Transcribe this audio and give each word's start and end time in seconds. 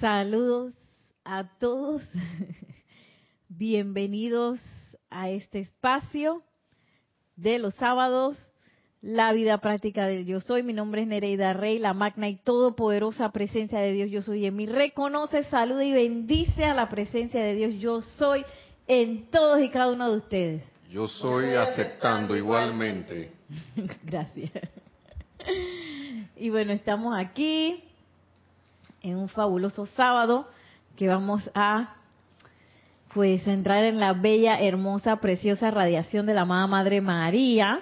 Saludos 0.00 0.74
a 1.24 1.58
todos. 1.58 2.02
Bienvenidos 3.48 4.60
a 5.10 5.28
este 5.30 5.58
espacio 5.58 6.44
de 7.34 7.58
los 7.58 7.74
sábados, 7.74 8.38
la 9.00 9.32
vida 9.32 9.58
práctica 9.58 10.06
del 10.06 10.24
yo 10.24 10.38
soy. 10.38 10.62
Mi 10.62 10.72
nombre 10.72 11.02
es 11.02 11.08
Nereida 11.08 11.52
Rey, 11.52 11.80
la 11.80 11.94
magna 11.94 12.28
y 12.28 12.36
todopoderosa 12.36 13.32
presencia 13.32 13.80
de 13.80 13.92
Dios 13.92 14.10
yo 14.10 14.22
soy 14.22 14.46
en 14.46 14.54
mí. 14.54 14.66
Reconoce, 14.66 15.42
saluda 15.44 15.82
y 15.82 15.90
bendice 15.90 16.64
a 16.64 16.74
la 16.74 16.88
presencia 16.88 17.42
de 17.42 17.56
Dios 17.56 17.74
yo 17.80 18.02
soy 18.02 18.44
en 18.86 19.26
todos 19.32 19.60
y 19.60 19.68
cada 19.68 19.90
uno 19.90 20.12
de 20.12 20.16
ustedes. 20.18 20.62
Yo 20.90 21.08
soy 21.08 21.54
aceptando 21.54 22.36
igualmente. 22.36 23.32
Gracias. 24.04 24.52
Y 26.36 26.50
bueno, 26.50 26.72
estamos 26.72 27.18
aquí 27.18 27.82
en 29.02 29.16
un 29.16 29.28
fabuloso 29.28 29.86
sábado 29.86 30.48
que 30.96 31.08
vamos 31.08 31.48
a 31.54 31.94
pues 33.14 33.46
entrar 33.46 33.84
en 33.84 34.00
la 34.00 34.12
bella, 34.12 34.60
hermosa, 34.60 35.16
preciosa 35.16 35.70
radiación 35.70 36.26
de 36.26 36.34
la 36.34 36.42
amada 36.42 36.66
Madre 36.66 37.00
María, 37.00 37.80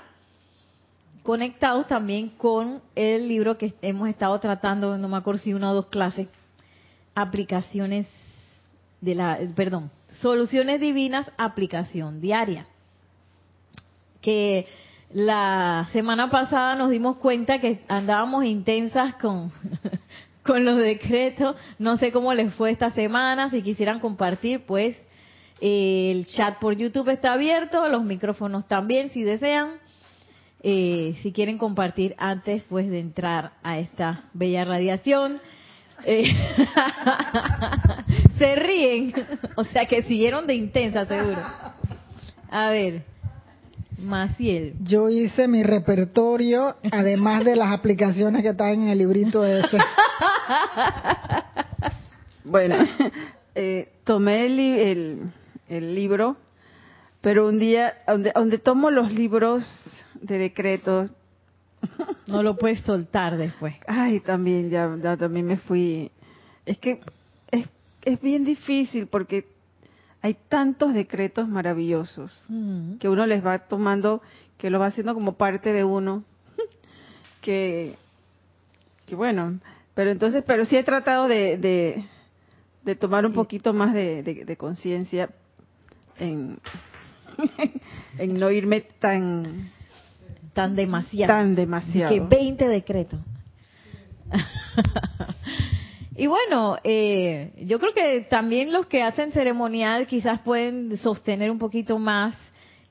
conectados 1.23 1.89
también 1.89 2.29
con 2.31 2.81
el 2.95 3.29
libro 3.29 3.59
que 3.59 3.75
hemos 3.83 4.09
estado 4.09 4.39
tratando, 4.39 4.97
no 4.97 5.09
me 5.09 5.17
acuerdo 5.17 5.41
si 5.41 5.53
una 5.53 5.73
o 5.73 5.75
dos 5.75 5.87
clases, 5.87 6.29
aplicaciones 7.15 8.07
de 9.01 9.15
la, 9.15 9.39
perdón, 9.57 9.91
soluciones 10.21 10.81
divinas, 10.81 11.31
aplicación 11.37 12.21
diaria. 12.21 12.67
Que 14.21 14.67
la 15.11 15.89
semana 15.93 16.31
pasada 16.31 16.75
nos 16.77 16.91
dimos 16.91 17.17
cuenta 17.17 17.61
que 17.61 17.85
andábamos 17.89 18.45
intensas 18.45 19.15
con, 19.15 19.53
con 20.47 20.65
los 20.65 20.79
decretos. 20.79 21.57
No 21.79 21.97
sé 21.97 22.13
cómo 22.13 22.33
les 22.33 22.55
fue 22.55 22.71
esta 22.71 22.91
semana. 22.91 23.51
Si 23.51 23.63
quisieran 23.63 24.01
compartir, 24.01 24.65
pues 24.67 24.97
eh, 25.61 26.11
el 26.13 26.27
chat 26.27 26.59
por 26.59 26.77
YouTube 26.77 27.09
está 27.09 27.33
abierto, 27.33 27.89
los 27.89 28.05
micrófonos 28.05 28.67
también, 28.67 29.11
si 29.11 29.23
desean. 29.23 29.79
Eh, 30.63 31.17
si 31.23 31.33
quieren 31.33 31.59
compartir 31.59 32.15
antes 32.19 32.65
pues 32.69 32.89
de 32.89 32.99
entrar 32.99 33.53
a 33.63 33.79
esta 33.79 34.25
bella 34.33 34.65
radiación. 34.65 35.41
Eh, 36.05 36.25
se 38.39 38.55
ríen, 38.57 39.15
o 39.57 39.65
sea 39.65 39.87
que 39.87 40.03
siguieron 40.03 40.47
de 40.47 40.55
intensa 40.55 41.07
seguro. 41.07 41.43
A 42.51 42.71
ver, 42.71 43.05
Maciel. 43.99 44.75
Yo 44.85 45.09
hice 45.09 45.49
mi 45.49 45.63
repertorio, 45.63 46.77
además 46.91 47.45
de 47.45 47.57
las 47.57 47.73
aplicaciones 47.73 48.43
que 48.43 48.51
están 48.51 48.83
en 48.83 48.89
el 48.89 48.99
librito 48.99 49.45
ese. 49.45 49.79
Bueno, 52.47 52.77
eh, 53.57 53.89
tomé 54.05 54.47
el, 54.47 54.61
el, 54.61 55.19
el, 55.69 55.95
libro, 55.97 56.37
pero 57.21 57.49
un 57.49 57.59
día, 57.59 57.95
donde, 58.07 58.31
donde 58.33 58.59
tomo 58.59 58.91
los 58.91 59.13
libros 59.13 59.65
de 60.21 60.39
decretos, 60.39 61.11
no 62.29 62.45
lo 62.45 62.57
puedes 62.57 62.81
soltar 62.83 63.37
después. 63.37 63.75
Ay, 63.89 64.21
también, 64.21 64.71
ya, 64.71 64.97
ya 65.03 65.17
también 65.17 65.47
me 65.47 65.57
fui. 65.57 66.13
Es 66.65 66.79
que 66.79 67.01
es, 67.51 67.67
es 68.05 68.21
bien 68.21 68.45
difícil 68.45 69.09
porque 69.09 69.45
hay 70.23 70.37
tantos 70.49 70.93
decretos 70.95 71.49
maravillosos 71.49 72.45
Mm. 72.49 72.97
que 72.99 73.09
uno 73.09 73.27
les 73.27 73.45
va 73.45 73.59
tomando, 73.61 74.23
que 74.59 74.71
lo 74.71 74.79
va 74.79 74.87
haciendo 74.87 75.15
como 75.15 75.33
parte 75.37 75.73
de 75.73 75.85
uno, 75.85 76.25
que, 77.41 77.95
que 79.07 79.15
bueno, 79.15 79.59
pero 79.95 80.11
entonces, 80.11 80.43
pero 80.47 80.65
sí 80.65 80.77
he 80.77 80.83
tratado 80.85 81.29
de, 81.29 81.57
de, 81.59 82.05
de 82.85 82.97
tomar 82.97 83.25
un 83.27 83.33
poquito 83.33 83.73
más 83.73 83.95
de, 83.95 84.23
de, 84.23 84.45
de 84.45 84.57
conciencia 84.57 85.31
en, 86.19 86.59
en 88.19 88.39
no 88.39 88.51
irme 88.51 88.81
tan 88.99 89.71
Tan 90.55 90.75
demasiado. 90.75 91.33
tan 91.35 91.55
demasiado. 91.55 92.13
Que 92.15 92.21
20 92.21 92.67
decretos. 92.69 93.21
y 96.17 96.27
bueno, 96.27 96.79
eh, 96.85 97.53
yo 97.65 97.79
creo 97.79 97.93
que 97.93 98.21
también 98.31 98.73
los 98.73 98.87
que 98.87 99.03
hacen 99.03 99.33
ceremonial 99.33 100.07
quizás 100.07 100.41
pueden 100.41 100.97
sostener 100.99 101.51
un 101.51 101.59
poquito 101.59 101.99
más 101.99 102.35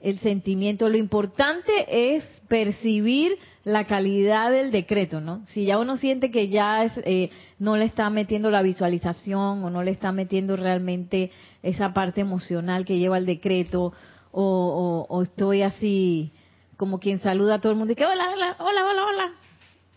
el 0.01 0.19
sentimiento. 0.19 0.87
Lo 0.89 0.97
importante 0.97 1.71
es 2.15 2.23
percibir 2.47 3.37
la 3.63 3.85
calidad 3.85 4.51
del 4.51 4.69
decreto, 4.71 5.21
¿no? 5.21 5.45
Si 5.47 5.65
ya 5.65 5.79
uno 5.79 5.97
siente 5.97 6.29
que 6.29 6.49
ya 6.49 6.83
es, 6.83 6.91
eh, 7.03 7.31
no 7.57 7.77
le 7.77 7.85
está 7.85 8.09
metiendo 8.11 8.51
la 8.51 8.61
visualización 8.61 9.63
o 9.63 9.69
no 9.71 9.81
le 9.81 9.89
está 9.91 10.11
metiendo 10.11 10.55
realmente 10.55 11.31
esa 11.63 11.93
parte 11.93 12.21
emocional 12.21 12.85
que 12.85 12.99
lleva 12.99 13.17
el 13.17 13.25
decreto 13.25 13.93
o, 14.31 15.05
o- 15.09 15.15
o 15.15 15.21
estoy 15.23 15.63
así 15.63 16.31
como 16.77 16.99
quien 16.99 17.19
saluda 17.21 17.55
a 17.55 17.61
todo 17.61 17.71
el 17.71 17.77
mundo 17.79 17.93
y 17.93 17.95
que 17.95 18.05
hola, 18.05 18.25
hola, 18.33 18.55
hola, 18.59 18.85
hola, 18.85 19.05
hola. 19.05 19.31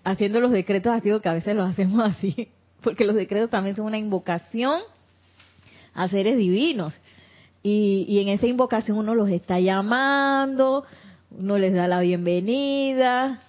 Haciendo 0.05 0.41
los 0.41 0.53
decretos 0.53 0.93
así, 0.95 1.11
que 1.21 1.29
a 1.29 1.35
veces 1.35 1.55
los 1.55 1.69
hacemos 1.69 2.03
así, 2.09 2.49
porque 2.89 3.05
los 3.05 3.15
decretos 3.17 3.51
también 3.51 3.77
son 3.77 3.87
una 3.87 3.99
invocación 3.99 4.81
a 5.95 6.09
seres 6.09 6.37
divinos. 6.37 6.95
Y, 7.63 8.07
y 8.09 8.21
en 8.21 8.29
esa 8.29 8.47
invocación 8.47 8.97
uno 8.99 9.15
los 9.15 9.29
está 9.31 9.59
llamando, 9.61 10.85
uno 11.31 11.59
les 11.59 11.75
da 11.75 11.87
la 11.89 12.01
bienvenida, 12.01 13.43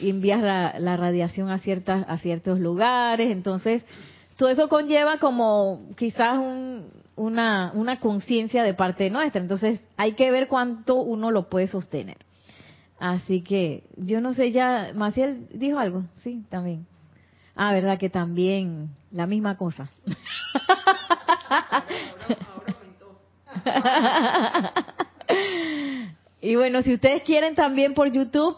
envías 0.00 0.42
la, 0.42 0.78
la 0.78 0.96
radiación 0.96 1.50
a 1.50 1.58
ciertas 1.58 2.04
a 2.08 2.18
ciertos 2.18 2.58
lugares, 2.58 3.30
entonces 3.30 3.82
todo 4.36 4.48
eso 4.48 4.68
conlleva 4.68 5.18
como 5.18 5.86
quizás 5.96 6.38
un- 6.38 6.86
una 7.16 7.70
una 7.74 8.00
conciencia 8.00 8.62
de 8.62 8.72
parte 8.74 9.10
nuestra, 9.10 9.40
entonces 9.42 9.86
hay 9.98 10.12
que 10.12 10.30
ver 10.30 10.48
cuánto 10.48 10.96
uno 10.96 11.30
lo 11.30 11.48
puede 11.50 11.66
sostener. 11.66 12.16
Así 12.98 13.42
que 13.42 13.84
yo 13.96 14.20
no 14.20 14.32
sé 14.34 14.50
ya, 14.52 14.92
Maciel 14.94 15.46
dijo 15.52 15.78
algo, 15.78 16.04
sí, 16.22 16.42
también. 16.48 16.86
Ah, 17.54 17.72
verdad 17.72 17.98
que 17.98 18.10
también 18.10 18.90
la 19.10 19.26
misma 19.26 19.56
cosa. 19.56 19.88
y 26.40 26.54
bueno, 26.54 26.82
si 26.82 26.94
ustedes 26.94 27.22
quieren 27.22 27.54
también 27.54 27.94
por 27.94 28.10
YouTube, 28.10 28.56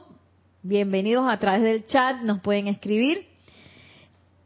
bienvenidos 0.62 1.28
a 1.28 1.38
través 1.38 1.62
del 1.62 1.86
chat, 1.86 2.22
nos 2.22 2.40
pueden 2.40 2.68
escribir. 2.68 3.26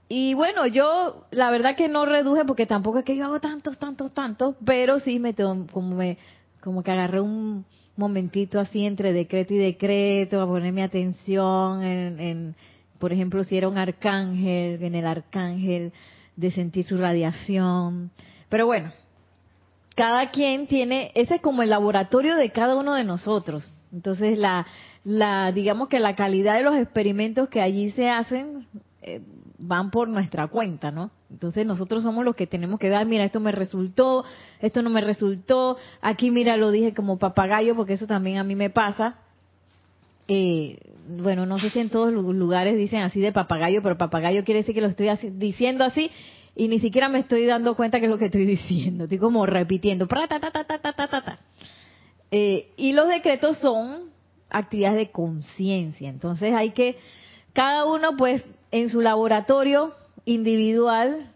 Y 0.09 0.35
bueno, 0.35 0.67
yo 0.69 1.27
la 1.33 1.51
verdad 1.51 1.75
que 1.77 1.89
no 1.89 2.07
reduje 2.07 2.45
porque 2.45 2.67
tampoco 2.67 3.01
es 3.01 3.05
que 3.05 3.17
yo 3.17 3.25
hago 3.25 3.41
tantos, 3.41 3.77
tantos, 3.79 4.15
tantos, 4.15 4.55
pero 4.65 5.01
sí 5.01 5.19
me 5.19 5.35
como 5.35 5.97
me 5.97 6.17
como 6.61 6.83
que 6.83 6.93
agarré 6.93 7.21
un 7.21 7.65
momentito 7.97 8.61
así 8.61 8.87
entre 8.87 9.13
decreto 9.13 9.55
y 9.55 9.59
decreto 9.59 10.41
a 10.41 10.47
ponerme 10.47 10.83
atención 10.83 11.83
en, 11.83 12.21
en 12.21 12.55
por 12.99 13.13
ejemplo, 13.13 13.45
si 13.45 13.57
era 13.57 13.69
un 13.69 13.79
arcángel, 13.79 14.83
en 14.83 14.95
el 14.95 15.07
arcángel 15.07 15.93
de 16.37 16.51
sentir 16.51 16.85
su 16.85 16.97
radiación. 16.97 18.11
Pero 18.49 18.67
bueno, 18.67 18.93
cada 19.95 20.31
quien 20.31 20.67
tiene, 20.67 21.11
ese 21.15 21.37
es 21.37 21.41
como 21.41 21.63
el 21.63 21.71
laboratorio 21.71 22.37
de 22.37 22.51
cada 22.51 22.77
uno 22.77 22.95
de 22.95 23.05
nosotros. 23.05 23.73
Entonces, 23.93 24.39
la, 24.39 24.67
la, 25.05 25.53
digamos 25.53 25.89
que 25.89 25.99
la 25.99 26.15
calidad 26.15 26.57
de 26.57 26.63
los 26.63 26.77
experimentos 26.77 27.49
que 27.49 27.63
allí 27.63 27.91
se 27.91 28.11
hacen 28.11 28.67
eh, 29.01 29.23
van 29.59 29.91
por 29.91 30.09
nuestra 30.09 30.49
cuenta, 30.49 30.91
¿no? 30.91 31.11
Entonces, 31.31 31.65
nosotros 31.67 32.03
somos 32.03 32.25
los 32.25 32.37
que 32.37 32.47
tenemos 32.47 32.79
que 32.79 32.91
ver, 32.91 33.07
mira, 33.07 33.25
esto 33.25 33.41
me 33.41 33.53
resultó, 33.53 34.25
esto 34.61 34.83
no 34.83 34.91
me 34.91 35.01
resultó, 35.01 35.79
aquí, 36.03 36.31
mira, 36.31 36.57
lo 36.57 36.71
dije 36.71 36.93
como 36.93 37.19
papagayo, 37.19 37.75
porque 37.75 37.95
eso 37.95 38.07
también 38.07 38.37
a 38.37 38.45
mí 38.45 38.55
me 38.55 38.71
pasa 38.71 39.17
eh, 40.29 40.79
bueno, 41.09 41.47
no 41.47 41.59
sé 41.59 41.71
si 41.71 41.79
en 41.79 41.91
todos 41.91 42.13
los 42.13 42.25
lugares 42.25 42.77
dicen 42.77 43.01
así 43.01 43.21
de 43.21 43.33
papagayo, 43.33 43.83
pero 43.83 43.97
papagayo 43.97 44.45
quiere 44.45 44.61
decir 44.61 44.75
que 44.75 44.81
lo 44.81 44.89
estoy 44.89 45.09
así, 45.09 45.31
diciendo 45.31 45.85
así 45.85 46.11
y 46.57 46.69
ni 46.69 46.81
siquiera 46.81 47.09
me 47.09 47.19
estoy 47.19 47.45
dando 47.45 47.77
cuenta 47.77 47.99
que 47.99 48.07
es 48.07 48.11
lo 48.11 48.19
que 48.19 48.27
estoy 48.27 48.47
diciendo. 48.47 49.05
Estoy 49.05 49.19
como 49.19 49.47
repitiendo. 49.47 50.09
Eh, 52.31 52.71
y 52.77 52.93
los 52.93 53.09
decretos 53.09 53.59
son 53.59 54.11
actividades 54.51 54.97
de 54.97 55.11
conciencia. 55.11 56.09
Entonces 56.09 56.55
hay 56.55 56.71
que, 56.71 56.97
cada 57.53 57.85
uno 57.85 58.17
pues 58.17 58.43
en 58.73 58.89
su 58.89 59.01
laboratorio 59.03 59.93
individual 60.25 61.31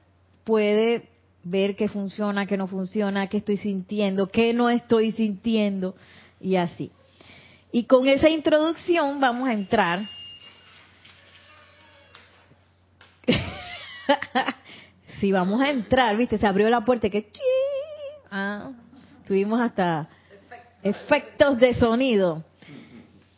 puede 0.45 1.09
ver 1.45 1.77
qué 1.77 1.89
funciona, 1.89 2.47
qué 2.47 2.57
no 2.57 2.67
funciona, 2.67 3.29
qué 3.29 3.37
estoy 3.37 3.59
sintiendo, 3.59 4.29
qué 4.29 4.53
no 4.53 4.71
estoy 4.71 5.13
sintiendo 5.13 5.95
y 6.41 6.57
así. 6.57 6.91
Y 7.73 7.85
con 7.85 8.09
esa 8.09 8.29
introducción 8.29 9.21
vamos 9.21 9.49
a 9.49 9.53
entrar. 9.53 10.09
sí, 15.21 15.31
vamos 15.31 15.61
a 15.61 15.71
entrar, 15.71 16.17
¿viste? 16.17 16.39
Se 16.39 16.47
abrió 16.47 16.69
la 16.69 16.85
puerta 16.85 17.09
que... 17.09 17.31
Ah, 18.31 18.73
tuvimos 19.27 19.61
hasta 19.61 20.09
efectos 20.83 21.59
de 21.59 21.75
sonido. 21.75 22.45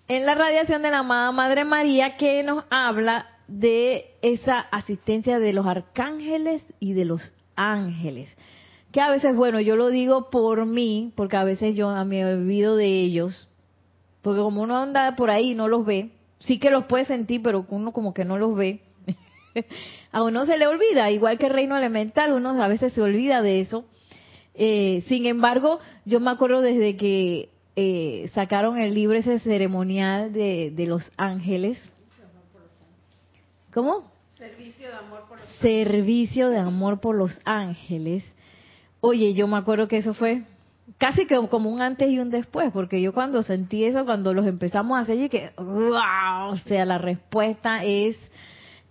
En 0.08 0.26
la 0.26 0.34
radiación 0.34 0.82
de 0.82 0.90
la 0.90 0.98
amada 0.98 1.32
Madre 1.32 1.64
María 1.64 2.16
que 2.16 2.42
nos 2.42 2.64
habla 2.70 3.26
de 3.48 4.14
esa 4.22 4.60
asistencia 4.60 5.38
de 5.38 5.52
los 5.52 5.66
arcángeles 5.66 6.62
y 6.80 6.94
de 6.94 7.04
los 7.04 7.34
ángeles. 7.56 8.34
Que 8.92 9.00
a 9.00 9.10
veces, 9.10 9.34
bueno, 9.34 9.60
yo 9.60 9.76
lo 9.76 9.88
digo 9.88 10.30
por 10.30 10.66
mí, 10.66 11.12
porque 11.16 11.36
a 11.36 11.44
veces 11.44 11.74
yo 11.74 11.92
me 12.04 12.24
olvido 12.24 12.76
de 12.76 12.86
ellos, 12.86 13.48
porque 14.22 14.40
como 14.40 14.62
uno 14.62 14.76
anda 14.76 15.14
por 15.16 15.30
ahí 15.30 15.50
y 15.50 15.54
no 15.54 15.68
los 15.68 15.84
ve, 15.84 16.10
sí 16.38 16.58
que 16.58 16.70
los 16.70 16.84
puede 16.84 17.04
sentir, 17.04 17.42
pero 17.42 17.66
uno 17.68 17.92
como 17.92 18.14
que 18.14 18.24
no 18.24 18.38
los 18.38 18.56
ve. 18.56 18.80
a 20.12 20.22
uno 20.22 20.46
se 20.46 20.56
le 20.56 20.66
olvida, 20.66 21.10
igual 21.10 21.38
que 21.38 21.46
el 21.46 21.52
reino 21.52 21.76
elemental, 21.76 22.32
uno 22.32 22.50
a 22.62 22.68
veces 22.68 22.92
se 22.92 23.02
olvida 23.02 23.42
de 23.42 23.60
eso. 23.60 23.84
Eh, 24.54 25.02
sin 25.08 25.26
embargo, 25.26 25.80
yo 26.04 26.20
me 26.20 26.30
acuerdo 26.30 26.60
desde 26.60 26.96
que 26.96 27.48
eh, 27.74 28.30
sacaron 28.34 28.78
el 28.78 28.94
libro 28.94 29.18
ese 29.18 29.40
ceremonial 29.40 30.32
de, 30.32 30.72
de 30.74 30.86
los 30.86 31.02
ángeles. 31.16 31.78
¿Cómo? 33.72 34.12
Servicio 34.36 34.88
de 34.88 34.94
amor 34.94 35.24
por 35.26 35.40
los 35.40 35.48
Servicio 35.60 36.50
de 36.50 36.58
amor 36.58 37.00
por 37.00 37.16
los 37.16 37.40
ángeles. 37.44 38.22
Oye, 39.00 39.32
yo 39.34 39.48
me 39.48 39.56
acuerdo 39.56 39.88
que 39.88 39.96
eso 39.96 40.12
fue 40.12 40.42
casi 40.98 41.26
como 41.26 41.70
un 41.70 41.80
antes 41.80 42.10
y 42.10 42.18
un 42.18 42.30
después, 42.30 42.70
porque 42.72 43.00
yo 43.00 43.12
cuando 43.12 43.42
sentí 43.42 43.84
eso, 43.84 44.04
cuando 44.04 44.34
los 44.34 44.46
empezamos 44.46 44.98
a 44.98 45.02
hacer, 45.02 45.18
y 45.18 45.28
que, 45.28 45.52
o 45.56 46.56
sea, 46.66 46.84
la 46.84 46.98
respuesta 46.98 47.84
es 47.84 48.16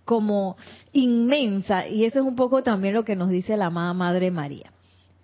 como 0.04 0.56
inmensa, 0.92 1.86
y 1.86 2.04
eso 2.04 2.20
es 2.20 2.24
un 2.24 2.36
poco 2.36 2.62
también 2.62 2.94
lo 2.94 3.04
que 3.04 3.16
nos 3.16 3.28
dice 3.28 3.56
la 3.56 3.66
amada 3.66 3.94
Madre 3.94 4.30
María. 4.30 4.72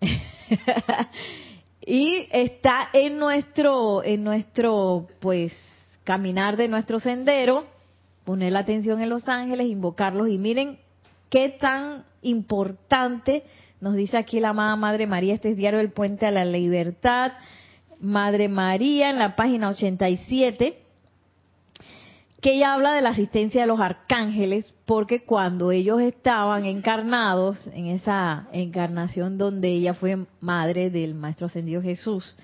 y 1.81 2.26
está 2.31 2.88
en 2.93 3.19
nuestro, 3.19 4.05
en 4.05 4.25
nuestro, 4.25 5.09
pues, 5.21 5.53
caminar 6.05 6.56
de 6.56 6.69
nuestro 6.69 7.00
sendero, 7.00 7.67
poner 8.25 8.53
la 8.53 8.61
atención 8.61 9.03
en 9.03 9.09
los 9.09 9.29
ángeles, 9.29 9.67
invocarlos, 9.69 10.29
y 10.29 10.38
miren 10.38 10.79
qué 11.31 11.49
tan 11.49 12.05
importante 12.23 13.44
nos 13.81 13.95
dice 13.95 14.17
aquí 14.17 14.41
la 14.41 14.51
amada 14.51 14.77
Madre 14.77 15.07
María, 15.07 15.35
este 15.35 15.51
es 15.51 15.57
Diario 15.57 15.79
del 15.79 15.93
Puente 15.93 16.27
a 16.27 16.31
la 16.31 16.45
Libertad, 16.45 17.33
Madre 18.01 18.49
María 18.49 19.11
en 19.11 19.19
la 19.19 19.37
página 19.37 19.69
87, 19.69 20.79
que 22.41 22.55
ella 22.55 22.75
habla 22.75 22.93
de 22.93 23.03
la 23.03 23.11
asistencia 23.11 23.63
de 23.63 23.67
los 23.67 23.81
arcángeles, 23.81 24.73
porque 24.87 25.25
cuando 25.25 25.73
ellos 25.73 26.01
estaban 26.01 26.65
encarnados 26.65 27.61
en 27.73 27.87
esa 27.87 28.49
encarnación 28.53 29.39
donde 29.39 29.69
ella 29.69 29.95
fue 29.95 30.27
madre 30.41 30.91
del 30.91 31.15
Maestro 31.15 31.47
Ascendido 31.47 31.83
Jesús, 31.83 32.37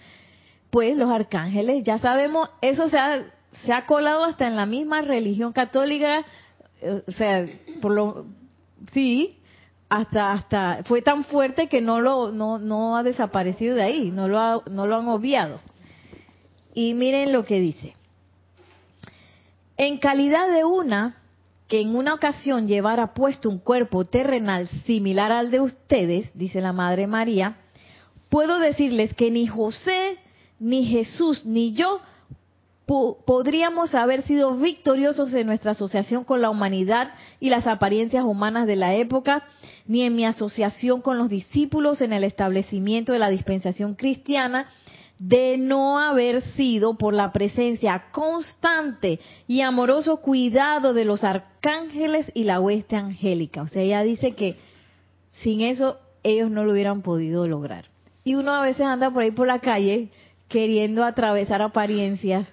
pues 0.71 0.97
los 0.97 1.11
arcángeles, 1.11 1.85
ya 1.85 1.99
sabemos, 1.99 2.51
eso 2.61 2.89
se 2.89 2.99
ha, 2.99 3.25
se 3.65 3.73
ha 3.73 3.87
colado 3.87 4.25
hasta 4.25 4.49
en 4.49 4.57
la 4.57 4.67
misma 4.67 5.03
religión 5.03 5.53
católica, 5.53 6.25
eh, 6.81 7.03
o 7.07 7.13
sea, 7.13 7.47
por 7.81 7.93
lo, 7.93 8.27
sí, 8.93 9.39
hasta 9.97 10.33
hasta 10.33 10.83
fue 10.85 11.03
tan 11.03 11.25
fuerte 11.25 11.69
que 11.69 11.81
no 11.81 12.01
lo 12.01 12.33
no 12.33 12.59
no 12.59 12.97
ha 12.97 13.03
desaparecido 13.03 13.77
de 13.77 13.83
ahí, 13.83 14.11
no 14.11 14.29
lo 14.29 14.39
ha, 14.39 14.63
no 14.71 14.87
lo 14.87 14.97
han 14.97 15.09
obviado. 15.09 15.61
Y 16.75 16.95
miren 16.95 17.33
lo 17.33 17.45
que 17.45 17.61
dice. 17.61 17.95
En 19.77 19.99
calidad 19.99 20.53
de 20.53 20.65
una 20.65 21.17
que 21.69 21.81
en 21.81 21.97
una 21.97 22.15
ocasión 22.15 22.69
llevara 22.69 23.15
puesto 23.15 23.49
un 23.49 23.59
cuerpo 23.59 24.05
terrenal 24.05 24.69
similar 24.87 25.33
al 25.33 25.51
de 25.51 25.61
ustedes, 25.61 26.31
dice 26.35 26.61
la 26.61 26.73
Madre 26.73 27.07
María, 27.07 27.57
puedo 28.29 28.59
decirles 28.59 29.15
que 29.15 29.31
ni 29.31 29.47
José, 29.47 30.19
ni 30.59 30.85
Jesús, 30.85 31.45
ni 31.47 31.73
yo 31.73 32.01
podríamos 32.87 33.95
haber 33.95 34.23
sido 34.23 34.57
victoriosos 34.57 35.33
en 35.33 35.47
nuestra 35.47 35.73
asociación 35.73 36.25
con 36.25 36.43
la 36.43 36.51
humanidad 36.51 37.15
y 37.41 37.49
las 37.49 37.67
apariencias 37.67 38.25
humanas 38.25 38.67
de 38.67 38.77
la 38.77 38.95
época, 38.95 39.45
ni 39.87 40.03
en 40.03 40.15
mi 40.15 40.27
asociación 40.27 41.01
con 41.01 41.17
los 41.17 41.31
discípulos 41.31 42.03
en 42.03 42.13
el 42.13 42.25
establecimiento 42.25 43.13
de 43.13 43.19
la 43.19 43.31
dispensación 43.31 43.95
cristiana, 43.95 44.69
de 45.19 45.57
no 45.57 45.99
haber 45.99 46.43
sido 46.43 46.99
por 46.99 47.15
la 47.15 47.33
presencia 47.33 48.07
constante 48.13 49.21
y 49.47 49.63
amoroso 49.63 50.19
cuidado 50.19 50.93
de 50.93 51.05
los 51.05 51.25
arcángeles 51.25 52.31
y 52.35 52.45
la 52.45 52.61
hueste 52.61 52.97
angélica. 52.97 53.63
O 53.63 53.69
sea, 53.69 53.83
ella 53.83 54.03
dice 54.03 54.33
que 54.33 54.57
sin 55.33 55.63
eso 55.63 55.99
ellos 56.23 56.51
no 56.51 56.65
lo 56.65 56.73
hubieran 56.73 57.03
podido 57.03 57.47
lograr. 57.47 57.87
Y 58.25 58.35
uno 58.35 58.53
a 58.53 58.63
veces 58.63 58.83
anda 58.83 59.11
por 59.11 59.23
ahí 59.23 59.31
por 59.31 59.47
la 59.47 59.61
calle 59.61 60.11
queriendo 60.49 61.05
atravesar 61.05 61.63
apariencias 61.63 62.47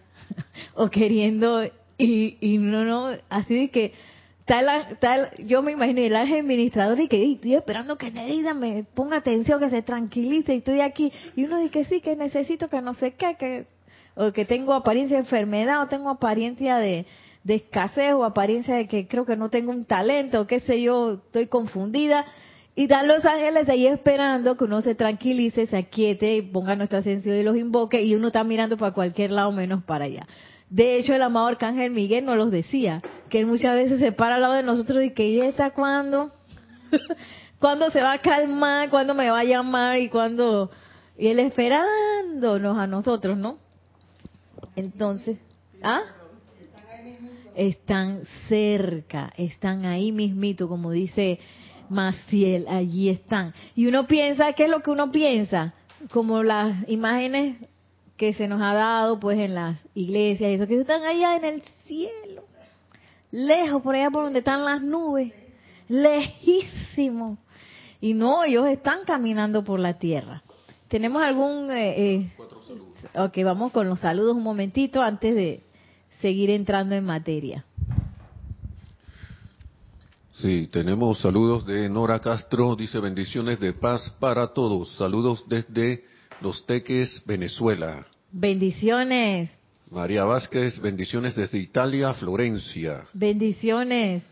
o 0.74 0.90
queriendo 0.90 1.64
y, 1.98 2.38
y 2.42 2.58
no, 2.58 2.84
no, 2.84 3.10
así 3.30 3.56
de 3.56 3.70
que 3.70 3.94
tal, 4.46 4.68
tal, 5.00 5.32
yo 5.46 5.62
me 5.62 5.72
imagino 5.72 6.02
el 6.02 6.16
ángel 6.16 6.40
administrador 6.42 7.00
y 7.00 7.08
que 7.08 7.24
estoy 7.24 7.56
esperando 7.56 7.98
que 7.98 8.12
Nerida 8.12 8.54
me 8.54 8.84
ponga 8.84 9.18
atención, 9.18 9.60
que 9.60 9.70
se 9.70 9.82
tranquilice 9.82 10.54
y 10.54 10.58
estoy 10.58 10.82
aquí. 10.82 11.14
Y 11.36 11.46
uno 11.46 11.60
dice 11.60 11.72
que 11.72 11.86
sí, 11.86 12.02
que 12.02 12.16
necesito, 12.16 12.68
que 12.68 12.82
no 12.82 12.94
sé 12.96 13.12
qué, 13.14 13.36
que, 13.38 13.66
o 14.16 14.32
que 14.32 14.46
tengo 14.46 14.74
apariencia 14.74 15.18
de 15.18 15.24
enfermedad, 15.24 15.84
o 15.84 15.88
tengo 15.88 16.10
apariencia 16.10 16.78
de, 16.78 17.06
de 17.44 17.56
escasez, 17.56 18.14
o 18.14 18.24
apariencia 18.24 18.76
de 18.76 18.88
que 18.88 19.08
creo 19.08 19.26
que 19.26 19.36
no 19.36 19.50
tengo 19.50 19.72
un 19.72 19.86
talento, 19.86 20.42
o 20.42 20.48
qué 20.48 20.60
sé 20.60 20.82
yo, 20.82 21.14
estoy 21.26 21.48
confundida. 21.48 22.26
Y 22.76 22.88
dan 22.88 23.08
los 23.08 23.24
ángeles 23.26 23.70
ahí 23.70 23.86
esperando 23.86 24.58
que 24.58 24.64
uno 24.64 24.82
se 24.82 24.96
tranquilice, 24.96 25.68
se 25.68 25.78
aquiete, 25.78 26.42
ponga 26.42 26.76
nuestra 26.76 27.00
atención 27.00 27.38
y 27.38 27.44
los 27.44 27.58
invoque, 27.58 28.02
y 28.02 28.16
uno 28.16 28.28
está 28.28 28.44
mirando 28.44 28.76
para 28.78 28.94
cualquier 28.94 29.32
lado 29.32 29.52
menos 29.52 29.84
para 29.84 30.06
allá. 30.06 30.26
De 30.72 30.96
hecho, 30.96 31.14
el 31.14 31.22
amado 31.22 31.48
Arcángel 31.48 31.92
Miguel 31.92 32.24
nos 32.24 32.38
los 32.38 32.50
decía, 32.50 33.02
que 33.30 33.42
él 33.42 33.46
muchas 33.46 33.76
veces 33.76 34.00
se 34.00 34.14
para 34.14 34.36
al 34.36 34.42
lado 34.42 34.54
de 34.54 34.64
nosotros 34.64 35.04
y 35.04 35.12
que 35.12 35.36
ya 35.36 35.46
está 35.46 35.72
cuando, 35.72 36.32
cuando 37.60 37.90
se 37.92 38.02
va 38.02 38.14
a 38.14 38.22
calmar, 38.22 38.90
cuando 38.90 39.14
me 39.14 39.30
va 39.30 39.40
a 39.40 39.44
llamar 39.44 40.00
y 40.00 40.08
cuando, 40.08 40.72
y 41.18 41.28
él 41.28 41.40
esperándonos 41.40 42.78
a 42.78 42.88
nosotros, 42.88 43.38
¿no? 43.38 43.58
Entonces, 44.78 45.38
¿ah? 45.84 46.04
Están 47.54 48.22
cerca, 48.48 49.34
están 49.36 49.86
ahí 49.86 50.14
mismito, 50.14 50.70
como 50.70 50.92
dice 50.92 51.38
Maciel, 51.90 52.66
allí 52.70 53.10
están. 53.10 53.54
Y 53.76 53.88
uno 53.88 54.08
piensa, 54.08 54.54
¿qué 54.54 54.64
es 54.64 54.70
lo 54.70 54.80
que 54.80 54.92
uno 54.92 55.12
piensa? 55.12 55.74
Como 56.12 56.44
las 56.44 56.88
imágenes 56.88 57.58
que 58.22 58.36
se 58.36 58.48
nos 58.48 58.62
ha 58.62 58.76
dado 58.76 59.20
pues 59.20 59.40
en 59.40 59.56
las 59.56 59.80
iglesias, 59.96 60.52
eso 60.52 60.68
que 60.68 60.80
están 60.80 61.02
allá 61.02 61.38
en 61.38 61.44
el 61.44 61.64
cielo, 61.88 62.44
lejos, 63.32 63.82
por 63.82 63.96
allá 63.96 64.12
por 64.12 64.26
donde 64.26 64.40
están 64.40 64.64
las 64.64 64.80
nubes, 64.80 65.34
lejísimo. 65.90 67.40
Y 68.00 68.14
no, 68.14 68.44
ellos 68.44 68.68
están 68.68 69.06
caminando 69.08 69.64
por 69.64 69.80
la 69.80 69.98
tierra. 69.98 70.44
¿Tenemos 70.88 71.24
algún... 71.24 71.72
Eh, 71.72 72.14
eh? 72.14 72.32
Ok, 73.16 73.40
vamos 73.44 73.72
con 73.72 73.90
los 73.90 74.00
saludos 74.00 74.38
un 74.38 74.44
momentito 74.44 75.02
antes 75.02 75.34
de 75.34 75.64
seguir 76.20 76.52
entrando 76.52 76.94
en 76.94 77.04
materia. 77.04 77.66
Sí, 80.34 80.70
tenemos 80.72 81.20
saludos 81.22 81.66
de 81.66 81.90
Nora 81.90 82.20
Castro, 82.20 82.76
dice 82.76 83.00
bendiciones 83.00 83.60
de 83.60 83.74
paz 83.74 84.12
para 84.20 84.54
todos. 84.54 84.96
Saludos 84.98 85.44
desde 85.48 86.06
Los 86.40 86.64
Teques, 86.68 87.24
Venezuela. 87.26 88.06
Bendiciones. 88.32 89.50
María 89.90 90.24
Vázquez, 90.24 90.80
bendiciones 90.80 91.36
desde 91.36 91.58
Italia, 91.58 92.14
Florencia. 92.14 93.06
Bendiciones. 93.14 94.24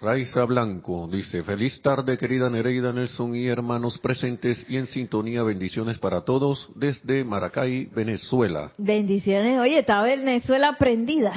Raiza 0.00 0.44
Blanco 0.46 1.08
dice, 1.12 1.44
feliz 1.44 1.80
tarde 1.80 2.18
querida 2.18 2.50
Nereida 2.50 2.92
Nelson 2.92 3.36
y 3.36 3.46
hermanos 3.46 3.98
presentes 3.98 4.66
y 4.68 4.76
en 4.76 4.88
sintonía, 4.88 5.44
bendiciones 5.44 5.98
para 5.98 6.22
todos 6.22 6.70
desde 6.74 7.22
Maracay, 7.22 7.84
Venezuela. 7.94 8.72
Bendiciones, 8.78 9.60
oye, 9.60 9.78
está 9.78 10.02
Venezuela 10.02 10.76
prendida. 10.76 11.32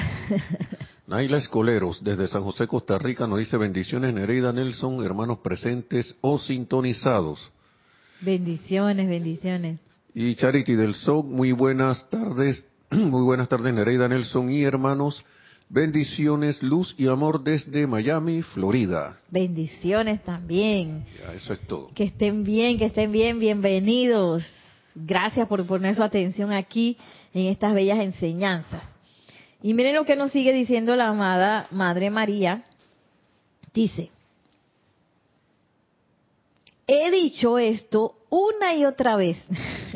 Naila 1.07 1.37
Escoleros, 1.37 2.03
desde 2.03 2.27
San 2.27 2.41
José, 2.43 2.65
Costa 2.65 2.97
Rica, 2.97 3.27
nos 3.27 3.37
dice 3.37 3.57
bendiciones 3.57 4.11
Nereida 4.13 4.51
Nelson, 4.51 5.05
hermanos 5.05 5.39
presentes 5.39 6.15
o 6.21 6.39
sintonizados. 6.39 7.51
Bendiciones, 8.21 9.07
bendiciones. 9.07 9.79
Y 10.17 10.33
Charity 10.35 10.75
del 10.75 10.95
SOC, 10.95 11.25
muy 11.25 11.51
buenas 11.51 12.09
tardes, 12.09 12.63
muy 12.89 13.21
buenas 13.23 13.49
tardes 13.49 13.73
Nereida 13.73 14.07
Nelson 14.07 14.49
y 14.49 14.63
hermanos. 14.63 15.21
Bendiciones, 15.67 16.63
luz 16.63 16.95
y 16.97 17.07
amor 17.07 17.43
desde 17.43 17.85
Miami, 17.85 18.41
Florida. 18.41 19.19
Bendiciones 19.29 20.23
también. 20.23 21.05
Ya, 21.19 21.33
eso 21.33 21.51
es 21.51 21.59
todo. 21.67 21.89
Que 21.93 22.05
estén 22.05 22.45
bien, 22.45 22.77
que 22.77 22.85
estén 22.85 23.11
bien, 23.11 23.41
bienvenidos. 23.41 24.45
Gracias 24.95 25.49
por 25.49 25.65
poner 25.65 25.95
su 25.95 26.03
atención 26.03 26.53
aquí 26.53 26.95
en 27.33 27.47
estas 27.47 27.73
bellas 27.73 27.99
enseñanzas. 27.99 28.83
Y 29.61 29.73
miren 29.73 29.95
lo 29.95 30.05
que 30.05 30.15
nos 30.15 30.31
sigue 30.31 30.53
diciendo 30.53 30.95
la 30.95 31.09
amada 31.09 31.67
Madre 31.71 32.09
María. 32.09 32.63
Dice, 33.73 34.11
he 36.87 37.11
dicho 37.11 37.57
esto 37.57 38.15
una 38.29 38.75
y 38.75 38.85
otra 38.85 39.17
vez 39.17 39.37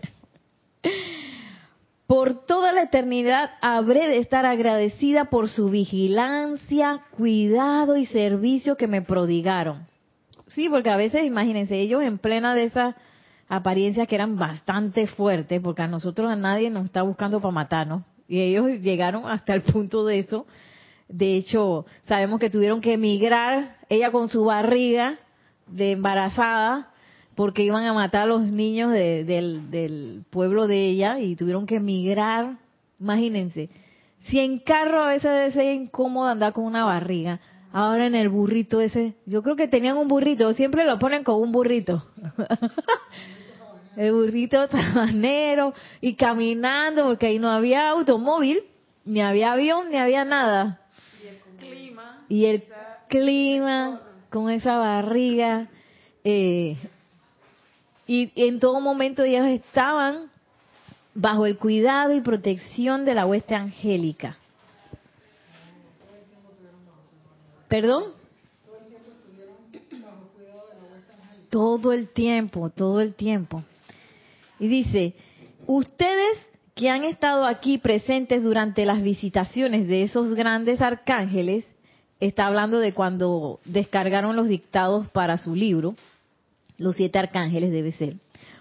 Por 2.10 2.44
toda 2.48 2.72
la 2.72 2.82
eternidad 2.82 3.52
habré 3.62 4.08
de 4.08 4.18
estar 4.18 4.44
agradecida 4.44 5.26
por 5.26 5.48
su 5.48 5.70
vigilancia, 5.70 7.02
cuidado 7.12 7.98
y 7.98 8.08
servicio 8.08 8.78
que 8.78 8.88
me 8.88 9.04
prodigaron. 9.04 9.86
Sí, 10.48 10.70
porque 10.70 10.90
a 10.90 10.98
veces, 10.98 11.24
imagínense, 11.24 11.80
ellos 11.80 12.02
en 12.02 12.18
plena 12.18 12.56
de 12.56 12.64
esas 12.64 12.96
apariencias 13.48 14.08
que 14.08 14.16
eran 14.16 14.40
bastante 14.40 15.06
fuertes, 15.06 15.62
porque 15.62 15.84
a 15.84 15.88
nosotros 15.88 16.32
a 16.32 16.36
nadie 16.36 16.72
nos 16.72 16.86
está 16.86 17.04
buscando 17.04 17.40
para 17.40 17.52
matarnos, 17.52 18.02
y 18.28 18.40
ellos 18.40 18.82
llegaron 18.82 19.28
hasta 19.28 19.54
el 19.54 19.62
punto 19.62 20.04
de 20.04 20.18
eso. 20.18 20.48
De 21.08 21.36
hecho, 21.36 21.86
sabemos 22.06 22.40
que 22.40 22.50
tuvieron 22.50 22.82
que 22.82 22.94
emigrar, 22.94 23.78
ella 23.88 24.10
con 24.10 24.30
su 24.30 24.46
barriga 24.46 25.20
de 25.68 25.92
embarazada, 25.92 26.90
porque 27.40 27.64
iban 27.64 27.86
a 27.86 27.94
matar 27.94 28.24
a 28.24 28.26
los 28.26 28.42
niños 28.42 28.92
del, 28.92 29.72
del 29.72 30.26
pueblo 30.30 30.68
de 30.68 30.90
ella 30.90 31.20
y 31.20 31.38
tuvieron 31.38 31.66
que 31.66 31.78
emigrar. 31.78 32.58
Imagínense, 33.00 33.70
si 34.24 34.40
en 34.42 34.60
carro 34.60 35.02
a 35.02 35.14
veces 35.14 35.32
debe 35.32 35.52
ser 35.52 35.74
incómodo 35.74 36.28
andar 36.28 36.52
con 36.52 36.66
una 36.66 36.84
barriga, 36.84 37.40
ahora 37.72 38.08
en 38.08 38.16
el 38.16 38.28
burrito 38.28 38.82
ese, 38.82 39.14
yo 39.26 39.42
creo 39.42 39.56
que 39.56 39.70
tenían 39.70 39.96
un 39.96 40.10
burrito, 40.10 40.54
siempre 40.54 40.84
lo 40.84 41.00
ponen 41.00 41.24
con 41.24 41.42
un 41.42 41.54
burrito. 41.54 42.06
el 43.96 44.12
burrito 44.12 44.68
tabanero 44.68 45.74
y 46.02 46.16
caminando 46.16 47.06
porque 47.06 47.28
ahí 47.28 47.40
no 47.40 47.50
había 47.52 47.92
automóvil, 47.92 48.64
ni 49.06 49.22
había 49.22 49.54
avión, 49.54 49.92
ni 49.92 49.96
había 49.96 50.26
nada. 50.26 50.82
Y 51.24 51.28
el 51.30 51.38
clima. 51.58 52.26
Y 52.28 52.46
el 52.48 52.64
clima 53.08 54.02
con 54.30 54.50
esa 54.50 54.76
barriga. 54.76 55.70
Eh, 56.26 56.76
y 58.10 58.32
en 58.34 58.60
todo 58.60 58.82
momento 58.82 59.22
ellos 59.22 59.46
estaban 59.46 60.32
bajo 61.14 61.46
el 61.46 61.60
cuidado 61.60 62.12
y 62.16 62.22
protección 62.22 63.06
de 63.06 63.14
la 63.14 63.28
hueste 63.28 63.54
angélica. 63.54 64.36
¿Perdón? 67.68 68.06
Todo 71.52 71.94
el 71.94 72.10
tiempo, 72.10 72.72
todo 72.72 73.00
el 73.00 73.14
tiempo. 73.14 73.64
Y 74.58 74.68
dice, 74.68 75.14
ustedes 75.68 76.40
que 76.74 76.90
han 76.90 77.04
estado 77.04 77.46
aquí 77.46 77.78
presentes 77.78 78.42
durante 78.42 78.88
las 78.88 79.04
visitaciones 79.04 79.88
de 79.88 80.02
esos 80.02 80.34
grandes 80.34 80.82
arcángeles, 80.82 81.64
está 82.20 82.48
hablando 82.48 82.80
de 82.80 82.96
cuando 82.96 83.60
descargaron 83.66 84.36
los 84.36 84.48
dictados 84.48 85.08
para 85.10 85.38
su 85.38 85.54
libro, 85.54 85.94
los 86.80 86.96
siete 86.96 87.20
arcángeles 87.20 87.72
debe 87.72 87.92
ser. 87.92 88.16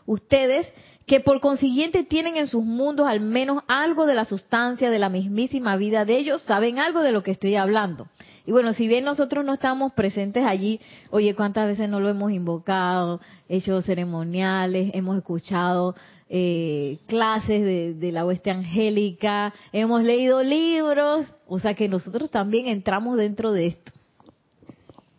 Ustedes 0.05 0.67
que 1.07 1.21
por 1.21 1.41
consiguiente 1.41 2.05
tienen 2.05 2.37
en 2.37 2.47
sus 2.47 2.65
mundos 2.65 3.07
al 3.09 3.21
menos 3.21 3.63
algo 3.67 4.05
de 4.05 4.15
la 4.15 4.27
sustancia 4.27 4.91
de 4.91 4.99
la 4.99 5.09
mismísima 5.09 5.77
vida 5.77 6.05
de 6.05 6.19
ellos, 6.19 6.43
saben 6.43 6.79
algo 6.79 7.01
de 7.01 7.13
lo 7.13 7.23
que 7.23 7.31
estoy 7.31 7.57
hablando. 7.57 8.09
Y 8.45 8.53
bueno, 8.53 8.73
si 8.75 8.89
bien 8.89 9.05
nosotros 9.05 9.45
no 9.45 9.55
estamos 9.55 9.93
presentes 9.93 10.45
allí, 10.45 10.81
oye, 11.11 11.35
cuántas 11.35 11.67
veces 11.67 11.89
no 11.89 12.01
lo 12.01 12.09
hemos 12.09 12.33
invocado, 12.33 13.21
hecho 13.49 13.81
ceremoniales, 13.83 14.91
hemos 14.95 15.17
escuchado 15.17 15.95
eh, 16.29 16.99
clases 17.07 17.63
de, 17.63 17.95
de 17.95 18.13
la 18.13 18.25
hueste 18.25 18.51
angélica, 18.51 19.55
hemos 19.73 20.03
leído 20.03 20.43
libros, 20.43 21.27
o 21.47 21.59
sea 21.59 21.75
que 21.75 21.89
nosotros 21.89 22.31
también 22.31 22.69
entramos 22.69 23.17
dentro 23.17 23.53
de 23.53 23.67
esto. 23.69 23.93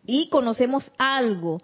Y 0.06 0.30
conocemos 0.30 0.92
algo, 0.98 1.62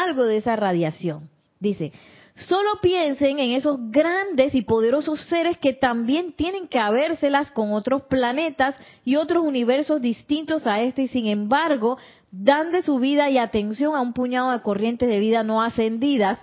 algo 0.00 0.24
de 0.24 0.38
esa 0.38 0.56
radiación. 0.56 1.28
Dice, 1.60 1.92
Solo 2.34 2.80
piensen 2.80 3.38
en 3.38 3.52
esos 3.52 3.78
grandes 3.90 4.54
y 4.54 4.62
poderosos 4.62 5.20
seres 5.26 5.58
que 5.58 5.74
también 5.74 6.32
tienen 6.32 6.66
que 6.66 6.78
habérselas 6.78 7.50
con 7.50 7.72
otros 7.72 8.02
planetas 8.02 8.74
y 9.04 9.16
otros 9.16 9.44
universos 9.44 10.00
distintos 10.00 10.66
a 10.66 10.80
este 10.80 11.02
y 11.02 11.08
sin 11.08 11.26
embargo 11.26 11.98
dan 12.30 12.72
de 12.72 12.80
su 12.80 12.98
vida 12.98 13.28
y 13.28 13.36
atención 13.36 13.94
a 13.94 14.00
un 14.00 14.14
puñado 14.14 14.50
de 14.50 14.62
corrientes 14.62 15.10
de 15.10 15.20
vida 15.20 15.42
no 15.42 15.60
ascendidas 15.60 16.38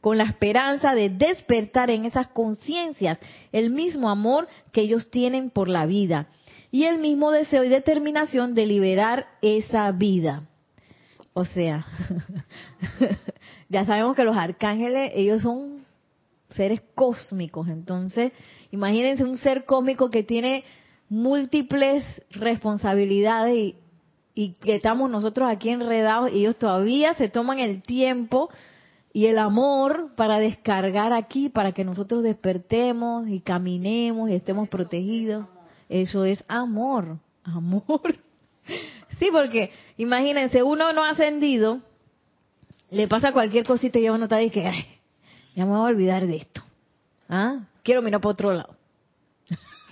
con 0.00 0.18
la 0.18 0.24
esperanza 0.24 0.94
de 0.94 1.10
despertar 1.10 1.90
en 1.90 2.04
esas 2.04 2.28
conciencias 2.28 3.18
el 3.50 3.70
mismo 3.70 4.08
amor 4.08 4.46
que 4.70 4.82
ellos 4.82 5.10
tienen 5.10 5.50
por 5.50 5.68
la 5.68 5.84
vida 5.84 6.28
y 6.70 6.84
el 6.84 7.00
mismo 7.00 7.32
deseo 7.32 7.64
y 7.64 7.68
determinación 7.68 8.54
de 8.54 8.66
liberar 8.66 9.26
esa 9.42 9.90
vida. 9.90 10.44
O 11.34 11.44
sea, 11.44 11.86
ya 13.68 13.84
sabemos 13.84 14.16
que 14.16 14.24
los 14.24 14.36
arcángeles, 14.36 15.12
ellos 15.14 15.42
son 15.42 15.84
seres 16.50 16.82
cósmicos, 16.94 17.68
entonces 17.68 18.32
imagínense 18.70 19.24
un 19.24 19.38
ser 19.38 19.64
cósmico 19.64 20.10
que 20.10 20.22
tiene 20.22 20.64
múltiples 21.08 22.04
responsabilidades 22.30 23.56
y, 23.56 23.76
y 24.34 24.52
que 24.54 24.76
estamos 24.76 25.10
nosotros 25.10 25.50
aquí 25.50 25.70
enredados 25.70 26.30
y 26.32 26.40
ellos 26.40 26.56
todavía 26.56 27.14
se 27.14 27.28
toman 27.28 27.58
el 27.58 27.82
tiempo 27.82 28.50
y 29.14 29.26
el 29.26 29.38
amor 29.38 30.12
para 30.16 30.38
descargar 30.38 31.12
aquí, 31.12 31.48
para 31.48 31.72
que 31.72 31.84
nosotros 31.84 32.22
despertemos 32.22 33.28
y 33.28 33.40
caminemos 33.40 34.30
y 34.30 34.34
estemos 34.34 34.68
protegidos. 34.68 35.46
Eso 35.88 36.24
es 36.24 36.42
amor, 36.48 37.18
amor. 37.44 38.18
Sí, 39.22 39.28
porque 39.30 39.70
imagínense, 39.98 40.64
uno 40.64 40.92
no 40.92 41.04
ascendido, 41.04 41.80
le 42.90 43.06
pasa 43.06 43.30
cualquier 43.30 43.64
cosita 43.64 44.00
y 44.00 44.08
uno 44.08 44.24
está 44.24 44.42
y 44.42 44.50
que, 44.50 44.66
ay, 44.66 44.84
ya 45.54 45.64
me 45.64 45.70
voy 45.70 45.78
a 45.78 45.94
olvidar 45.94 46.26
de 46.26 46.38
esto. 46.38 46.60
¿Ah? 47.28 47.60
Quiero 47.84 48.02
mirar 48.02 48.20
para 48.20 48.32
otro 48.32 48.52
lado. 48.52 48.74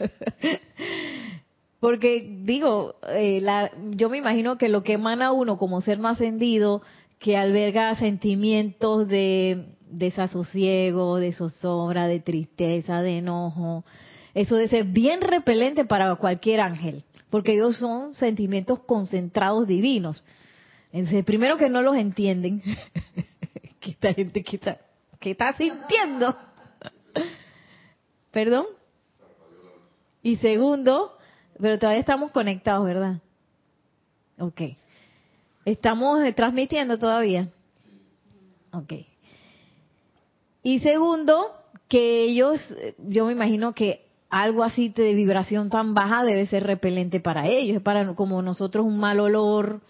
porque 1.81 2.29
digo, 2.43 2.97
eh, 3.07 3.41
yo 3.91 4.11
me 4.11 4.19
imagino 4.19 4.59
que 4.59 4.69
lo 4.69 4.83
que 4.83 4.95
emana 4.95 5.31
uno 5.31 5.59
como 5.59 5.81
ser 5.81 6.01
no 6.01 6.09
ascendido, 6.09 6.83
que 7.21 7.37
alberga 7.37 7.95
sentimientos 7.95 9.07
de 9.07 9.77
desasosiego, 9.93 11.19
de 11.19 11.35
zozobra, 11.35 12.09
de 12.09 12.19
tristeza, 12.19 13.01
de 13.01 13.19
enojo, 13.19 13.85
eso 14.35 14.57
debe 14.57 14.71
ser 14.71 14.87
bien 14.87 15.21
repelente 15.21 15.85
para 15.85 16.17
cualquier 16.17 16.63
ángel 16.63 17.05
porque 17.31 17.53
ellos 17.53 17.77
son 17.77 18.15
sentimientos 18.15 18.81
concentrados 18.81 19.67
divinos. 19.67 20.23
Entonces, 20.93 21.25
primero 21.25 21.57
que 21.57 21.69
no 21.69 21.83
los 21.83 21.97
entienden, 21.97 22.63
que 23.81 23.91
esta 23.93 24.13
gente 24.13 24.43
que 24.43 24.57
está, 24.57 24.79
que 25.19 25.31
está 25.31 25.53
sintiendo. 25.55 26.37
¿Perdón? 28.33 28.67
Y 30.23 30.37
segundo, 30.37 31.17
pero 31.59 31.79
todavía 31.79 32.01
estamos 32.01 32.33
conectados, 32.33 32.87
¿verdad? 32.87 33.21
Ok. 34.39 34.63
Estamos 35.65 36.23
transmitiendo 36.35 36.99
todavía. 36.99 37.49
Ok. 38.73 38.93
Y 40.63 40.81
segundo, 40.81 41.55
que 41.89 42.25
ellos, 42.25 42.61
yo 42.99 43.27
me 43.27 43.33
imagino 43.33 43.75
que 43.75 44.10
algo 44.31 44.63
así 44.63 44.89
de 44.89 45.13
vibración 45.15 45.71
tan 45.71 45.93
baja 45.93 46.25
debe 46.25 46.47
ser 46.47 46.63
repelente 46.63 47.21
para 47.21 47.49
ellos, 47.49 47.77
es 47.77 47.83
para 47.83 48.15
como 48.15 48.41
nosotros 48.43 48.87
un 48.87 48.99
mal 48.99 49.19
olor 49.19 49.81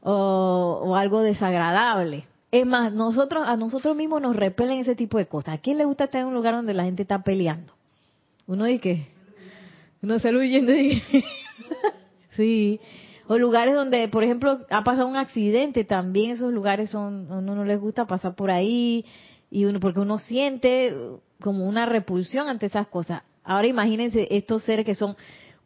o, 0.00 0.94
algo 0.96 1.20
desagradable. 1.20 2.24
Es 2.52 2.64
más, 2.64 2.92
nosotros 2.92 3.44
a 3.46 3.56
nosotros 3.56 3.96
mismos 3.96 4.22
nos 4.22 4.36
repelen 4.36 4.78
ese 4.78 4.94
tipo 4.94 5.18
de 5.18 5.26
cosas. 5.26 5.54
¿A 5.54 5.58
quién 5.58 5.76
le 5.76 5.84
gusta 5.84 6.04
estar 6.04 6.20
en 6.20 6.28
un 6.28 6.34
lugar 6.34 6.54
donde 6.54 6.72
la 6.72 6.84
gente 6.84 7.02
está 7.02 7.22
peleando? 7.24 7.72
Uno 8.46 8.64
dice 8.64 9.08
uno 10.02 10.18
sale 10.18 10.38
huyendo 10.38 10.70
sí, 12.36 12.78
o 13.26 13.38
lugares 13.38 13.74
donde, 13.74 14.06
por 14.08 14.22
ejemplo, 14.22 14.60
ha 14.68 14.84
pasado 14.84 15.08
un 15.08 15.16
accidente, 15.16 15.84
también 15.84 16.32
esos 16.32 16.52
lugares 16.52 16.90
son 16.90 17.26
uno 17.32 17.54
no 17.54 17.64
les 17.64 17.80
gusta 17.80 18.06
pasar 18.06 18.34
por 18.34 18.50
ahí 18.50 19.06
y 19.50 19.64
uno 19.64 19.80
porque 19.80 20.00
uno 20.00 20.18
siente 20.18 20.94
como 21.40 21.66
una 21.66 21.86
repulsión 21.86 22.50
ante 22.50 22.66
esas 22.66 22.86
cosas 22.88 23.22
Ahora 23.44 23.66
imagínense 23.66 24.26
estos 24.30 24.62
seres 24.64 24.86
que 24.86 24.94
son 24.94 25.16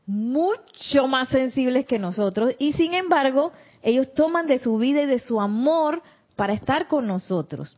mucho 0.05 1.07
más 1.07 1.29
sensibles 1.29 1.87
que 1.87 1.99
nosotros 1.99 2.55
y 2.59 2.73
sin 2.73 2.95
embargo 2.95 3.53
ellos 3.83 4.13
toman 4.15 4.47
de 4.47 4.59
su 4.59 4.79
vida 4.79 5.03
y 5.03 5.07
de 5.07 5.19
su 5.19 5.41
amor 5.41 6.03
para 6.35 6.55
estar 6.55 6.89
con 6.89 7.07
nosotros. 7.07 7.77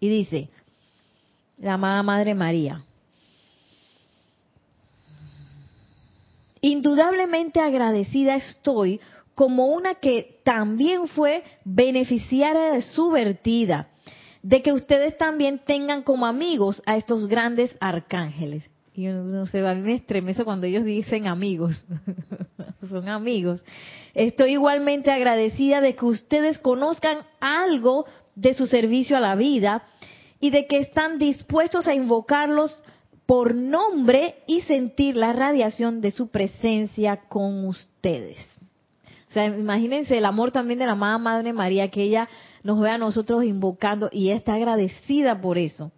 Y 0.00 0.08
dice, 0.08 0.50
la 1.58 1.74
amada 1.74 2.02
Madre 2.02 2.34
María, 2.34 2.82
indudablemente 6.60 7.60
agradecida 7.60 8.34
estoy 8.34 9.00
como 9.34 9.66
una 9.66 9.96
que 9.96 10.40
también 10.44 11.08
fue 11.08 11.44
beneficiaria 11.64 12.72
de 12.72 12.82
su 12.82 13.10
vertida, 13.10 13.90
de 14.42 14.62
que 14.62 14.72
ustedes 14.72 15.16
también 15.18 15.60
tengan 15.64 16.02
como 16.02 16.26
amigos 16.26 16.82
a 16.86 16.96
estos 16.96 17.28
grandes 17.28 17.76
arcángeles. 17.80 18.71
Y 18.94 19.06
no 19.06 19.46
sé, 19.46 19.66
a 19.66 19.74
mí 19.74 19.80
me 19.80 19.94
estremece 19.94 20.44
cuando 20.44 20.66
ellos 20.66 20.84
dicen 20.84 21.26
amigos. 21.26 21.84
Son 22.88 23.08
amigos. 23.08 23.64
Estoy 24.12 24.52
igualmente 24.52 25.10
agradecida 25.10 25.80
de 25.80 25.94
que 25.94 26.04
ustedes 26.04 26.58
conozcan 26.58 27.18
algo 27.40 28.04
de 28.34 28.54
su 28.54 28.66
servicio 28.66 29.16
a 29.16 29.20
la 29.20 29.34
vida 29.34 29.84
y 30.40 30.50
de 30.50 30.66
que 30.66 30.78
están 30.78 31.18
dispuestos 31.18 31.86
a 31.86 31.94
invocarlos 31.94 32.82
por 33.24 33.54
nombre 33.54 34.42
y 34.46 34.60
sentir 34.62 35.16
la 35.16 35.32
radiación 35.32 36.00
de 36.00 36.10
su 36.10 36.28
presencia 36.28 37.28
con 37.28 37.64
ustedes. 37.66 38.36
O 39.30 39.32
sea, 39.32 39.46
imagínense 39.46 40.18
el 40.18 40.26
amor 40.26 40.50
también 40.50 40.78
de 40.78 40.84
la 40.84 40.92
amada 40.92 41.16
Madre 41.16 41.54
María, 41.54 41.90
que 41.90 42.02
ella 42.02 42.28
nos 42.62 42.78
ve 42.80 42.90
a 42.90 42.98
nosotros 42.98 43.44
invocando 43.44 44.10
y 44.12 44.28
está 44.28 44.54
agradecida 44.54 45.40
por 45.40 45.56
eso. 45.56 45.92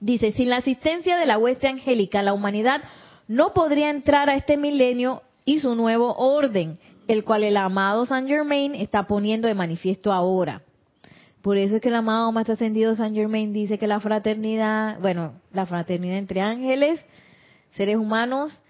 Dice, 0.00 0.32
sin 0.32 0.50
la 0.50 0.58
asistencia 0.58 1.16
de 1.16 1.26
la 1.26 1.38
hueste 1.38 1.68
angélica, 1.68 2.22
la 2.22 2.32
humanidad 2.32 2.82
no 3.28 3.52
podría 3.54 3.90
entrar 3.90 4.30
a 4.30 4.34
este 4.34 4.56
milenio 4.56 5.22
y 5.44 5.60
su 5.60 5.74
nuevo 5.74 6.14
orden, 6.16 6.78
el 7.08 7.24
cual 7.24 7.44
el 7.44 7.56
amado 7.56 8.06
Saint 8.06 8.28
Germain 8.28 8.74
está 8.74 9.06
poniendo 9.06 9.48
de 9.48 9.54
manifiesto 9.54 10.12
ahora. 10.12 10.62
Por 11.42 11.56
eso 11.56 11.76
es 11.76 11.82
que 11.82 11.88
el 11.88 11.94
amado 11.94 12.32
Maestro 12.32 12.54
Ascendido 12.54 12.96
Saint 12.96 13.16
Germain 13.16 13.52
dice 13.52 13.78
que 13.78 13.86
la 13.86 14.00
fraternidad, 14.00 14.98
bueno, 15.00 15.34
la 15.52 15.66
fraternidad 15.66 16.18
entre 16.18 16.40
ángeles, 16.40 17.04
seres 17.72 17.96
humanos 17.96 18.62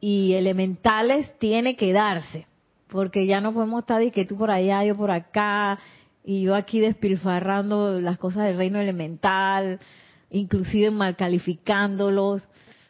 y 0.00 0.32
elementales 0.34 1.38
tiene 1.38 1.76
que 1.76 1.92
darse 1.92 2.46
porque 2.88 3.26
ya 3.26 3.40
no 3.40 3.52
podemos 3.52 3.80
estar 3.80 4.02
y 4.02 4.10
que 4.10 4.24
tú 4.24 4.36
por 4.36 4.50
allá, 4.50 4.84
yo 4.84 4.96
por 4.96 5.10
acá, 5.10 5.78
y 6.24 6.42
yo 6.42 6.54
aquí 6.54 6.80
despilfarrando 6.80 8.00
las 8.00 8.18
cosas 8.18 8.46
del 8.46 8.56
reino 8.56 8.78
elemental, 8.78 9.80
inclusive 10.30 10.90
mal 10.90 11.16
calificándolos, 11.16 12.42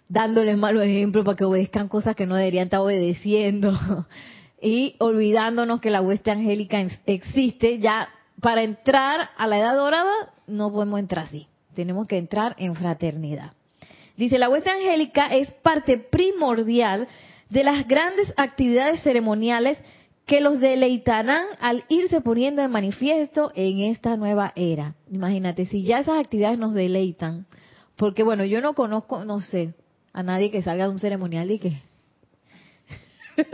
dándoles 0.08 0.56
malos 0.56 0.84
ejemplos 0.84 1.24
para 1.24 1.36
que 1.36 1.44
obedezcan 1.44 1.88
cosas 1.88 2.16
que 2.16 2.26
no 2.26 2.36
deberían 2.36 2.64
estar 2.64 2.80
obedeciendo, 2.80 3.78
y 4.60 4.96
olvidándonos 4.98 5.80
que 5.80 5.90
la 5.90 6.00
hueste 6.00 6.30
angélica 6.30 6.80
existe, 7.06 7.78
ya 7.78 8.08
para 8.40 8.62
entrar 8.62 9.30
a 9.36 9.46
la 9.46 9.58
edad 9.58 9.76
dorada 9.76 10.32
no 10.46 10.72
podemos 10.72 10.98
entrar 11.00 11.26
así, 11.26 11.46
tenemos 11.74 12.06
que 12.06 12.16
entrar 12.16 12.54
en 12.58 12.74
fraternidad. 12.74 13.52
Dice, 14.16 14.38
la 14.38 14.48
hueste 14.48 14.70
angélica 14.70 15.28
es 15.28 15.52
parte 15.62 15.96
primordial 15.98 17.06
de 17.50 17.64
las 17.64 17.86
grandes 17.86 18.32
actividades 18.36 19.00
ceremoniales 19.02 19.78
que 20.28 20.40
los 20.42 20.60
deleitarán 20.60 21.46
al 21.58 21.84
irse 21.88 22.20
poniendo 22.20 22.60
de 22.60 22.68
manifiesto 22.68 23.50
en 23.54 23.80
esta 23.80 24.14
nueva 24.18 24.52
era. 24.56 24.94
Imagínate, 25.10 25.64
si 25.64 25.84
ya 25.84 26.00
esas 26.00 26.20
actividades 26.20 26.58
nos 26.58 26.74
deleitan, 26.74 27.46
porque 27.96 28.22
bueno, 28.22 28.44
yo 28.44 28.60
no 28.60 28.74
conozco, 28.74 29.24
no 29.24 29.40
sé, 29.40 29.72
a 30.12 30.22
nadie 30.22 30.50
que 30.50 30.62
salga 30.62 30.84
de 30.84 30.90
un 30.90 30.98
ceremonial 30.98 31.50
y 31.50 31.58
que... 31.58 31.82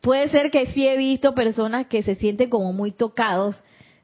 Puede 0.00 0.28
ser 0.28 0.52
que 0.52 0.66
sí 0.66 0.86
he 0.86 0.96
visto 0.96 1.34
personas 1.34 1.88
que 1.88 2.04
se 2.04 2.14
sienten 2.14 2.48
como 2.48 2.72
muy 2.72 2.92
tocados, 2.92 3.60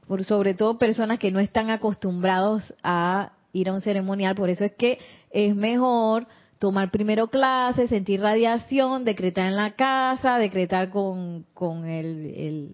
por 0.08 0.24
sobre 0.24 0.54
todo 0.54 0.78
personas 0.78 1.20
que 1.20 1.30
no 1.30 1.38
están 1.38 1.70
acostumbrados 1.70 2.74
a 2.82 3.34
ir 3.52 3.68
a 3.68 3.72
un 3.72 3.80
ceremonial, 3.80 4.34
por 4.34 4.50
eso 4.50 4.64
es 4.64 4.72
que 4.72 4.98
es 5.30 5.54
mejor 5.54 6.26
tomar 6.64 6.90
primero 6.90 7.28
clases, 7.28 7.90
sentir 7.90 8.22
radiación, 8.22 9.04
decretar 9.04 9.48
en 9.48 9.56
la 9.56 9.72
casa, 9.72 10.38
decretar 10.38 10.88
con, 10.88 11.44
con 11.52 11.84
el, 11.84 12.72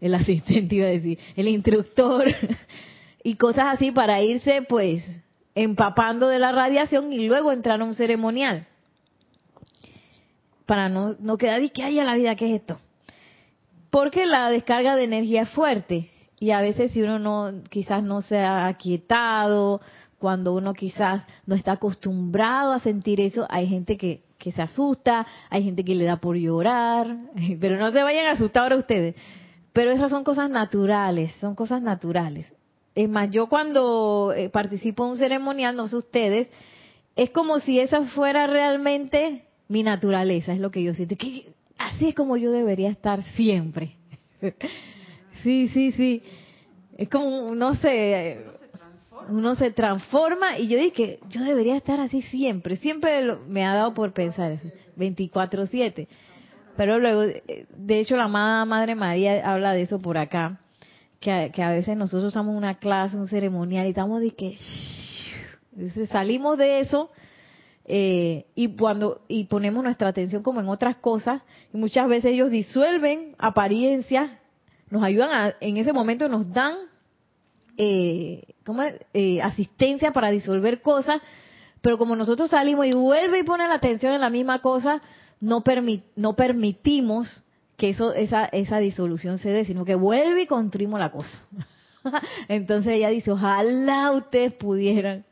el, 0.00 0.14
asistente, 0.14 0.76
iba 0.76 0.86
a 0.86 0.90
decir, 0.90 1.18
el 1.34 1.48
instructor, 1.48 2.32
y 3.24 3.34
cosas 3.34 3.64
así 3.72 3.90
para 3.90 4.22
irse 4.22 4.62
pues 4.62 5.02
empapando 5.56 6.28
de 6.28 6.38
la 6.38 6.52
radiación 6.52 7.12
y 7.12 7.26
luego 7.26 7.50
entrar 7.50 7.80
a 7.80 7.84
un 7.84 7.94
ceremonial. 7.94 8.68
Para 10.64 10.88
no, 10.88 11.16
no 11.18 11.36
quedar 11.36 11.64
y 11.64 11.70
que 11.70 11.82
haya 11.82 12.04
la 12.04 12.14
vida, 12.14 12.36
¿qué 12.36 12.54
es 12.54 12.60
esto? 12.60 12.78
Porque 13.90 14.24
la 14.24 14.50
descarga 14.50 14.94
de 14.94 15.02
energía 15.02 15.42
es 15.42 15.48
fuerte 15.48 16.12
y 16.38 16.52
a 16.52 16.60
veces 16.60 16.92
si 16.92 17.02
uno 17.02 17.18
no 17.18 17.60
quizás 17.70 18.04
no 18.04 18.20
se 18.20 18.38
ha 18.38 18.68
aquietado 18.68 19.80
cuando 20.18 20.54
uno 20.54 20.72
quizás 20.74 21.24
no 21.46 21.54
está 21.54 21.72
acostumbrado 21.72 22.72
a 22.72 22.78
sentir 22.78 23.20
eso, 23.20 23.46
hay 23.48 23.66
gente 23.66 23.96
que, 23.96 24.22
se 24.40 24.62
asusta, 24.62 25.26
hay 25.50 25.64
gente 25.64 25.84
que 25.84 25.94
le 25.96 26.04
da 26.04 26.18
por 26.18 26.36
llorar, 26.36 27.16
pero 27.60 27.78
no 27.78 27.90
se 27.90 28.02
vayan 28.02 28.26
a 28.26 28.32
asustar 28.32 28.62
ahora 28.62 28.76
ustedes. 28.76 29.16
Pero 29.72 29.90
esas 29.90 30.10
son 30.10 30.24
cosas 30.24 30.48
naturales, 30.48 31.32
son 31.40 31.54
cosas 31.54 31.82
naturales. 31.82 32.52
Es 32.94 33.08
más, 33.08 33.30
yo 33.30 33.48
cuando 33.48 34.32
eh, 34.34 34.48
participo 34.48 35.04
en 35.04 35.10
un 35.10 35.18
ceremonial, 35.18 35.76
no 35.76 35.88
sé 35.88 35.96
ustedes, 35.96 36.48
es 37.14 37.30
como 37.30 37.60
si 37.60 37.80
esa 37.80 38.02
fuera 38.06 38.46
realmente 38.46 39.44
mi 39.68 39.82
naturaleza, 39.82 40.52
es 40.52 40.60
lo 40.60 40.70
que 40.70 40.82
yo 40.82 40.94
siento. 40.94 41.16
Que 41.16 41.48
así 41.76 42.08
es 42.08 42.14
como 42.14 42.36
yo 42.36 42.52
debería 42.52 42.90
estar 42.90 43.22
siempre. 43.34 43.96
sí, 45.42 45.68
sí, 45.68 45.92
sí. 45.92 46.22
Es 46.96 47.08
como, 47.10 47.54
no 47.54 47.74
sé, 47.74 48.46
uno 49.28 49.54
se 49.54 49.70
transforma 49.70 50.58
y 50.58 50.68
yo 50.68 50.78
dije, 50.78 51.18
yo 51.28 51.42
debería 51.42 51.76
estar 51.76 52.00
así 52.00 52.22
siempre, 52.22 52.76
siempre 52.76 53.36
me 53.48 53.64
ha 53.64 53.74
dado 53.74 53.94
por 53.94 54.12
pensar 54.12 54.58
24/7. 54.96 56.08
Pero 56.76 56.98
luego, 56.98 57.22
de 57.22 58.00
hecho 58.00 58.16
la 58.16 58.24
amada 58.24 58.64
Madre 58.64 58.94
María 58.94 59.48
habla 59.50 59.72
de 59.72 59.82
eso 59.82 59.98
por 59.98 60.18
acá, 60.18 60.60
que 61.20 61.62
a, 61.62 61.70
veces 61.70 61.96
nosotros 61.96 62.28
estamos 62.28 62.52
en 62.52 62.58
una 62.58 62.78
clase, 62.78 63.16
un 63.16 63.26
ceremonial 63.26 63.86
y 63.86 63.90
estamos 63.90 64.20
de 64.20 64.30
que 64.32 64.58
salimos 66.08 66.58
de 66.58 66.80
eso 66.80 67.10
eh, 67.86 68.46
y 68.54 68.76
cuando 68.76 69.22
y 69.28 69.44
ponemos 69.44 69.82
nuestra 69.82 70.08
atención 70.08 70.42
como 70.42 70.60
en 70.60 70.68
otras 70.68 70.96
cosas 70.96 71.42
y 71.72 71.76
muchas 71.78 72.08
veces 72.08 72.32
ellos 72.32 72.50
disuelven 72.50 73.34
apariencias, 73.38 74.30
nos 74.90 75.02
ayudan 75.02 75.30
a, 75.32 75.54
en 75.60 75.78
ese 75.78 75.92
momento 75.92 76.28
nos 76.28 76.52
dan 76.52 76.76
eh, 77.76 78.54
¿cómo 78.64 78.82
eh, 79.14 79.42
asistencia 79.42 80.12
para 80.12 80.30
disolver 80.30 80.80
cosas, 80.80 81.20
pero 81.80 81.98
como 81.98 82.16
nosotros 82.16 82.50
salimos 82.50 82.86
y 82.86 82.92
vuelve 82.92 83.40
y 83.40 83.44
pone 83.44 83.68
la 83.68 83.74
atención 83.74 84.14
en 84.14 84.20
la 84.20 84.30
misma 84.30 84.60
cosa, 84.60 85.02
no, 85.40 85.62
no 86.16 86.36
permitimos 86.36 87.42
que 87.76 87.90
eso 87.90 88.14
esa, 88.14 88.46
esa 88.46 88.78
disolución 88.78 89.38
se 89.38 89.50
dé, 89.50 89.64
sino 89.64 89.84
que 89.84 89.94
vuelve 89.94 90.42
y 90.42 90.46
construimos 90.46 90.98
la 90.98 91.12
cosa. 91.12 91.38
Entonces 92.48 92.94
ella 92.94 93.10
dice, 93.10 93.30
ojalá 93.30 94.12
ustedes 94.12 94.52
pudieran 94.52 95.24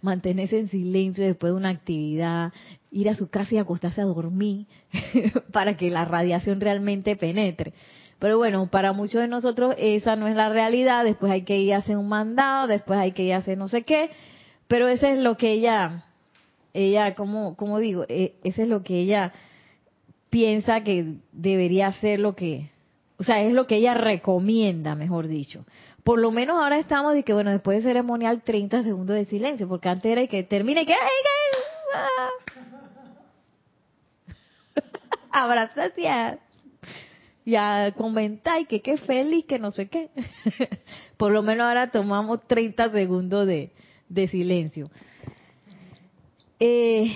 mantenerse 0.00 0.58
en 0.58 0.68
silencio 0.68 1.24
después 1.24 1.52
de 1.52 1.56
una 1.56 1.70
actividad, 1.70 2.52
ir 2.90 3.08
a 3.08 3.14
su 3.14 3.28
casa 3.28 3.54
y 3.54 3.58
acostarse 3.58 4.00
a 4.00 4.04
dormir 4.04 4.66
para 5.52 5.76
que 5.76 5.90
la 5.90 6.04
radiación 6.04 6.60
realmente 6.60 7.16
penetre. 7.16 7.74
Pero 8.22 8.38
bueno, 8.38 8.68
para 8.68 8.92
muchos 8.92 9.20
de 9.20 9.26
nosotros 9.26 9.74
esa 9.78 10.14
no 10.14 10.28
es 10.28 10.36
la 10.36 10.48
realidad, 10.48 11.02
después 11.02 11.32
hay 11.32 11.42
que 11.42 11.58
ir 11.58 11.74
a 11.74 11.78
hacer 11.78 11.96
un 11.96 12.08
mandado, 12.08 12.68
después 12.68 12.96
hay 12.96 13.10
que 13.10 13.24
ir 13.24 13.34
a 13.34 13.38
hacer 13.38 13.58
no 13.58 13.66
sé 13.66 13.82
qué, 13.82 14.10
pero 14.68 14.86
eso 14.86 15.08
es 15.08 15.18
lo 15.18 15.36
que 15.36 15.50
ella, 15.50 16.04
ella, 16.72 17.16
como, 17.16 17.56
como 17.56 17.80
digo, 17.80 18.04
e, 18.08 18.36
eso 18.44 18.62
es 18.62 18.68
lo 18.68 18.84
que 18.84 19.00
ella 19.00 19.32
piensa 20.30 20.84
que 20.84 21.16
debería 21.32 21.90
ser 21.94 22.20
lo 22.20 22.36
que, 22.36 22.70
o 23.16 23.24
sea, 23.24 23.42
es 23.42 23.54
lo 23.54 23.66
que 23.66 23.78
ella 23.78 23.94
recomienda, 23.94 24.94
mejor 24.94 25.26
dicho. 25.26 25.66
Por 26.04 26.20
lo 26.20 26.30
menos 26.30 26.62
ahora 26.62 26.78
estamos 26.78 27.14
de 27.14 27.24
que, 27.24 27.32
bueno, 27.32 27.50
después 27.50 27.78
de 27.78 27.90
ceremonial 27.90 28.42
30 28.42 28.84
segundos 28.84 29.16
de 29.16 29.24
silencio, 29.24 29.66
porque 29.66 29.88
antes 29.88 30.12
era 30.12 30.24
que 30.28 30.44
termine 30.44 30.86
que... 30.86 30.94
Abrazación 35.32 36.38
y 37.44 37.56
a 37.56 37.92
comentar 37.96 38.66
que 38.66 38.80
qué 38.80 38.96
feliz, 38.96 39.44
que 39.46 39.58
no 39.58 39.70
sé 39.70 39.88
qué. 39.88 40.10
Por 41.16 41.32
lo 41.32 41.42
menos 41.42 41.66
ahora 41.66 41.90
tomamos 41.90 42.46
30 42.46 42.90
segundos 42.90 43.46
de, 43.46 43.70
silencio. 44.28 44.90
Eh, 46.60 47.12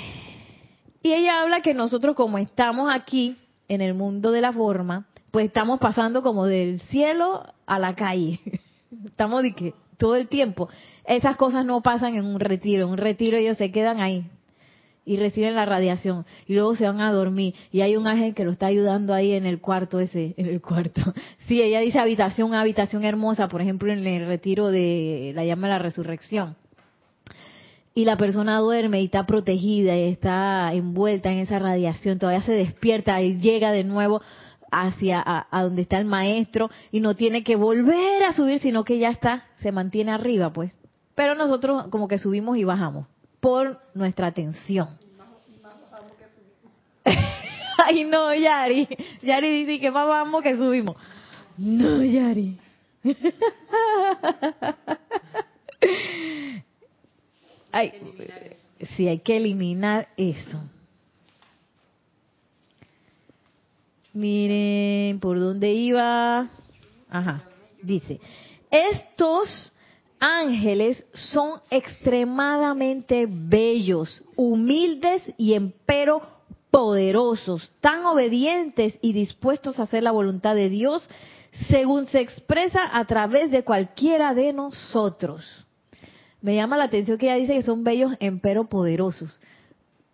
y 1.03 1.13
ella 1.13 1.43
habla 1.43 1.61
que 1.61 1.75
nosotros 1.75 2.17
como 2.17 2.39
estamos 2.39 2.93
aquí 2.93 3.37
en 3.69 3.81
el 3.81 3.95
mundo 3.95 4.33
de 4.33 4.41
la 4.41 4.53
forma, 4.53 5.07
pues 5.31 5.47
estamos 5.47 5.79
pasando 5.79 6.23
como 6.23 6.47
del 6.47 6.81
cielo 6.83 7.45
a 7.67 7.79
la 7.79 7.95
calle. 7.95 8.41
Estamos 9.05 9.43
de 9.43 9.53
que 9.53 9.75
todo 9.99 10.17
el 10.17 10.29
tiempo. 10.29 10.69
Esas 11.05 11.37
cosas 11.37 11.65
no 11.65 11.83
pasan 11.83 12.15
en 12.15 12.25
un 12.25 12.41
retiro. 12.41 12.87
En 12.87 12.93
un 12.93 12.99
retiro 12.99 13.37
ellos 13.37 13.59
se 13.59 13.71
quedan 13.71 14.01
ahí 14.01 14.25
y 15.07 15.17
reciben 15.17 15.55
la 15.55 15.65
radiación 15.65 16.27
y 16.47 16.55
luego 16.55 16.75
se 16.75 16.85
van 16.85 17.01
a 17.01 17.13
dormir 17.13 17.55
y 17.71 17.81
hay 17.81 17.97
un 17.97 18.09
ángel 18.09 18.35
que 18.35 18.45
lo 18.45 18.51
está 18.51 18.67
ayudando 18.67 19.15
ahí 19.15 19.33
en 19.33 19.47
el 19.47 19.61
cuarto 19.61 20.01
ese, 20.01 20.35
en 20.37 20.47
el 20.47 20.61
cuarto. 20.61 21.01
Sí, 21.47 21.63
ella 21.63 21.81
dice 21.81 21.99
habitación, 21.99 22.53
habitación 22.53 23.05
hermosa, 23.05 23.49
por 23.49 23.63
ejemplo 23.63 23.91
en 23.91 24.05
el 24.07 24.27
retiro 24.27 24.69
de 24.69 25.33
la 25.35 25.45
llama 25.45 25.69
de 25.69 25.75
la 25.75 25.79
resurrección. 25.79 26.57
Y 27.95 28.05
la 28.05 28.19
persona 28.19 28.59
duerme 28.59 29.01
y 29.01 29.07
está 29.07 29.25
protegida 29.25 29.97
y 29.97 30.11
está 30.11 30.75
envuelta 30.75 31.33
en 31.33 31.39
esa 31.39 31.59
radiación, 31.59 32.19
todavía 32.19 32.43
se 32.43 32.53
despierta 32.53 33.23
y 33.23 33.39
llega 33.39 33.71
de 33.71 33.85
nuevo 33.85 34.21
hacia 34.71 35.23
a, 35.25 35.63
donde 35.63 35.83
está 35.83 35.99
el 35.99 36.05
maestro 36.05 36.69
y 36.91 37.01
no 37.01 37.15
tiene 37.15 37.43
que 37.43 37.57
volver 37.57 38.25
a 38.25 38.33
subir, 38.33 38.59
sino 38.59 38.85
que 38.85 38.99
ya 38.99 39.09
está, 39.09 39.45
se 39.59 39.73
mantiene 39.73 40.13
arriba, 40.13 40.53
pues. 40.53 40.77
Pero 41.15 41.35
nosotros 41.37 41.87
como 41.89 42.09
que 42.09 42.19
subimos 42.19 42.59
y 42.59 42.65
bajamos 42.65 43.07
por 43.47 43.79
nuestra 43.95 44.27
atención. 44.27 44.99
Ay, 47.79 48.03
no, 48.03 48.35
Yari. 48.35 48.89
Yari 49.23 49.65
dice 49.65 49.79
que 49.79 49.93
más 49.93 50.05
vamos 50.09 50.43
que 50.43 50.57
subimos. 50.57 50.97
No, 51.57 52.03
Yari. 52.03 52.59
Ay, 57.71 57.93
Sí, 58.97 59.07
hay 59.07 59.21
que 59.21 59.37
eliminar 59.37 60.09
eso. 60.17 60.61
Miren, 64.13 65.21
¿por 65.21 65.39
dónde 65.39 65.73
iba? 65.73 66.49
Ajá, 67.09 67.45
dice, 67.81 68.19
estos 68.73 69.73
ángeles 70.21 71.07
son 71.13 71.61
extremadamente 71.71 73.27
bellos, 73.29 74.23
humildes 74.37 75.23
y 75.37 75.55
empero 75.55 76.23
poderosos, 76.71 77.73
tan 77.81 78.05
obedientes 78.05 78.99
y 79.01 79.13
dispuestos 79.13 79.79
a 79.79 79.85
hacer 79.85 80.03
la 80.03 80.11
voluntad 80.11 80.55
de 80.55 80.69
Dios 80.69 81.09
según 81.69 82.07
se 82.07 82.21
expresa 82.21 82.81
a 82.93 83.05
través 83.07 83.51
de 83.51 83.65
cualquiera 83.65 84.35
de 84.35 84.53
nosotros. 84.53 85.67
Me 86.43 86.55
llama 86.55 86.77
la 86.77 86.85
atención 86.85 87.19
que 87.19 87.27
ella 87.27 87.37
dice 87.37 87.55
que 87.55 87.63
son 87.63 87.83
bellos 87.83 88.13
empero 88.21 88.69
poderosos, 88.69 89.41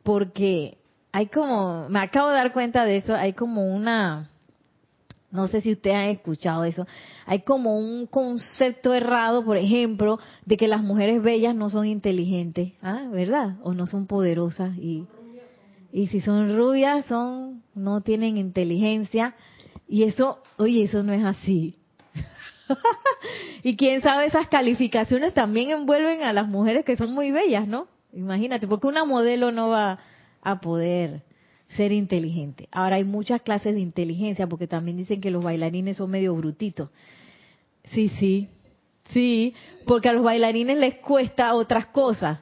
porque 0.03 0.79
hay 1.11 1.27
como, 1.27 1.88
me 1.88 2.01
acabo 2.01 2.29
de 2.29 2.37
dar 2.37 2.53
cuenta 2.53 2.85
de 2.85 2.99
eso, 2.99 3.15
hay 3.15 3.33
como 3.33 3.67
una, 3.67 4.31
no 5.33 5.49
sé 5.49 5.61
si 5.62 5.73
ustedes 5.73 5.97
han 5.97 6.05
escuchado 6.05 6.64
eso, 6.64 6.87
hay 7.27 7.40
como 7.40 7.77
un 7.77 8.07
concepto 8.07 8.95
errado, 8.95 9.45
por 9.45 9.57
ejemplo, 9.57 10.18
de 10.45 10.57
que 10.57 10.68
las 10.68 10.83
mujeres 10.83 11.23
bellas 11.23 11.55
no 11.55 11.71
son 11.71 11.87
inteligentes, 11.87 12.73
¿ah? 12.83 13.09
¿verdad? 13.11 13.57
O 13.62 13.75
no 13.75 13.87
son 13.87 14.07
poderosas 14.07 14.77
y 14.77 15.07
y 15.95 16.07
si 16.07 16.21
son 16.21 16.57
rubias 16.57 17.05
son 17.05 17.62
no 17.75 18.01
tienen 18.01 18.38
inteligencia 18.38 19.35
y 19.87 20.05
eso, 20.05 20.38
oye, 20.57 20.85
eso 20.85 21.03
no 21.03 21.12
es 21.12 21.23
así. 21.23 21.77
y 23.62 23.77
quién 23.77 24.01
sabe 24.01 24.25
esas 24.25 24.49
calificaciones 24.49 25.35
también 25.35 25.71
envuelven 25.71 26.23
a 26.23 26.33
las 26.33 26.49
mujeres 26.49 26.87
que 26.87 26.97
son 26.97 27.12
muy 27.12 27.31
bellas, 27.31 27.68
¿no? 27.68 27.88
Imagínate, 28.14 28.66
porque 28.66 28.87
una 28.87 29.05
modelo 29.05 29.53
no 29.53 29.68
va 29.68 29.99
a 30.42 30.61
poder 30.61 31.23
ser 31.76 31.92
inteligente. 31.92 32.68
Ahora 32.70 32.96
hay 32.96 33.04
muchas 33.04 33.42
clases 33.42 33.74
de 33.74 33.80
inteligencia, 33.80 34.46
porque 34.46 34.66
también 34.66 34.96
dicen 34.96 35.20
que 35.20 35.30
los 35.30 35.42
bailarines 35.42 35.96
son 35.96 36.11
medio 36.11 36.35
brutitos. 36.35 36.90
Sí, 37.92 38.08
sí, 38.18 38.48
sí, 39.11 39.54
porque 39.87 40.08
a 40.08 40.12
los 40.12 40.22
bailarines 40.22 40.78
les 40.78 40.96
cuesta 40.96 41.54
otras 41.54 41.87
cosas, 41.87 42.40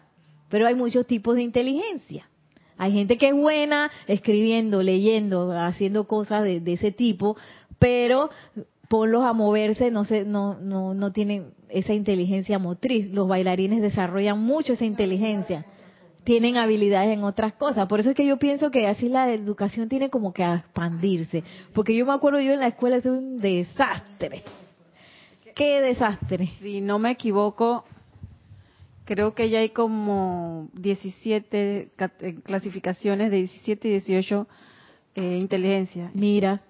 pero 0.48 0.66
hay 0.66 0.74
muchos 0.74 1.06
tipos 1.06 1.36
de 1.36 1.42
inteligencia. 1.42 2.28
Hay 2.76 2.92
gente 2.92 3.18
que 3.18 3.28
es 3.28 3.34
buena 3.34 3.90
escribiendo, 4.06 4.82
leyendo, 4.82 5.52
haciendo 5.52 6.06
cosas 6.06 6.44
de, 6.44 6.62
ese 6.66 6.92
tipo, 6.92 7.36
pero 7.78 8.30
ponlos 8.88 9.22
a 9.24 9.32
moverse, 9.32 9.90
no, 9.90 10.04
se, 10.04 10.24
no, 10.24 10.58
no, 10.58 10.94
no 10.94 11.12
tienen 11.12 11.52
esa 11.68 11.92
inteligencia 11.92 12.58
motriz. 12.58 13.12
Los 13.12 13.28
bailarines 13.28 13.82
desarrollan 13.82 14.40
mucho 14.40 14.72
esa 14.72 14.86
inteligencia 14.86 15.66
tienen 16.30 16.58
habilidades 16.58 17.18
en 17.18 17.24
otras 17.24 17.54
cosas. 17.54 17.88
Por 17.88 17.98
eso 17.98 18.10
es 18.10 18.14
que 18.14 18.24
yo 18.24 18.36
pienso 18.36 18.70
que 18.70 18.86
así 18.86 19.08
la 19.08 19.32
educación 19.32 19.88
tiene 19.88 20.10
como 20.10 20.32
que 20.32 20.44
expandirse. 20.44 21.42
Porque 21.74 21.92
yo 21.92 22.06
me 22.06 22.12
acuerdo 22.12 22.38
yo 22.38 22.52
en 22.52 22.60
la 22.60 22.68
escuela 22.68 22.98
es 22.98 23.04
un 23.04 23.40
desastre. 23.40 24.44
Qué 25.56 25.80
desastre. 25.80 26.50
Si 26.62 26.80
no 26.80 27.00
me 27.00 27.10
equivoco, 27.10 27.84
creo 29.06 29.34
que 29.34 29.50
ya 29.50 29.58
hay 29.58 29.70
como 29.70 30.68
17 30.74 31.90
eh, 31.98 32.36
clasificaciones 32.44 33.32
de 33.32 33.38
17 33.38 33.88
y 33.88 33.90
18 33.90 34.46
eh, 35.16 35.36
inteligencia. 35.36 36.12
Mira. 36.14 36.60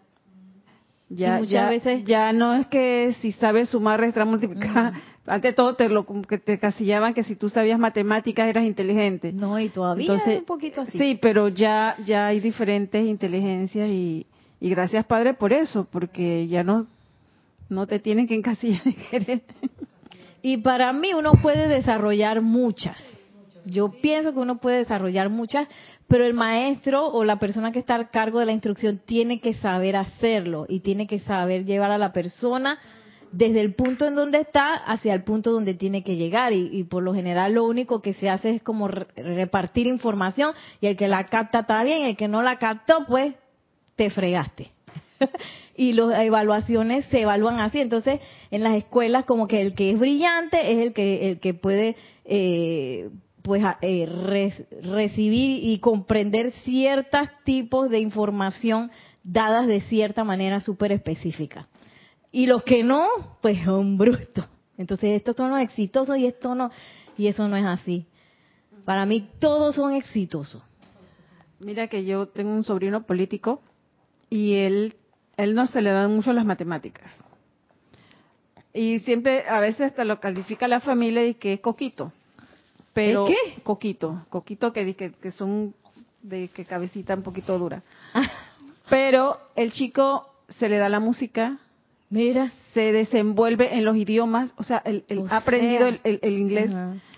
Ya, 1.10 1.36
muchas 1.36 1.68
veces 1.68 2.04
ya 2.04 2.32
no 2.32 2.54
es 2.54 2.66
que 2.68 3.14
si 3.20 3.32
sabes 3.32 3.68
sumar, 3.68 4.00
restar, 4.00 4.24
multiplicar, 4.24 4.94
antes 5.30 5.54
todo 5.54 5.74
te 5.74 5.88
lo 5.88 6.04
que 6.04 6.38
te 6.38 6.58
casillaban 6.58 7.14
que 7.14 7.22
si 7.22 7.36
tú 7.36 7.48
sabías 7.48 7.78
matemáticas 7.78 8.48
eras 8.48 8.64
inteligente. 8.64 9.32
No, 9.32 9.58
y 9.60 9.68
todavía 9.68 10.14
es 10.14 10.26
un 10.26 10.44
poquito 10.44 10.80
así. 10.80 10.98
Sí, 10.98 11.18
pero 11.20 11.48
ya 11.48 11.96
ya 12.04 12.26
hay 12.26 12.40
diferentes 12.40 13.06
inteligencias 13.06 13.88
y, 13.88 14.26
y 14.58 14.70
gracias 14.70 15.06
Padre 15.06 15.34
por 15.34 15.52
eso, 15.52 15.86
porque 15.90 16.48
ya 16.48 16.64
no 16.64 16.86
no 17.68 17.86
te 17.86 18.00
tienen 18.00 18.26
que 18.26 18.34
encasillar 18.34 18.82
Y 20.42 20.56
para 20.58 20.92
mí 20.92 21.14
uno 21.14 21.32
puede 21.40 21.68
desarrollar 21.68 22.40
muchas. 22.40 22.96
Yo 23.64 23.92
pienso 24.02 24.32
que 24.32 24.40
uno 24.40 24.56
puede 24.56 24.78
desarrollar 24.78 25.28
muchas, 25.28 25.68
pero 26.08 26.24
el 26.24 26.34
maestro 26.34 27.06
o 27.06 27.24
la 27.24 27.38
persona 27.38 27.72
que 27.72 27.78
está 27.78 27.94
a 27.94 28.08
cargo 28.08 28.40
de 28.40 28.46
la 28.46 28.52
instrucción 28.52 29.00
tiene 29.04 29.40
que 29.40 29.54
saber 29.54 29.96
hacerlo 29.96 30.66
y 30.68 30.80
tiene 30.80 31.06
que 31.06 31.20
saber 31.20 31.66
llevar 31.66 31.90
a 31.92 31.98
la 31.98 32.12
persona 32.12 32.78
desde 33.32 33.60
el 33.60 33.74
punto 33.74 34.06
en 34.06 34.14
donde 34.14 34.38
está 34.38 34.74
hacia 34.74 35.14
el 35.14 35.22
punto 35.22 35.52
donde 35.52 35.74
tiene 35.74 36.02
que 36.02 36.16
llegar 36.16 36.52
y, 36.52 36.84
por 36.84 37.02
lo 37.02 37.14
general 37.14 37.54
lo 37.54 37.64
único 37.64 38.02
que 38.02 38.12
se 38.14 38.28
hace 38.28 38.50
es 38.50 38.62
como 38.62 38.88
repartir 38.88 39.86
información 39.86 40.52
y 40.80 40.86
el 40.88 40.96
que 40.96 41.08
la 41.08 41.26
capta 41.26 41.60
está 41.60 41.84
bien, 41.84 42.02
el 42.02 42.16
que 42.16 42.28
no 42.28 42.42
la 42.42 42.58
captó 42.58 43.06
pues 43.06 43.34
te 43.96 44.10
fregaste. 44.10 44.70
y 45.76 45.92
las 45.92 46.22
evaluaciones 46.22 47.04
se 47.06 47.22
evalúan 47.22 47.60
así. 47.60 47.80
Entonces, 47.80 48.20
en 48.50 48.62
las 48.62 48.74
escuelas 48.74 49.24
como 49.24 49.46
que 49.46 49.60
el 49.60 49.74
que 49.74 49.90
es 49.90 49.98
brillante 49.98 50.72
es 50.72 50.78
el 50.86 50.92
que 50.92 51.30
el 51.30 51.40
que 51.40 51.54
puede 51.54 51.96
eh, 52.24 53.10
pues 53.42 53.62
eh, 53.82 54.06
recibir 54.82 55.64
y 55.64 55.78
comprender 55.78 56.52
ciertos 56.64 57.28
tipos 57.44 57.90
de 57.90 58.00
información 58.00 58.90
dadas 59.22 59.66
de 59.66 59.80
cierta 59.82 60.24
manera 60.24 60.60
súper 60.60 60.92
específica. 60.92 61.68
Y 62.32 62.46
los 62.46 62.62
que 62.62 62.82
no, 62.82 63.08
pues 63.40 63.64
son 63.64 63.98
brutos. 63.98 64.46
Entonces 64.78 65.10
estos 65.12 65.36
son 65.36 65.50
los 65.50 65.60
exitosos 65.60 66.16
y 66.16 66.26
esto 66.26 66.54
no, 66.54 66.70
y 67.18 67.26
eso 67.26 67.46
no 67.48 67.56
es 67.56 67.64
así. 67.64 68.06
Para 68.84 69.04
mí 69.04 69.28
todos 69.38 69.74
son 69.74 69.94
exitosos. 69.94 70.62
Mira 71.58 71.88
que 71.88 72.04
yo 72.04 72.26
tengo 72.26 72.50
un 72.50 72.62
sobrino 72.62 73.02
político 73.02 73.60
y 74.30 74.54
él, 74.54 74.94
él 75.36 75.54
no 75.54 75.66
se 75.66 75.82
le 75.82 75.90
dan 75.90 76.14
mucho 76.14 76.32
las 76.32 76.46
matemáticas. 76.46 77.10
Y 78.72 79.00
siempre, 79.00 79.46
a 79.48 79.60
veces 79.60 79.88
hasta 79.88 80.04
lo 80.04 80.20
califica 80.20 80.68
la 80.68 80.80
familia 80.80 81.26
y 81.26 81.34
que 81.34 81.54
es 81.54 81.60
coquito. 81.60 82.12
Pero, 82.94 83.26
qué? 83.26 83.60
Coquito, 83.62 84.24
coquito 84.30 84.72
que, 84.72 84.94
que, 84.94 85.12
que 85.12 85.32
son 85.32 85.74
de 86.22 86.48
que 86.48 86.64
cabecita 86.64 87.14
un 87.14 87.22
poquito 87.22 87.58
dura. 87.58 87.82
Pero 88.88 89.38
el 89.56 89.72
chico 89.72 90.26
se 90.48 90.68
le 90.68 90.78
da 90.78 90.88
la 90.88 91.00
música, 91.00 91.58
Mira. 92.10 92.52
Se 92.74 92.92
desenvuelve 92.92 93.74
en 93.74 93.84
los 93.84 93.96
idiomas, 93.96 94.52
o 94.56 94.62
sea, 94.62 94.78
el, 94.84 95.04
ha 95.28 95.38
aprendido 95.38 95.88
el, 95.88 96.20
inglés, 96.22 96.70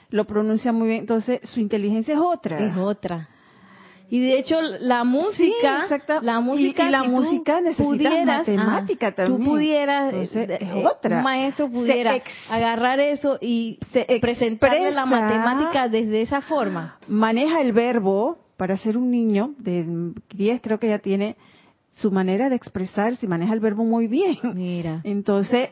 lo 0.09 0.25
pronuncia 0.27 0.73
muy 0.73 0.89
bien, 0.89 1.01
entonces 1.01 1.41
su 1.43 1.61
inteligencia 1.61 2.15
es 2.15 2.21
otra. 2.21 2.59
Es 2.59 2.77
otra. 2.77 3.29
Y 4.13 4.21
de 4.21 4.39
hecho 4.39 4.61
la 4.61 5.05
música, 5.05 5.89
la 6.21 6.41
música, 6.41 6.87
y, 6.87 6.91
la 6.91 7.03
música 7.05 7.63
necesita 7.63 8.25
matemática 8.27 9.13
también. 9.13 9.39
Tú 9.39 9.51
pudieras, 9.51 10.13
es 10.13 10.37
eh, 10.37 10.85
otra. 10.85 11.17
un 11.17 11.23
maestro 11.23 11.71
pudiera 11.71 12.21
agarrar 12.51 13.01
eso 13.01 13.39
y 13.41 13.79
presentarle 14.21 14.91
la 14.91 15.07
matemática 15.07 15.89
desde 15.89 16.21
esa 16.21 16.43
forma. 16.43 16.99
Maneja 17.09 17.63
el 17.63 17.73
verbo 17.73 18.37
para 18.59 18.77
ser 18.77 18.99
un 18.99 19.11
niño 19.11 19.55
de 19.57 20.13
10 20.35 20.61
creo 20.61 20.79
que 20.79 20.89
ya 20.89 20.99
tiene 20.99 21.37
su 21.93 22.11
manera 22.11 22.49
de 22.49 22.57
expresarse, 22.57 23.27
maneja 23.27 23.53
el 23.55 23.61
verbo 23.61 23.85
muy 23.85 24.07
bien. 24.07 24.39
Mira. 24.55 25.01
Entonces, 25.05 25.71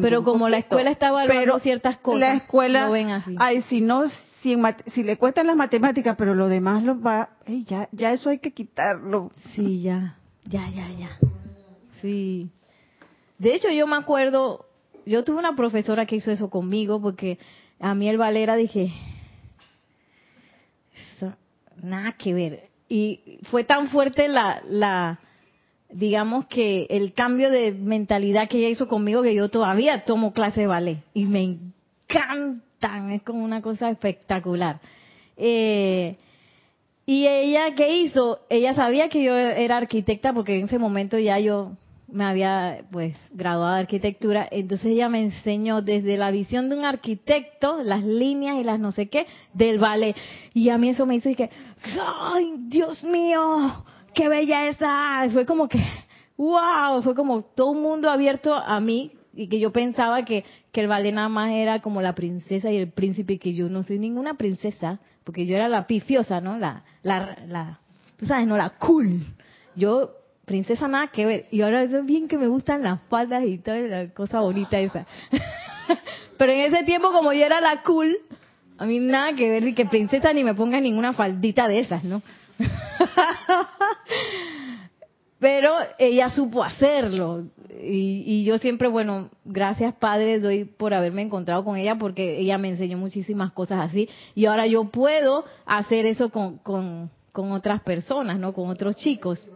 pero 0.00 0.24
como 0.24 0.48
la 0.48 0.58
escuela 0.58 0.90
está 0.90 1.08
evaluando 1.08 1.58
ciertas 1.60 1.98
cosas, 1.98 2.20
la 2.20 2.34
escuela, 2.34 2.86
lo 2.86 2.92
ven 2.92 3.10
así. 3.10 3.34
Ay, 3.38 3.62
si 3.62 3.80
no, 3.80 4.08
si, 4.42 4.56
si, 4.94 5.02
le 5.02 5.18
cuestan 5.18 5.46
las 5.46 5.56
matemáticas, 5.56 6.16
pero 6.16 6.34
lo 6.34 6.48
demás 6.48 6.84
lo 6.84 7.00
va, 7.00 7.30
ya, 7.46 7.88
ya 7.92 8.12
eso 8.12 8.30
hay 8.30 8.38
que 8.38 8.52
quitarlo. 8.52 9.30
Sí, 9.54 9.82
ya, 9.82 10.16
ya, 10.46 10.68
ya, 10.70 10.88
ya. 10.98 11.10
Sí. 12.00 12.50
De 13.38 13.54
hecho, 13.54 13.68
yo 13.70 13.86
me 13.86 13.96
acuerdo, 13.96 14.66
yo 15.04 15.22
tuve 15.22 15.38
una 15.38 15.54
profesora 15.54 16.06
que 16.06 16.16
hizo 16.16 16.30
eso 16.30 16.48
conmigo, 16.48 17.00
porque 17.02 17.38
a 17.78 17.94
mí 17.94 18.08
el 18.08 18.16
Valera 18.16 18.56
dije, 18.56 18.92
nada 21.82 22.12
que 22.12 22.34
ver. 22.34 22.68
Y 22.88 23.38
fue 23.50 23.64
tan 23.64 23.88
fuerte 23.88 24.28
la, 24.28 24.62
la, 24.68 25.20
digamos 25.90 26.46
que 26.46 26.86
el 26.90 27.14
cambio 27.14 27.50
de 27.50 27.72
mentalidad 27.72 28.48
que 28.48 28.58
ella 28.58 28.68
hizo 28.68 28.88
conmigo 28.88 29.22
que 29.22 29.34
yo 29.34 29.48
todavía 29.48 30.04
tomo 30.04 30.32
clase 30.32 30.62
de 30.62 30.66
ballet 30.66 30.98
y 31.14 31.24
me 31.24 31.42
encantan, 31.42 33.12
es 33.12 33.22
como 33.22 33.44
una 33.44 33.62
cosa 33.62 33.90
espectacular. 33.90 34.80
Eh, 35.36 36.16
y 37.06 37.26
ella, 37.26 37.74
¿qué 37.74 38.00
hizo? 38.00 38.40
Ella 38.50 38.74
sabía 38.74 39.08
que 39.08 39.22
yo 39.22 39.34
era 39.34 39.78
arquitecta 39.78 40.32
porque 40.34 40.58
en 40.58 40.66
ese 40.66 40.78
momento 40.78 41.18
ya 41.18 41.38
yo 41.38 41.72
me 42.10 42.24
había 42.24 42.84
pues 42.90 43.16
graduado 43.30 43.74
de 43.74 43.80
arquitectura, 43.80 44.48
entonces 44.50 44.88
ella 44.88 45.08
me 45.08 45.22
enseñó 45.22 45.82
desde 45.82 46.16
la 46.16 46.30
visión 46.30 46.68
de 46.68 46.76
un 46.76 46.84
arquitecto, 46.84 47.82
las 47.82 48.02
líneas 48.02 48.56
y 48.58 48.64
las 48.64 48.80
no 48.80 48.92
sé 48.92 49.08
qué, 49.08 49.26
del 49.52 49.78
ballet. 49.78 50.16
Y 50.54 50.70
a 50.70 50.78
mí 50.78 50.88
eso 50.88 51.06
me 51.06 51.16
hizo 51.16 51.28
y 51.28 51.34
que, 51.34 51.50
¡ay, 52.00 52.54
Dios 52.68 53.04
mío! 53.04 53.84
Qué 54.18 54.28
belleza. 54.28 55.28
Fue 55.32 55.46
como 55.46 55.68
que, 55.68 55.78
wow, 56.36 57.00
fue 57.02 57.14
como 57.14 57.42
todo 57.42 57.68
un 57.68 57.82
mundo 57.82 58.10
abierto 58.10 58.52
a 58.52 58.80
mí 58.80 59.12
y 59.32 59.48
que 59.48 59.60
yo 59.60 59.70
pensaba 59.70 60.24
que, 60.24 60.44
que 60.72 60.80
el 60.80 60.88
ballet 60.88 61.14
nada 61.14 61.28
más 61.28 61.52
era 61.52 61.80
como 61.80 62.02
la 62.02 62.14
princesa 62.16 62.70
y 62.70 62.76
el 62.76 62.90
príncipe 62.90 63.38
que 63.38 63.54
yo 63.54 63.68
no 63.68 63.84
soy 63.84 64.00
ninguna 64.00 64.34
princesa, 64.34 64.98
porque 65.22 65.46
yo 65.46 65.54
era 65.54 65.68
la 65.68 65.86
pifiosa, 65.86 66.40
¿no? 66.40 66.58
La, 66.58 66.82
la, 67.02 67.38
la, 67.46 67.78
tú 68.16 68.26
sabes, 68.26 68.48
no 68.48 68.56
la 68.56 68.70
cool. 68.70 69.24
Yo, 69.76 70.10
princesa 70.44 70.88
nada 70.88 71.08
que 71.08 71.24
ver. 71.24 71.46
Y 71.52 71.60
ahora 71.60 71.84
es 71.84 72.04
bien 72.04 72.26
que 72.26 72.38
me 72.38 72.48
gustan 72.48 72.82
las 72.82 73.00
faldas 73.02 73.44
y 73.44 73.58
toda 73.58 73.78
la 73.78 74.08
cosa 74.08 74.40
bonita 74.40 74.80
esa. 74.80 75.06
Pero 76.38 76.52
en 76.52 76.74
ese 76.74 76.82
tiempo 76.82 77.12
como 77.12 77.32
yo 77.32 77.44
era 77.44 77.60
la 77.60 77.82
cool, 77.82 78.16
a 78.78 78.84
mí 78.84 78.98
nada 78.98 79.34
que 79.34 79.48
ver, 79.48 79.62
ni 79.62 79.74
que 79.74 79.86
princesa 79.86 80.32
ni 80.32 80.42
me 80.42 80.54
ponga 80.54 80.80
ninguna 80.80 81.12
faldita 81.12 81.68
de 81.68 81.78
esas, 81.80 82.02
¿no? 82.02 82.20
Pero 85.38 85.74
ella 85.98 86.30
supo 86.30 86.64
hacerlo. 86.64 87.44
Y, 87.80 88.42
yo 88.44 88.58
siempre, 88.58 88.88
bueno, 88.88 89.30
gracias 89.44 89.94
Padre, 89.94 90.40
doy 90.40 90.64
por 90.64 90.94
haberme 90.94 91.22
encontrado 91.22 91.64
con 91.64 91.76
ella 91.76 91.94
porque 91.96 92.40
ella 92.40 92.58
me 92.58 92.70
enseñó 92.70 92.98
muchísimas 92.98 93.52
cosas 93.52 93.90
así. 93.90 94.08
Y 94.34 94.46
ahora 94.46 94.66
yo 94.66 94.90
puedo 94.90 95.44
hacer 95.64 96.06
eso 96.06 96.30
con, 96.30 96.58
con, 96.58 97.12
con 97.32 97.52
otras 97.52 97.82
personas, 97.82 98.40
¿no? 98.40 98.52
Con 98.52 98.68
otros 98.68 98.96
chicos. 98.96 99.46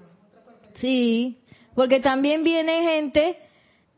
Sí, 0.74 1.40
porque 1.74 1.98
también 2.00 2.44
viene 2.44 2.82
gente 2.82 3.38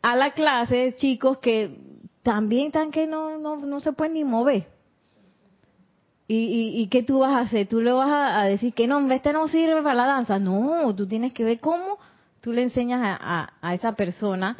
a 0.00 0.16
la 0.16 0.32
clase, 0.32 0.94
chicos 0.96 1.36
que 1.38 1.76
también 2.22 2.68
están 2.68 2.90
que 2.90 3.06
no, 3.06 3.36
no, 3.38 3.56
no 3.56 3.80
se 3.80 3.92
pueden 3.92 4.14
ni 4.14 4.24
mover. 4.24 4.73
¿Y, 6.26 6.72
y, 6.76 6.86
qué 6.86 7.02
tú 7.02 7.18
vas 7.18 7.32
a 7.32 7.40
hacer? 7.40 7.66
¿Tú 7.66 7.82
le 7.82 7.92
vas 7.92 8.08
a, 8.10 8.44
decir 8.44 8.72
que 8.72 8.86
no, 8.86 9.10
este 9.12 9.32
no 9.34 9.46
sirve 9.48 9.82
para 9.82 9.94
la 9.94 10.06
danza? 10.06 10.38
No, 10.38 10.94
tú 10.94 11.06
tienes 11.06 11.34
que 11.34 11.44
ver 11.44 11.60
cómo 11.60 11.98
tú 12.40 12.52
le 12.52 12.62
enseñas 12.62 13.18
a, 13.20 13.74
esa 13.74 13.92
persona 13.92 14.56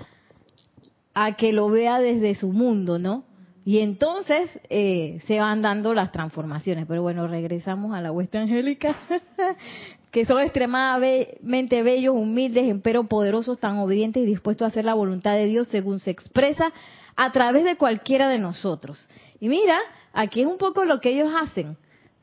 a 1.15 1.37
que 1.37 1.55
lo 1.55 1.71
vea 1.71 1.99
desde 2.01 2.35
su 2.35 2.53
mundo, 2.53 2.99
¿no? 2.99 3.25
Y 3.65 3.79
entonces 3.79 4.51
eh, 4.69 5.21
se 5.27 5.41
van 5.41 5.63
dando 5.63 5.95
las 5.95 6.13
transformaciones. 6.13 6.85
Pero 6.87 7.01
bueno, 7.01 7.27
regresamos 7.29 7.95
a 7.95 8.03
la 8.03 8.13
huesta 8.13 8.41
angélica, 8.41 8.95
que 10.11 10.27
son 10.27 10.43
extremadamente 10.43 11.83
bellos, 11.83 12.15
humildes, 12.15 12.77
pero 12.83 13.05
poderosos, 13.05 13.59
tan 13.59 13.79
obedientes 13.79 14.23
y 14.23 14.27
dispuestos 14.27 14.67
a 14.67 14.69
hacer 14.69 14.85
la 14.85 14.93
voluntad 14.93 15.33
de 15.33 15.47
Dios 15.47 15.69
según 15.69 15.99
se 15.99 16.11
expresa 16.11 16.75
a 17.17 17.33
través 17.33 17.65
de 17.65 17.77
cualquiera 17.77 18.29
de 18.29 18.39
nosotros. 18.39 19.09
Y 19.45 19.49
mira, 19.51 19.79
aquí 20.15 20.41
es 20.41 20.47
un 20.47 20.57
poco 20.57 20.87
lo 20.87 21.03
que 21.03 21.11
ellos 21.11 21.29
hacen, 21.39 21.77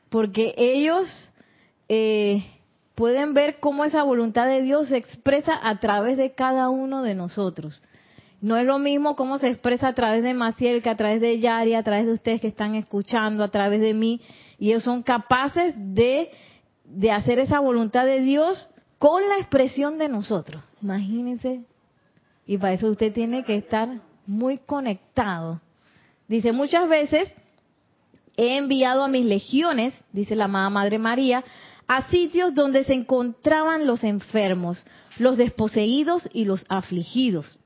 porque 0.08 0.54
ellos 0.56 1.06
eh, 1.88 2.44
pueden 2.96 3.32
ver 3.32 3.60
cómo 3.60 3.84
esa 3.84 4.02
voluntad 4.02 4.48
de 4.48 4.60
Dios 4.62 4.88
se 4.88 4.96
expresa 4.96 5.56
a 5.62 5.78
través 5.78 6.16
de 6.16 6.32
cada 6.32 6.68
uno 6.68 7.02
de 7.02 7.14
nosotros. 7.14 7.80
No 8.40 8.56
es 8.56 8.66
lo 8.66 8.80
mismo 8.80 9.14
cómo 9.14 9.38
se 9.38 9.46
expresa 9.46 9.86
a 9.86 9.94
través 9.94 10.24
de 10.24 10.34
Maciel 10.34 10.82
que 10.82 10.90
a 10.90 10.96
través 10.96 11.20
de 11.20 11.38
Yari, 11.38 11.74
a 11.74 11.84
través 11.84 12.06
de 12.06 12.14
ustedes 12.14 12.40
que 12.40 12.48
están 12.48 12.74
escuchando, 12.74 13.44
a 13.44 13.52
través 13.52 13.80
de 13.80 13.94
mí. 13.94 14.20
Y 14.58 14.72
ellos 14.72 14.82
son 14.82 15.04
capaces 15.04 15.74
de, 15.76 16.28
de 16.86 17.12
hacer 17.12 17.38
esa 17.38 17.60
voluntad 17.60 18.04
de 18.04 18.20
Dios 18.20 18.68
con 18.98 19.28
la 19.28 19.36
expresión 19.36 19.96
de 19.96 20.08
nosotros. 20.08 20.60
Imagínense. 20.82 21.60
Y 22.48 22.58
para 22.58 22.72
eso 22.72 22.88
usted 22.88 23.12
tiene 23.12 23.44
que 23.44 23.54
estar 23.54 24.00
muy 24.26 24.58
conectado. 24.58 25.60
Dice, 26.28 26.52
muchas 26.52 26.88
veces 26.88 27.28
he 28.36 28.56
enviado 28.56 29.04
a 29.04 29.08
mis 29.08 29.26
legiones, 29.26 29.94
dice 30.12 30.36
la 30.36 30.44
amada 30.44 30.70
Madre 30.70 30.98
María, 30.98 31.44
a 31.86 32.08
sitios 32.08 32.54
donde 32.54 32.84
se 32.84 32.94
encontraban 32.94 33.86
los 33.86 34.04
enfermos, 34.04 34.84
los 35.18 35.36
desposeídos 35.36 36.28
y 36.32 36.44
los 36.44 36.64
afligidos. 36.68 37.58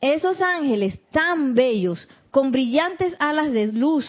Esos 0.00 0.40
ángeles 0.40 1.00
tan 1.10 1.54
bellos, 1.54 2.08
con 2.30 2.52
brillantes 2.52 3.14
alas 3.18 3.52
de 3.52 3.66
luz, 3.66 4.06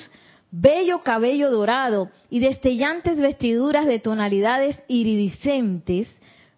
bello 0.52 1.02
cabello 1.02 1.50
dorado 1.50 2.10
y 2.30 2.40
destellantes 2.40 3.18
vestiduras 3.18 3.88
de 3.88 4.00
tonalidades 4.00 4.80
iridiscentes, 4.88 6.08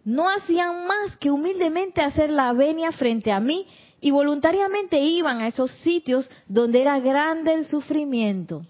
no 0.03 0.29
hacían 0.29 0.88
más 0.88 1.15
que 1.17 1.31
humildemente 1.31 2.01
hacer 2.01 2.29
la 2.29 2.51
venia 2.53 2.91
frente 2.91 3.31
a 3.31 3.39
mí 3.39 3.67
y 4.01 4.09
voluntariamente 4.09 4.99
iban 4.99 5.41
a 5.41 5.47
esos 5.47 5.71
sitios 5.83 6.29
donde 6.47 6.81
era 6.81 6.99
grande 6.99 7.53
el 7.53 7.65
sufrimiento. 7.67 8.65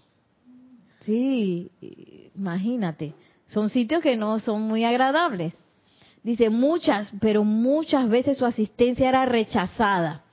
Sí, 1.05 1.71
imagínate, 2.35 3.13
son 3.47 3.69
sitios 3.69 4.03
que 4.03 4.17
no 4.17 4.39
son 4.39 4.61
muy 4.61 4.83
agradables. 4.83 5.53
Dice, 6.21 6.49
muchas, 6.51 7.11
pero 7.19 7.43
muchas 7.43 8.07
veces 8.09 8.37
su 8.37 8.45
asistencia 8.45 9.09
era 9.09 9.25
rechazada 9.25 10.23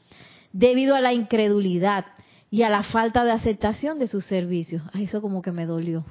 debido 0.52 0.94
a 0.94 1.00
la 1.00 1.14
incredulidad 1.14 2.04
y 2.50 2.62
a 2.62 2.68
la 2.68 2.82
falta 2.82 3.24
de 3.24 3.30
aceptación 3.30 3.98
de 3.98 4.08
sus 4.08 4.24
servicios. 4.26 4.82
Ay, 4.92 5.04
eso 5.04 5.22
como 5.22 5.40
que 5.40 5.52
me 5.52 5.64
dolió. 5.64 6.04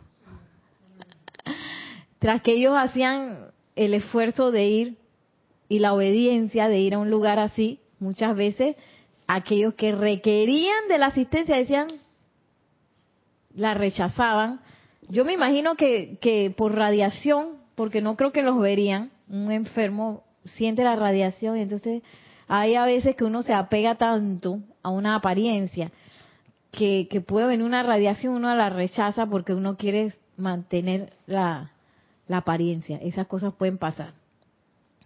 Tras 2.20 2.42
que 2.42 2.54
ellos 2.54 2.74
hacían 2.76 3.52
el 3.76 3.94
esfuerzo 3.94 4.52
de 4.52 4.68
ir 4.68 4.98
y 5.70 5.80
la 5.80 5.94
obediencia 5.94 6.70
de 6.70 6.80
ir 6.80 6.96
a 6.96 7.00
un 7.00 7.12
lugar 7.12 7.38
así, 7.38 7.80
muchas 8.00 8.36
veces 8.36 8.76
aquellos 9.28 9.74
que 9.74 9.92
requerían 9.92 10.88
de 10.88 10.98
la 10.98 11.08
asistencia 11.08 11.56
decían, 11.56 11.88
la 13.54 13.74
rechazaban. 13.74 14.62
Yo 15.10 15.26
me 15.26 15.34
imagino 15.34 15.76
que, 15.76 16.18
que 16.22 16.54
por 16.56 16.76
radiación, 16.76 17.58
porque 17.76 18.02
no 18.02 18.16
creo 18.16 18.32
que 18.32 18.44
los 18.44 18.60
verían, 18.60 19.12
un 19.30 19.52
enfermo 19.52 20.24
siente 20.46 20.84
la 20.84 20.96
radiación 20.96 21.58
y 21.58 21.62
entonces 21.62 22.04
hay 22.48 22.76
a 22.76 22.86
veces 22.86 23.16
que 23.16 23.26
uno 23.26 23.44
se 23.44 23.54
apega 23.54 23.96
tanto 23.96 24.60
a 24.82 24.90
una 24.90 25.16
apariencia 25.16 25.92
que, 26.72 27.08
que 27.10 27.22
puede 27.22 27.48
venir 27.48 27.66
una 27.66 27.84
radiación, 27.84 28.36
uno 28.36 28.54
la 28.56 28.70
rechaza 28.70 29.26
porque 29.26 29.54
uno 29.54 29.76
quiere 29.76 30.14
mantener 30.38 31.14
la, 31.26 31.72
la 32.28 32.38
apariencia. 32.38 32.98
Esas 32.98 33.28
cosas 33.28 33.54
pueden 33.54 33.78
pasar. 33.78 34.14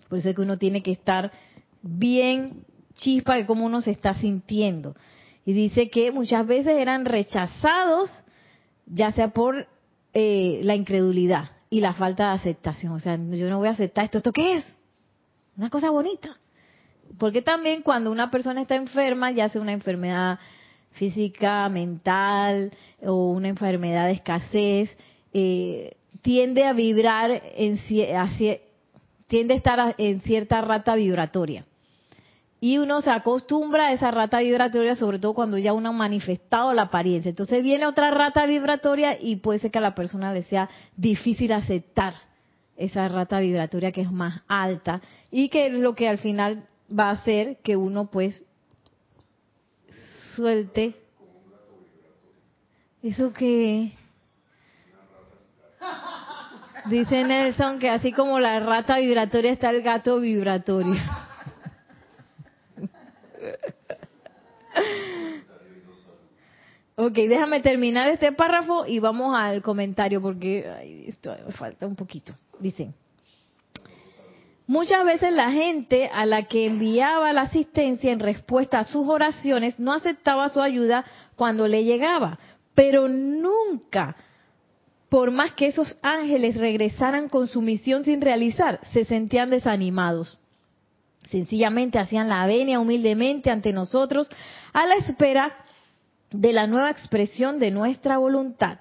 Por 0.10 0.20
eso 0.20 0.30
es 0.30 0.36
que 0.36 0.42
uno 0.42 0.58
tiene 0.58 0.84
que 0.84 0.92
estar 0.92 1.32
bien 1.82 2.66
chispa 3.02 3.36
de 3.36 3.46
cómo 3.46 3.66
uno 3.66 3.82
se 3.82 3.92
está 3.92 4.14
sintiendo. 4.14 4.96
Y 5.44 5.54
dice 5.54 5.90
que 5.90 6.12
muchas 6.12 6.48
veces 6.48 6.78
eran 6.78 7.04
rechazados, 7.04 8.10
ya 8.86 9.12
sea 9.12 9.30
por 9.30 9.68
eh, 10.14 10.62
la 10.64 10.76
incredulidad 10.76 11.50
y 11.70 11.82
la 11.82 11.94
falta 11.94 12.30
de 12.30 12.36
aceptación. 12.36 12.94
O 12.94 13.00
sea, 13.00 13.18
yo 13.18 13.50
no 13.50 13.58
voy 13.58 13.68
a 13.68 13.72
aceptar 13.72 14.06
esto. 14.06 14.20
¿Esto 14.20 14.32
qué 14.32 14.58
es? 14.58 14.66
Una 15.58 15.70
cosa 15.70 15.90
bonita. 15.90 16.38
Porque 17.18 17.42
también 17.42 17.82
cuando 17.82 18.12
una 18.12 18.32
persona 18.32 18.62
está 18.62 18.76
enferma, 18.76 19.32
ya 19.32 19.50
sea 19.50 19.62
una 19.62 19.74
enfermedad 19.74 20.40
física, 20.92 21.68
mental 21.70 22.72
o 23.02 23.32
una 23.32 23.50
enfermedad 23.50 24.06
de 24.06 24.14
escasez, 24.14 24.96
eh, 25.34 25.98
tiende 26.22 26.66
a 26.66 26.74
vibrar, 26.74 27.42
en, 27.56 27.80
tiende 29.28 29.54
a 29.54 29.58
estar 29.58 29.96
en 29.98 30.22
cierta 30.22 30.62
rata 30.62 30.96
vibratoria. 30.96 31.66
Y 32.64 32.78
uno 32.78 33.02
se 33.02 33.10
acostumbra 33.10 33.88
a 33.88 33.92
esa 33.92 34.12
rata 34.12 34.40
vibratoria, 34.40 34.94
sobre 34.94 35.18
todo 35.18 35.34
cuando 35.34 35.58
ya 35.58 35.74
uno 35.74 35.90
ha 35.90 35.94
manifestado 35.94 36.74
la 36.76 36.84
apariencia. 36.84 37.30
Entonces 37.30 37.64
viene 37.64 37.88
otra 37.88 38.12
rata 38.12 38.46
vibratoria 38.46 39.18
y 39.20 39.38
puede 39.38 39.58
ser 39.58 39.72
que 39.72 39.80
a 39.80 39.82
la 39.82 39.96
persona 39.96 40.32
le 40.32 40.44
sea 40.44 40.70
difícil 40.96 41.52
aceptar 41.54 42.14
esa 42.78 43.08
rata 43.08 43.40
vibratoria 43.40 43.92
que 43.92 44.02
es 44.02 44.12
más 44.12 44.42
alta 44.48 45.02
y 45.32 45.50
que 45.50 45.68
es 45.68 45.74
lo 45.74 45.96
que 45.96 46.08
al 46.08 46.20
final 46.20 46.68
va 46.88 47.10
a 47.10 47.14
hacer 47.14 47.58
que 47.64 47.76
uno 47.76 48.12
pues 48.12 48.44
suelte 50.36 50.96
eso 53.04 53.34
que 53.34 53.92
dice 56.86 57.24
Nelson 57.24 57.80
que 57.80 57.90
así 57.90 58.12
como 58.12 58.40
la 58.40 58.60
rata 58.60 58.98
vibratoria 59.00 59.52
está 59.52 59.72
el 59.72 59.82
gato 59.82 60.20
vibratorio. 60.20 61.02
Ok, 66.96 67.14
déjame 67.14 67.62
terminar 67.62 68.10
este 68.10 68.32
párrafo 68.32 68.86
y 68.86 69.00
vamos 69.00 69.36
al 69.36 69.62
comentario 69.62 70.22
porque 70.22 71.14
me 71.46 71.52
falta 71.54 71.88
un 71.88 71.96
poquito. 71.96 72.34
Dice, 72.60 72.92
muchas 74.68 75.04
veces 75.06 75.32
la 75.32 75.52
gente 75.52 76.10
a 76.14 76.26
la 76.26 76.44
que 76.44 76.68
enviaba 76.68 77.34
la 77.34 77.44
asistencia 77.44 78.12
en 78.12 78.20
respuesta 78.20 78.80
a 78.80 78.84
sus 78.84 79.08
oraciones 79.08 79.80
no 79.80 79.94
aceptaba 79.94 80.50
su 80.50 80.62
ayuda 80.62 81.06
cuando 81.36 81.68
le 81.68 81.84
llegaba, 81.86 82.38
pero 82.76 83.08
nunca, 83.08 84.16
por 85.10 85.32
más 85.32 85.54
que 85.54 85.68
esos 85.68 85.98
ángeles 86.04 86.58
regresaran 86.58 87.30
con 87.30 87.48
su 87.48 87.62
misión 87.62 88.04
sin 88.04 88.22
realizar, 88.22 88.80
se 88.94 89.06
sentían 89.06 89.50
desanimados. 89.50 90.41
Sencillamente 91.32 91.98
hacían 91.98 92.28
la 92.28 92.46
venia 92.46 92.80
humildemente 92.80 93.50
ante 93.50 93.72
nosotros 93.72 94.28
a 94.74 94.86
la 94.86 94.96
espera 94.96 95.56
de 96.30 96.52
la 96.52 96.68
nueva 96.68 96.90
expresión 96.90 97.58
de 97.58 97.72
nuestra 97.72 98.18
voluntad. 98.18 98.80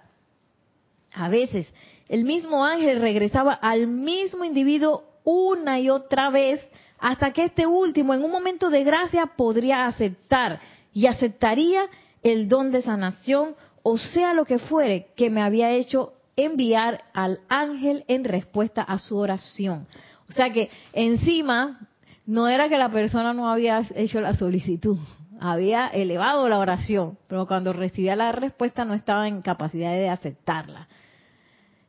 A 1.12 1.28
veces 1.28 1.72
el 2.08 2.24
mismo 2.24 2.64
ángel 2.64 3.00
regresaba 3.00 3.52
al 3.52 3.86
mismo 3.86 4.44
individuo 4.44 5.04
una 5.22 5.78
y 5.78 5.90
otra 5.90 6.28
vez 6.30 6.60
hasta 6.98 7.32
que 7.32 7.44
este 7.44 7.66
último 7.66 8.14
en 8.14 8.24
un 8.24 8.32
momento 8.32 8.68
de 8.68 8.82
gracia 8.82 9.26
podría 9.36 9.86
aceptar 9.86 10.60
y 10.92 11.06
aceptaría 11.06 11.82
el 12.22 12.48
don 12.48 12.72
de 12.72 12.82
sanación 12.82 13.54
o 13.82 13.96
sea 13.96 14.34
lo 14.34 14.44
que 14.44 14.58
fuere 14.58 15.06
que 15.16 15.30
me 15.30 15.40
había 15.40 15.70
hecho 15.70 16.14
enviar 16.36 17.04
al 17.14 17.40
ángel 17.48 18.04
en 18.08 18.24
respuesta 18.24 18.82
a 18.82 18.98
su 18.98 19.16
oración. 19.16 19.86
O 20.28 20.32
sea 20.32 20.50
que 20.50 20.70
encima 20.92 21.88
no 22.30 22.46
era 22.46 22.68
que 22.68 22.78
la 22.78 22.92
persona 22.92 23.34
no 23.34 23.50
había 23.50 23.82
hecho 23.96 24.20
la 24.20 24.34
solicitud, 24.34 24.96
había 25.40 25.88
elevado 25.88 26.48
la 26.48 26.60
oración, 26.60 27.18
pero 27.26 27.44
cuando 27.44 27.72
recibía 27.72 28.14
la 28.14 28.30
respuesta 28.30 28.84
no 28.84 28.94
estaba 28.94 29.26
en 29.26 29.42
capacidad 29.42 29.90
de 29.90 30.08
aceptarla. 30.08 30.86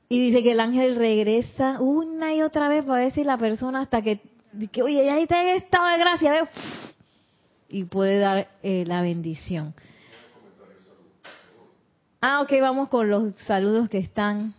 Y 0.10 0.20
dice 0.20 0.42
que 0.42 0.54
el 0.54 0.60
ángel 0.60 0.96
regresa 0.96 1.80
una 1.80 2.34
y 2.34 2.42
otra 2.42 2.70
vez 2.70 2.84
para 2.84 3.04
ver 3.04 3.12
si 3.12 3.24
la 3.24 3.38
persona 3.38 3.82
hasta 3.82 4.02
que, 4.02 4.20
oye, 4.82 5.06
ya 5.06 5.20
está 5.20 5.44
en 5.44 5.58
estado 5.58 5.88
de 5.90 5.98
gracia, 6.00 6.32
¿ve? 6.32 6.50
y 7.70 7.84
puede 7.84 8.18
dar 8.18 8.50
eh, 8.64 8.84
la 8.88 9.04
bendición. 9.04 9.76
Ah, 12.20 12.42
ok, 12.42 12.52
vamos 12.62 12.90
con 12.90 13.12
los 13.12 13.36
saludos 13.46 13.90
que 13.90 14.00
están. 14.00 14.56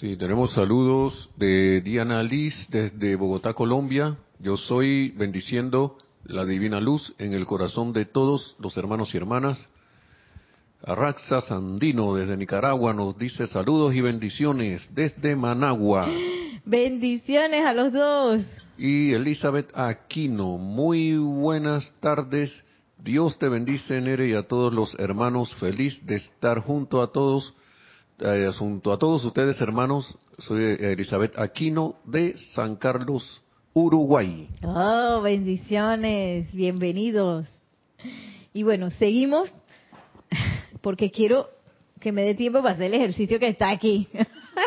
Sí, 0.00 0.14
tenemos 0.18 0.52
saludos 0.52 1.30
de 1.36 1.80
Diana 1.80 2.22
Liz 2.22 2.66
desde 2.68 3.16
Bogotá, 3.16 3.54
Colombia. 3.54 4.18
Yo 4.38 4.58
soy 4.58 5.08
bendiciendo 5.16 5.96
la 6.24 6.44
divina 6.44 6.82
luz 6.82 7.14
en 7.16 7.32
el 7.32 7.46
corazón 7.46 7.94
de 7.94 8.04
todos 8.04 8.56
los 8.58 8.76
hermanos 8.76 9.14
y 9.14 9.16
hermanas. 9.16 9.66
Arraxa 10.84 11.40
Sandino 11.40 12.14
desde 12.14 12.36
Nicaragua 12.36 12.92
nos 12.92 13.16
dice 13.16 13.46
saludos 13.46 13.94
y 13.94 14.02
bendiciones 14.02 14.86
desde 14.94 15.34
Managua. 15.34 16.06
Bendiciones 16.66 17.64
a 17.64 17.72
los 17.72 17.90
dos. 17.90 18.42
Y 18.76 19.14
Elizabeth 19.14 19.70
Aquino, 19.74 20.58
muy 20.58 21.16
buenas 21.16 21.90
tardes. 22.00 22.52
Dios 22.98 23.38
te 23.38 23.48
bendice, 23.48 24.02
Nere, 24.02 24.28
y 24.28 24.34
a 24.34 24.42
todos 24.42 24.74
los 24.74 24.94
hermanos. 24.98 25.54
Feliz 25.54 26.04
de 26.04 26.16
estar 26.16 26.60
junto 26.60 27.00
a 27.00 27.12
todos, 27.12 27.54
eh, 28.18 28.50
junto 28.56 28.92
a 28.92 28.98
todos 28.98 29.24
ustedes, 29.24 29.60
hermanos. 29.60 30.16
Soy 30.38 30.62
Elizabeth 30.80 31.38
Aquino 31.38 31.96
de 32.04 32.34
San 32.54 32.76
Carlos, 32.76 33.42
Uruguay. 33.74 34.48
Oh, 34.62 35.20
bendiciones, 35.22 36.52
bienvenidos. 36.52 37.48
Y 38.52 38.62
bueno, 38.62 38.90
seguimos 38.90 39.52
porque 40.80 41.10
quiero 41.10 41.48
que 42.00 42.12
me 42.12 42.22
dé 42.22 42.34
tiempo 42.34 42.62
para 42.62 42.74
hacer 42.74 42.86
el 42.86 42.94
ejercicio 42.94 43.38
que 43.38 43.48
está 43.48 43.70
aquí. 43.70 44.08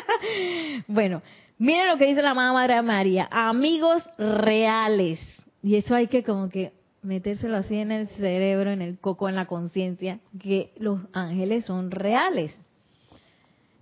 bueno, 0.88 1.22
miren 1.58 1.88
lo 1.88 1.98
que 1.98 2.08
dice 2.08 2.22
la 2.22 2.34
Madre 2.34 2.82
María, 2.82 3.28
amigos 3.32 4.04
reales. 4.18 5.20
Y 5.64 5.76
eso 5.76 5.96
hay 5.96 6.08
que 6.08 6.24
como 6.24 6.50
que 6.50 6.74
metérselo 7.02 7.58
así 7.58 7.78
en 7.78 7.92
el 7.92 8.08
cerebro, 8.10 8.72
en 8.72 8.82
el 8.82 9.00
coco, 9.00 9.30
en 9.30 9.36
la 9.36 9.46
conciencia, 9.46 10.20
que 10.40 10.72
los 10.78 11.00
ángeles 11.14 11.66
son 11.66 11.92
reales. 11.92 12.56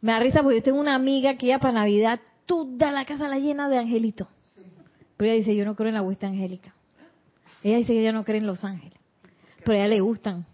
Me 0.08 0.13
da 0.13 0.20
risa 0.20 0.41
porque 0.41 0.60
yo 0.60 0.63
tengo 0.63 0.80
una 0.80 0.96
amiga 0.96 1.36
que 1.36 1.48
ya 1.48 1.60
para 1.60 1.74
Navidad 1.74 2.22
toda 2.46 2.93
la 2.93 3.04
casa 3.04 3.28
la 3.28 3.39
llena 3.39 3.67
de 3.67 3.78
angelitos. 3.78 4.30
Pero 5.17 5.30
ella 5.30 5.39
dice, 5.39 5.54
yo 5.54 5.65
no 5.65 5.76
creo 5.76 5.89
en 5.89 5.96
la 5.96 6.02
huesta 6.02 6.28
angélica. 6.28 6.74
Ella 7.62 7.76
dice 7.76 7.91
que 7.91 8.00
ella 8.00 8.13
no 8.13 8.24
cree 8.24 8.38
en 8.38 8.48
los 8.48 8.63
ángeles. 8.63 8.98
Pero 9.65 9.74
a 9.74 9.82
ella 9.82 9.89
le 9.89 10.00
gustan. 10.00 10.46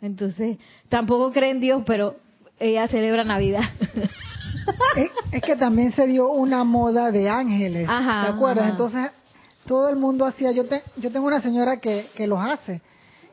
Entonces, 0.00 0.58
tampoco 0.88 1.32
cree 1.32 1.50
en 1.50 1.58
Dios, 1.58 1.82
pero 1.84 2.14
ella 2.60 2.86
celebra 2.86 3.24
Navidad. 3.24 3.64
es, 4.96 5.10
es, 5.32 5.42
que 5.42 5.56
también 5.56 5.90
se 5.90 6.06
dio 6.06 6.30
una 6.30 6.62
moda 6.62 7.10
de 7.10 7.28
ángeles. 7.28 7.88
Ajá, 7.88 8.26
¿Te 8.26 8.32
acuerdas? 8.36 8.64
ajá. 8.66 8.70
Entonces, 8.70 9.10
todo 9.66 9.88
el 9.88 9.96
mundo 9.96 10.24
hacía. 10.24 10.52
Yo, 10.52 10.66
te, 10.66 10.84
yo 10.98 11.10
tengo 11.10 11.26
una 11.26 11.40
señora 11.40 11.80
que, 11.80 12.06
que 12.14 12.28
los 12.28 12.38
hace. 12.38 12.80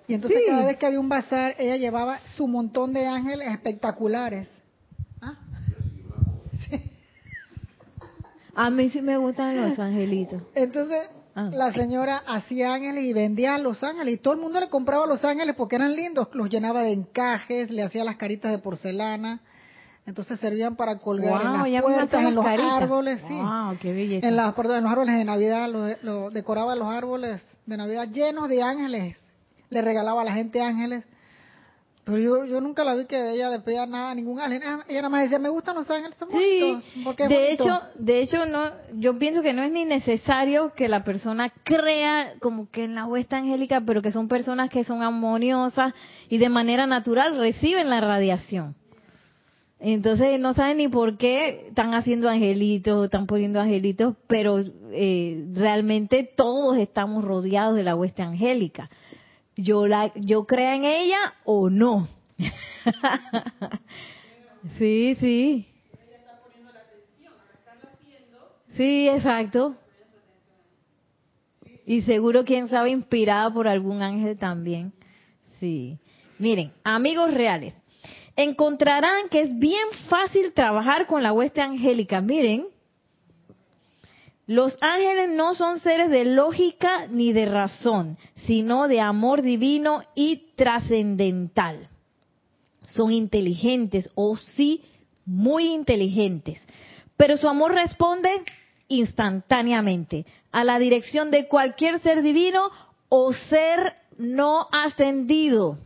Y 0.07 0.15
entonces, 0.15 0.39
Sí. 0.43 0.49
cada 0.49 0.65
vez 0.65 0.77
que 0.77 0.87
había 0.87 0.99
un 0.99 1.07
bazar, 1.07 1.53
ella 1.59 1.77
llevaba 1.77 2.17
su 2.35 2.47
montón 2.47 2.93
de 2.93 3.05
ángeles 3.05 3.47
espectaculares. 3.51 4.49
¿Ah? 5.21 5.35
A 8.55 8.69
mí 8.69 8.89
sí 8.89 9.01
me 9.01 9.17
gustan 9.17 9.69
los 9.69 9.79
angelitos. 9.79 10.41
Entonces, 10.55 11.09
Ah. 11.33 11.49
la 11.49 11.71
señora 11.71 12.23
hacía 12.27 12.73
ángeles 12.73 13.05
y 13.05 13.13
vendía 13.13 13.57
los 13.57 13.81
ángeles. 13.83 14.15
Y 14.15 14.17
todo 14.17 14.33
el 14.33 14.41
mundo 14.41 14.59
le 14.59 14.67
compraba 14.67 15.05
los 15.05 15.23
ángeles 15.23 15.55
porque 15.55 15.77
eran 15.77 15.95
lindos. 15.95 16.27
Los 16.33 16.49
llenaba 16.49 16.81
de 16.83 16.91
encajes, 16.91 17.71
le 17.71 17.83
hacía 17.83 18.03
las 18.03 18.17
caritas 18.17 18.51
de 18.51 18.57
porcelana. 18.57 19.39
Entonces 20.05 20.39
servían 20.41 20.75
para 20.75 20.97
colgar 20.97 21.41
en 21.41 21.53
las 21.73 21.81
puertas, 21.83 22.21
en 22.25 22.35
los 22.35 22.43
caritas. 22.43 22.73
árboles, 22.73 23.21
sí. 23.27 23.33
Wow, 23.33 23.77
qué 23.79 23.93
belleza. 23.93 24.27
En, 24.27 24.35
las, 24.35 24.53
perdón, 24.55 24.77
en 24.79 24.83
los 24.83 24.91
árboles 24.91 25.15
de 25.15 25.23
Navidad, 25.23 25.69
lo, 25.69 25.87
lo 26.01 26.31
decoraba 26.31 26.75
los 26.75 26.89
árboles 26.89 27.41
de 27.65 27.77
Navidad 27.77 28.09
llenos 28.09 28.49
de 28.49 28.61
ángeles. 28.63 29.17
Le 29.69 29.81
regalaba 29.81 30.21
a 30.21 30.25
la 30.25 30.33
gente 30.33 30.61
ángeles. 30.61 31.05
Pero 32.03 32.17
yo, 32.17 32.45
yo 32.45 32.61
nunca 32.61 32.83
la 32.83 32.95
vi 32.95 33.05
que 33.05 33.31
ella 33.31 33.49
le 33.49 33.59
pedía 33.59 33.85
nada 33.85 34.11
a 34.11 34.15
ningún 34.15 34.39
ángel. 34.39 34.61
Ella 34.87 35.01
nada 35.01 35.09
más 35.09 35.21
decía, 35.23 35.37
me 35.37 35.49
gustan 35.49 35.75
los 35.75 35.89
ángeles, 35.89 36.17
son 36.17 36.29
Sí, 36.31 37.01
porque 37.03 37.23
es 37.23 37.29
de 37.29 37.35
bonito". 37.35 37.63
hecho, 37.63 37.81
de 37.95 38.21
hecho 38.21 38.45
no, 38.47 38.63
yo 38.95 39.19
pienso 39.19 39.43
que 39.43 39.53
no 39.53 39.61
es 39.61 39.71
ni 39.71 39.85
necesario 39.85 40.73
que 40.75 40.89
la 40.89 41.03
persona 41.03 41.53
crea 41.63 42.33
como 42.39 42.69
que 42.71 42.85
en 42.85 42.95
la 42.95 43.05
huesta 43.05 43.37
angélica, 43.37 43.81
pero 43.85 44.01
que 44.01 44.11
son 44.11 44.27
personas 44.27 44.69
que 44.71 44.83
son 44.83 45.03
armoniosas 45.03 45.93
y 46.27 46.39
de 46.39 46.49
manera 46.49 46.87
natural 46.87 47.37
reciben 47.37 47.89
la 47.89 48.01
radiación. 48.01 48.75
Entonces 49.79 50.39
no 50.39 50.53
saben 50.53 50.77
ni 50.77 50.87
por 50.87 51.17
qué 51.17 51.67
están 51.69 51.93
haciendo 51.95 52.29
angelitos, 52.29 53.05
están 53.05 53.25
poniendo 53.25 53.59
angelitos, 53.59 54.15
pero 54.27 54.59
eh, 54.91 55.43
realmente 55.53 56.23
todos 56.35 56.77
estamos 56.77 57.23
rodeados 57.23 57.75
de 57.75 57.83
la 57.83 57.95
huesta 57.95 58.23
angélica. 58.23 58.89
Yo 59.61 59.87
la, 59.87 60.11
yo 60.15 60.45
crea 60.45 60.75
en 60.75 60.85
ella 60.85 61.33
o 61.43 61.69
no. 61.69 62.07
sí, 64.77 65.15
sí. 65.19 65.67
Sí, 68.75 69.09
exacto. 69.09 69.75
Y 71.85 72.01
seguro, 72.01 72.45
quién 72.45 72.67
sabe, 72.67 72.91
inspirada 72.91 73.53
por 73.53 73.67
algún 73.67 74.01
ángel 74.01 74.37
también. 74.37 74.93
Sí. 75.59 75.97
Miren, 76.39 76.71
amigos 76.83 77.33
reales, 77.33 77.75
encontrarán 78.35 79.29
que 79.29 79.41
es 79.41 79.59
bien 79.59 79.87
fácil 80.09 80.53
trabajar 80.53 81.05
con 81.05 81.21
la 81.21 81.33
hueste 81.33 81.61
angélica. 81.61 82.21
Miren, 82.21 82.67
los 84.47 84.77
ángeles 84.81 85.29
no 85.29 85.55
son 85.55 85.79
seres 85.79 86.09
de 86.09 86.25
lógica 86.25 87.07
ni 87.07 87.31
de 87.31 87.45
razón, 87.45 88.17
sino 88.45 88.87
de 88.87 88.99
amor 88.99 89.41
divino 89.41 90.03
y 90.15 90.53
trascendental. 90.55 91.89
Son 92.87 93.11
inteligentes, 93.11 94.09
o 94.15 94.35
sí, 94.35 94.83
muy 95.25 95.71
inteligentes, 95.71 96.61
pero 97.15 97.37
su 97.37 97.47
amor 97.47 97.73
responde 97.73 98.29
instantáneamente 98.87 100.25
a 100.51 100.63
la 100.63 100.79
dirección 100.79 101.31
de 101.31 101.47
cualquier 101.47 101.99
ser 101.99 102.21
divino 102.21 102.69
o 103.07 103.31
ser 103.33 103.93
no 104.17 104.67
ascendido 104.71 105.77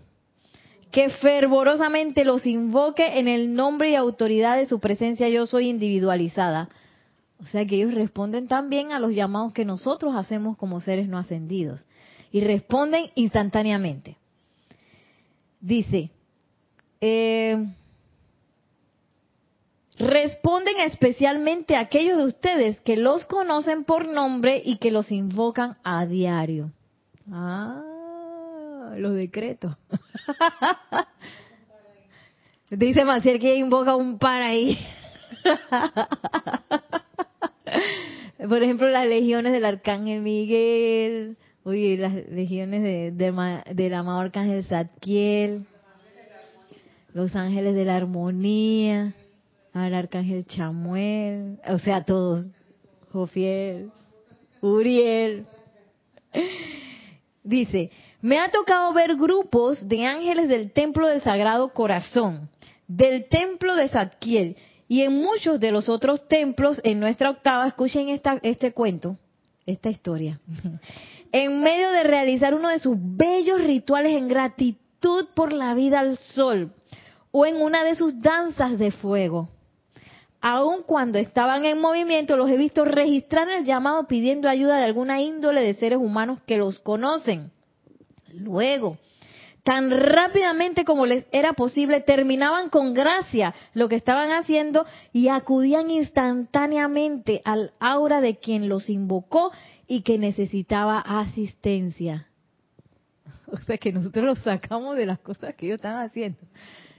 que 0.91 1.09
fervorosamente 1.09 2.23
los 2.23 2.45
invoque 2.45 3.19
en 3.19 3.27
el 3.27 3.53
nombre 3.53 3.89
y 3.89 3.95
autoridad 3.95 4.57
de 4.57 4.65
su 4.65 4.79
presencia 4.79 5.27
yo 5.27 5.45
soy 5.45 5.67
individualizada. 5.67 6.69
O 7.45 7.47
sea 7.47 7.63
que 7.67 7.75
ellos 7.75 7.93
responden 7.93 8.47
también 8.47 8.91
a 8.91 8.97
los 8.97 9.11
llamados 9.13 9.53
que 9.53 9.65
nosotros 9.65 10.15
hacemos 10.15 10.57
como 10.57 10.81
seres 10.81 11.07
no 11.07 11.19
ascendidos. 11.19 11.85
Y 12.31 12.41
responden 12.41 13.11
instantáneamente. 13.13 14.17
Dice, 15.61 16.09
eh, 16.99 17.63
responden 19.99 20.79
especialmente 20.79 21.75
a 21.75 21.81
aquellos 21.81 22.17
de 22.17 22.25
ustedes 22.25 22.81
que 22.81 22.97
los 22.97 23.25
conocen 23.25 23.83
por 23.83 24.07
nombre 24.07 24.59
y 24.65 24.77
que 24.77 24.89
los 24.89 25.11
invocan 25.11 25.77
a 25.83 26.07
diario. 26.07 26.71
Ah, 27.31 28.95
los 28.97 29.13
decretos. 29.13 29.77
Dice 32.71 33.05
Maciel 33.05 33.39
que 33.39 33.55
invoca 33.55 33.95
un 33.95 34.17
par 34.17 34.41
ahí. 34.41 34.79
Por 38.49 38.63
ejemplo, 38.63 38.89
las 38.89 39.07
legiones 39.07 39.53
del 39.53 39.65
Arcángel 39.65 40.21
Miguel, 40.21 41.37
oye, 41.63 41.97
las 41.97 42.13
legiones 42.29 42.83
de, 42.83 43.11
de 43.11 43.63
del 43.73 43.93
amado 43.93 44.19
Arcángel 44.19 44.63
Zadkiel, 44.63 45.65
los 47.13 47.35
ángeles 47.35 47.75
de 47.75 47.85
la 47.85 47.95
armonía, 47.95 49.13
al 49.73 49.93
Arcángel 49.93 50.45
Chamuel, 50.45 51.59
o 51.67 51.79
sea, 51.79 52.03
todos, 52.03 52.47
Jofiel, 53.11 53.91
Uriel. 54.61 55.45
Dice, 57.43 57.91
me 58.21 58.39
ha 58.39 58.49
tocado 58.49 58.91
ver 58.93 59.15
grupos 59.15 59.87
de 59.87 60.05
ángeles 60.05 60.49
del 60.49 60.71
Templo 60.71 61.07
del 61.07 61.21
Sagrado 61.21 61.73
Corazón, 61.73 62.49
del 62.87 63.29
Templo 63.29 63.75
de 63.75 63.89
Zadkiel 63.89 64.57
y 64.87 65.01
en 65.01 65.13
muchos 65.13 65.59
de 65.59 65.71
los 65.71 65.89
otros 65.89 66.27
templos 66.27 66.79
en 66.83 66.99
nuestra 66.99 67.31
octava, 67.31 67.67
escuchen 67.67 68.09
esta, 68.09 68.39
este 68.43 68.71
cuento, 68.71 69.17
esta 69.65 69.89
historia. 69.89 70.39
en 71.31 71.61
medio 71.61 71.91
de 71.91 72.03
realizar 72.03 72.53
uno 72.53 72.69
de 72.69 72.79
sus 72.79 72.95
bellos 72.99 73.61
rituales 73.61 74.13
en 74.13 74.27
gratitud 74.27 75.27
por 75.35 75.53
la 75.53 75.73
vida 75.73 75.99
al 75.99 76.17
sol 76.17 76.71
o 77.31 77.45
en 77.45 77.57
una 77.57 77.83
de 77.83 77.95
sus 77.95 78.21
danzas 78.21 78.77
de 78.77 78.91
fuego. 78.91 79.49
Aun 80.39 80.83
cuando 80.83 81.17
estaban 81.17 81.65
en 81.65 81.81
movimiento, 81.81 82.37
los 82.37 82.49
he 82.49 82.55
visto 82.55 82.85
registrar 82.85 83.49
el 83.49 83.65
llamado 83.65 84.07
pidiendo 84.07 84.47
ayuda 84.47 84.77
de 84.77 84.83
alguna 84.83 85.19
índole 85.19 85.61
de 85.61 85.73
seres 85.73 85.97
humanos 85.99 86.39
que 86.45 86.57
los 86.57 86.77
conocen. 86.79 87.51
Luego, 88.31 88.97
tan 89.65 89.89
rápidamente 89.89 90.85
como 90.85 91.07
les 91.07 91.25
era 91.31 91.53
posible, 91.53 91.99
terminaban 91.99 92.69
con 92.69 92.93
gracia 92.93 93.55
lo 93.73 93.89
que 93.89 93.95
estaban 93.95 94.31
haciendo 94.31 94.85
y 95.11 95.29
acudían 95.29 95.89
instantáneamente 95.89 97.41
al 97.43 97.73
aura 97.79 98.21
de 98.21 98.37
quien 98.37 98.69
los 98.69 98.91
invocó 98.91 99.51
y 99.87 100.03
que 100.03 100.19
necesitaba 100.19 100.99
asistencia. 100.99 102.27
O 103.47 103.57
sea 103.57 103.77
que 103.77 103.91
nosotros 103.91 104.25
los 104.25 104.39
sacamos 104.39 104.97
de 104.97 105.05
las 105.05 105.19
cosas 105.19 105.55
que 105.55 105.67
ellos 105.67 105.75
estaban 105.75 106.05
haciendo. 106.05 106.39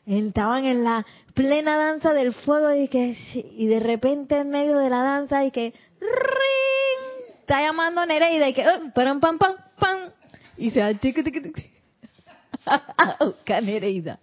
Estaban 0.07 0.65
en 0.65 0.85
la 0.85 1.05
plena 1.35 1.77
danza 1.77 2.13
del 2.13 2.33
fuego 2.33 2.73
y 2.75 2.89
que 2.89 3.17
y 3.57 3.67
de 3.67 3.81
repente 3.81 4.39
en 4.39 4.51
medio 4.51 4.79
de 4.79 4.89
la 4.89 5.03
danza 5.03 5.45
y 5.45 5.51
que 5.51 5.75
¡ring! 6.01 7.41
está 7.41 7.61
llamando 7.61 8.07
Nereida 8.07 8.49
y 8.49 8.55
que 8.55 8.65
oh, 8.67 8.93
pam 8.95 9.21
pam 9.21 9.39
pam 9.39 9.57
y 10.57 10.71
se 10.71 10.81
va 10.81 10.93
a 12.67 13.61
Nereida. 13.61 14.19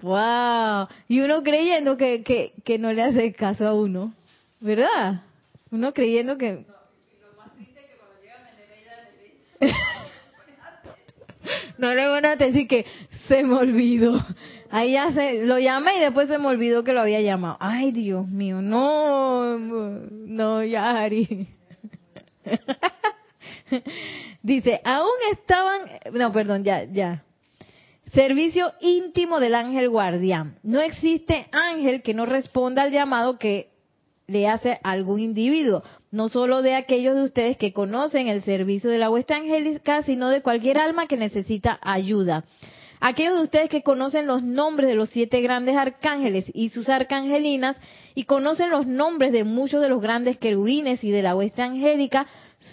Wow. 0.00 0.88
Y 1.08 1.20
uno 1.20 1.42
creyendo 1.42 1.96
que, 1.96 2.22
que, 2.22 2.52
que 2.64 2.78
no 2.78 2.92
le 2.92 3.02
hace 3.02 3.32
caso 3.32 3.66
a 3.66 3.74
uno, 3.74 4.14
¿verdad? 4.60 5.22
Uno 5.70 5.92
creyendo 5.92 6.38
que 6.38 6.64
no 11.78 11.94
le 11.94 12.06
van 12.06 12.24
a 12.24 12.36
decir 12.36 12.68
que 12.68 12.86
se 13.28 13.42
me 13.42 13.54
olvidó. 13.54 14.24
Ahí 14.70 14.92
ya 14.92 15.12
se, 15.12 15.44
lo 15.44 15.58
llamé 15.58 15.96
y 15.96 16.00
después 16.00 16.28
se 16.28 16.38
me 16.38 16.46
olvidó 16.46 16.84
que 16.84 16.92
lo 16.92 17.02
había 17.02 17.20
llamado. 17.20 17.56
Ay, 17.60 17.92
Dios 17.92 18.26
mío, 18.28 18.62
no, 18.62 19.58
no, 19.58 20.64
Yari. 20.64 21.48
Dice, 24.42 24.80
aún 24.84 25.12
estaban, 25.30 25.80
no, 26.12 26.32
perdón, 26.32 26.64
ya, 26.64 26.84
ya. 26.84 27.24
Servicio 28.12 28.72
íntimo 28.80 29.40
del 29.40 29.54
ángel 29.54 29.88
guardián. 29.88 30.58
No 30.62 30.80
existe 30.80 31.46
ángel 31.52 32.02
que 32.02 32.12
no 32.12 32.26
responda 32.26 32.82
al 32.82 32.90
llamado 32.90 33.38
que 33.38 33.70
le 34.26 34.48
hace 34.48 34.78
algún 34.82 35.20
individuo, 35.20 35.82
no 36.10 36.28
solo 36.28 36.62
de 36.62 36.74
aquellos 36.74 37.16
de 37.16 37.22
ustedes 37.22 37.56
que 37.56 37.72
conocen 37.72 38.28
el 38.28 38.42
servicio 38.42 38.90
de 38.90 38.98
la 38.98 39.10
huesta 39.10 39.36
angélica, 39.36 40.02
sino 40.02 40.28
de 40.28 40.42
cualquier 40.42 40.78
alma 40.78 41.06
que 41.06 41.16
necesita 41.16 41.78
ayuda. 41.82 42.44
Aquellos 43.00 43.36
de 43.36 43.42
ustedes 43.42 43.68
que 43.68 43.82
conocen 43.82 44.26
los 44.28 44.42
nombres 44.44 44.88
de 44.88 44.94
los 44.94 45.10
siete 45.10 45.40
grandes 45.40 45.76
arcángeles 45.76 46.44
y 46.54 46.68
sus 46.68 46.88
arcangelinas 46.88 47.76
y 48.14 48.24
conocen 48.24 48.70
los 48.70 48.86
nombres 48.86 49.32
de 49.32 49.42
muchos 49.42 49.82
de 49.82 49.88
los 49.88 50.00
grandes 50.00 50.38
querubines 50.38 51.02
y 51.02 51.10
de 51.10 51.22
la 51.22 51.34
huesta 51.34 51.64
angélica, 51.64 52.26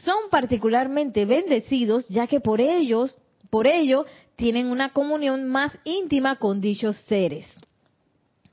son 0.04 0.30
particularmente 0.30 1.26
bendecidos 1.26 2.08
ya 2.10 2.28
que 2.28 2.40
por 2.40 2.62
ellos, 2.62 3.18
por 3.50 3.68
ello, 3.68 4.06
tienen 4.36 4.68
una 4.68 4.94
comunión 4.94 5.48
más 5.48 5.78
íntima 5.84 6.38
con 6.38 6.62
dichos 6.62 6.96
seres. 7.08 7.48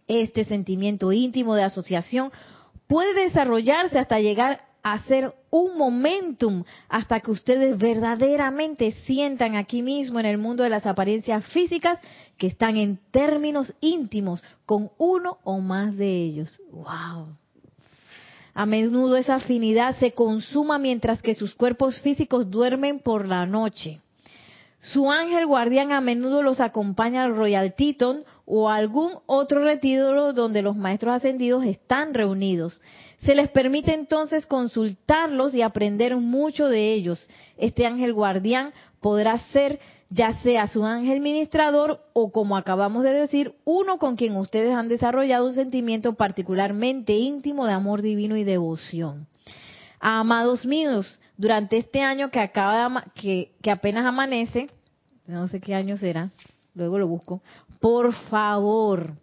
Este 0.09 0.45
sentimiento 0.45 1.13
íntimo 1.13 1.55
de 1.55 1.65
asociación 1.65 2.31
puede 2.87 3.25
desarrollarse 3.25 3.99
hasta 3.99 4.21
llegar 4.21 4.63
a 4.83 5.01
ser 5.01 5.35
un 5.51 5.77
momentum 5.77 6.63
hasta 6.89 7.19
que 7.19 7.33
ustedes 7.33 7.77
verdaderamente 7.77 8.93
sientan 9.05 9.57
aquí 9.57 9.83
mismo 9.83 10.21
en 10.21 10.27
el 10.27 10.39
mundo 10.39 10.63
de 10.63 10.71
las 10.71 10.87
apariencias 10.87 11.45
físicas 11.47 11.99
que 12.39 12.47
están 12.47 12.77
en 12.77 13.01
términos 13.11 13.75
íntimos 13.81 14.45
con 14.65 14.91
uno 14.97 15.39
o 15.43 15.59
más 15.59 15.97
de 15.97 16.23
ellos. 16.23 16.61
¡Wow! 16.71 17.37
A 18.59 18.65
menudo 18.65 19.19
esa 19.19 19.35
afinidad 19.35 19.97
se 19.97 20.13
consuma 20.13 20.79
mientras 20.79 21.21
que 21.21 21.35
sus 21.35 21.55
cuerpos 21.55 22.01
físicos 22.01 22.51
duermen 22.51 23.01
por 23.01 23.29
la 23.29 23.45
noche. 23.45 24.01
Su 24.81 25.11
ángel 25.11 25.47
guardián 25.47 25.93
a 25.93 26.01
menudo 26.01 26.43
los 26.43 26.59
acompaña 26.61 27.25
al 27.25 27.37
Royal 27.37 27.75
Teton 27.75 28.25
o 28.47 28.71
a 28.71 28.77
algún 28.77 29.13
otro 29.27 29.61
retiro 29.61 30.33
donde 30.33 30.63
los 30.63 30.75
maestros 30.75 31.17
ascendidos 31.17 31.67
están 31.67 32.15
reunidos. 32.15 32.81
Se 33.27 33.35
les 33.35 33.51
permite 33.51 33.93
entonces 33.93 34.47
consultarlos 34.47 35.55
y 35.55 35.61
aprender 35.61 36.17
mucho 36.17 36.69
de 36.69 36.95
ellos. 36.95 37.29
Este 37.59 37.85
ángel 37.85 38.15
guardián 38.15 38.73
podrá 39.03 39.39
ser 39.53 39.79
ya 40.11 40.35
sea 40.43 40.69
su 40.69 40.85
ángel 40.85 41.21
ministrador 41.21 42.01
o 42.13 42.31
como 42.31 42.57
acabamos 42.57 43.03
de 43.03 43.13
decir, 43.13 43.55
uno 43.65 43.99
con 43.99 44.17
quien 44.17 44.37
ustedes 44.37 44.73
han 44.73 44.89
desarrollado 44.89 45.47
un 45.47 45.55
sentimiento 45.55 46.15
particularmente 46.15 47.15
íntimo 47.15 47.67
de 47.67 47.73
amor 47.73 48.03
divino 48.03 48.37
y 48.37 48.45
devoción. 48.45 49.27
Amados 49.99 50.65
míos, 50.65 51.19
durante 51.37 51.79
este 51.79 52.03
año 52.03 52.31
que 52.31 52.41
acaba 52.41 53.05
que, 53.15 53.53
que 53.63 53.71
apenas 53.71 54.07
amanece, 54.07 54.69
no 55.27 55.49
sé 55.49 55.61
qué 55.61 55.75
año 55.75 55.97
será, 55.97 56.31
luego 56.75 56.99
lo 56.99 57.09
busco, 57.09 57.43
por 57.81 58.13
favor, 58.13 59.15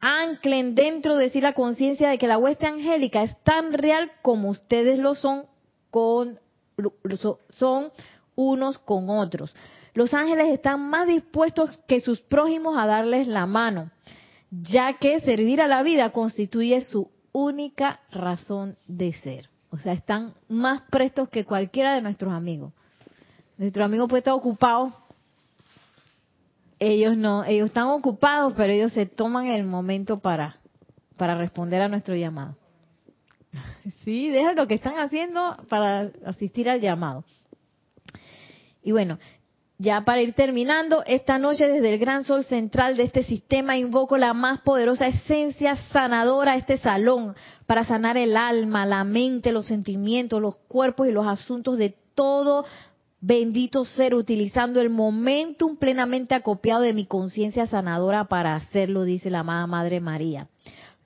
anclen 0.00 0.74
dentro 0.74 1.16
de 1.16 1.30
sí 1.30 1.40
la 1.40 1.54
conciencia 1.54 2.10
de 2.10 2.18
que 2.18 2.26
la 2.26 2.38
hueste 2.38 2.66
angélica 2.66 3.22
es 3.22 3.36
tan 3.42 3.72
real 3.72 4.12
como 4.22 4.50
ustedes 4.50 4.98
lo 4.98 5.14
son 5.14 5.46
con 5.90 6.38
son 7.50 7.90
unos 8.34 8.78
con 8.78 9.10
otros. 9.10 9.54
Los 9.94 10.14
ángeles 10.14 10.48
están 10.52 10.88
más 10.88 11.06
dispuestos 11.06 11.78
que 11.88 12.00
sus 12.00 12.20
prójimos 12.20 12.76
a 12.78 12.86
darles 12.86 13.26
la 13.26 13.46
mano, 13.46 13.90
ya 14.50 14.94
que 14.98 15.20
servir 15.20 15.60
a 15.60 15.68
la 15.68 15.82
vida 15.82 16.10
constituye 16.10 16.82
su 16.82 17.10
única 17.32 18.00
razón 18.10 18.76
de 18.86 19.12
ser. 19.12 19.50
O 19.70 19.78
sea, 19.78 19.92
están 19.92 20.34
más 20.48 20.82
prestos 20.90 21.28
que 21.28 21.44
cualquiera 21.44 21.94
de 21.94 22.02
nuestros 22.02 22.32
amigos. 22.32 22.72
Nuestro 23.56 23.84
amigo 23.84 24.08
puede 24.08 24.20
estar 24.20 24.34
ocupado 24.34 24.92
ellos 26.80 27.14
no, 27.14 27.44
ellos 27.44 27.66
están 27.66 27.88
ocupados, 27.88 28.54
pero 28.56 28.72
ellos 28.72 28.92
se 28.92 29.04
toman 29.04 29.46
el 29.48 29.64
momento 29.64 30.18
para, 30.18 30.56
para 31.18 31.36
responder 31.36 31.82
a 31.82 31.88
nuestro 31.88 32.16
llamado. 32.16 32.56
Sí, 34.04 34.30
dejan 34.30 34.56
lo 34.56 34.66
que 34.66 34.74
están 34.74 34.98
haciendo 34.98 35.56
para 35.68 36.10
asistir 36.24 36.70
al 36.70 36.80
llamado. 36.80 37.24
Y 38.82 38.92
bueno, 38.92 39.18
ya 39.80 40.02
para 40.02 40.20
ir 40.20 40.34
terminando, 40.34 41.02
esta 41.06 41.38
noche 41.38 41.66
desde 41.66 41.94
el 41.94 41.98
gran 41.98 42.24
sol 42.24 42.44
central 42.44 42.98
de 42.98 43.04
este 43.04 43.22
sistema 43.22 43.78
invoco 43.78 44.18
la 44.18 44.34
más 44.34 44.60
poderosa 44.60 45.06
esencia 45.06 45.74
sanadora 45.90 46.52
a 46.52 46.56
este 46.56 46.76
salón 46.76 47.34
para 47.64 47.84
sanar 47.84 48.18
el 48.18 48.36
alma, 48.36 48.84
la 48.84 49.04
mente, 49.04 49.52
los 49.52 49.64
sentimientos, 49.64 50.42
los 50.42 50.56
cuerpos 50.56 51.08
y 51.08 51.12
los 51.12 51.26
asuntos 51.26 51.78
de 51.78 51.94
todo 52.14 52.66
bendito 53.22 53.86
ser, 53.86 54.14
utilizando 54.14 54.82
el 54.82 54.90
momentum 54.90 55.78
plenamente 55.78 56.34
acopiado 56.34 56.82
de 56.82 56.92
mi 56.92 57.06
conciencia 57.06 57.66
sanadora 57.66 58.24
para 58.24 58.56
hacerlo, 58.56 59.04
dice 59.04 59.30
la 59.30 59.40
amada 59.40 59.66
Madre 59.66 60.00
María. 60.00 60.48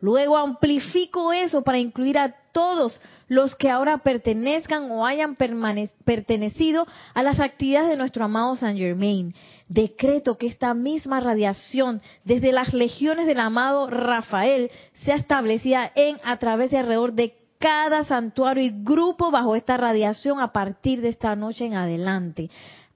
Luego 0.05 0.37
amplifico 0.37 1.33
eso 1.33 1.63
para 1.63 1.79
incluir 1.79 2.19
a 2.19 2.35
todos 2.53 3.01
los 3.27 3.57
que 3.57 3.71
ahora 3.71 3.97
pertenezcan 3.97 4.91
o 4.91 5.07
hayan 5.07 5.35
pertenecido 5.35 6.87
a 7.15 7.23
las 7.23 7.41
actividades 7.41 7.89
de 7.89 7.97
nuestro 7.97 8.27
amado 8.27 8.55
San 8.55 8.77
Germain. 8.77 9.35
Decreto 9.67 10.37
que 10.37 10.47
esta 10.47 10.75
misma 10.75 11.21
radiación 11.21 12.03
desde 12.23 12.53
las 12.53 12.75
legiones 12.75 13.27
del 13.27 13.41
amado 13.41 13.89
Rafael 13.89 14.71
sea 15.07 15.17
establecida 15.17 15.91
en, 15.95 16.19
a 16.23 16.37
través 16.37 16.71
de 16.71 16.81
alrededor 16.81 17.15
de 17.15 17.39
cada 17.59 18.05
santuario 18.05 18.63
y 18.63 18.85
grupo 18.85 19.31
bajo 19.31 19.57
esta 19.57 19.79
radiación 19.79 20.39
a 20.39 20.53
partir 20.53 21.01
de 21.01 21.09
esta 21.09 21.35
noche 21.35 21.65
en 21.65 21.77
adelante. 21.77 22.51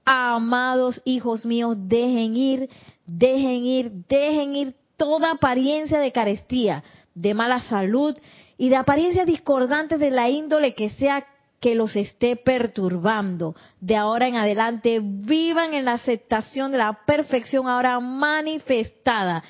Amados 0.05 1.01
hijos 1.05 1.43
míos, 1.43 1.75
dejen 1.75 2.37
ir, 2.37 2.69
dejen 3.07 3.65
ir, 3.65 3.91
dejen 4.07 4.55
ir 4.55 4.75
toda 4.99 5.31
apariencia 5.31 5.97
de 5.97 6.11
carestía, 6.11 6.83
de 7.15 7.33
mala 7.33 7.61
salud 7.61 8.15
y 8.57 8.69
de 8.69 8.75
apariencias 8.75 9.25
discordantes 9.25 9.99
de 9.99 10.11
la 10.11 10.29
índole 10.29 10.75
que 10.75 10.89
sea 10.91 11.25
que 11.59 11.73
los 11.73 11.95
esté 11.95 12.35
perturbando. 12.35 13.55
De 13.81 13.95
ahora 13.95 14.27
en 14.27 14.35
adelante, 14.35 14.99
vivan 15.01 15.73
en 15.73 15.85
la 15.85 15.93
aceptación 15.93 16.71
de 16.71 16.77
la 16.77 17.05
perfección 17.05 17.67
ahora 17.67 17.99
manifestada. 17.99 19.43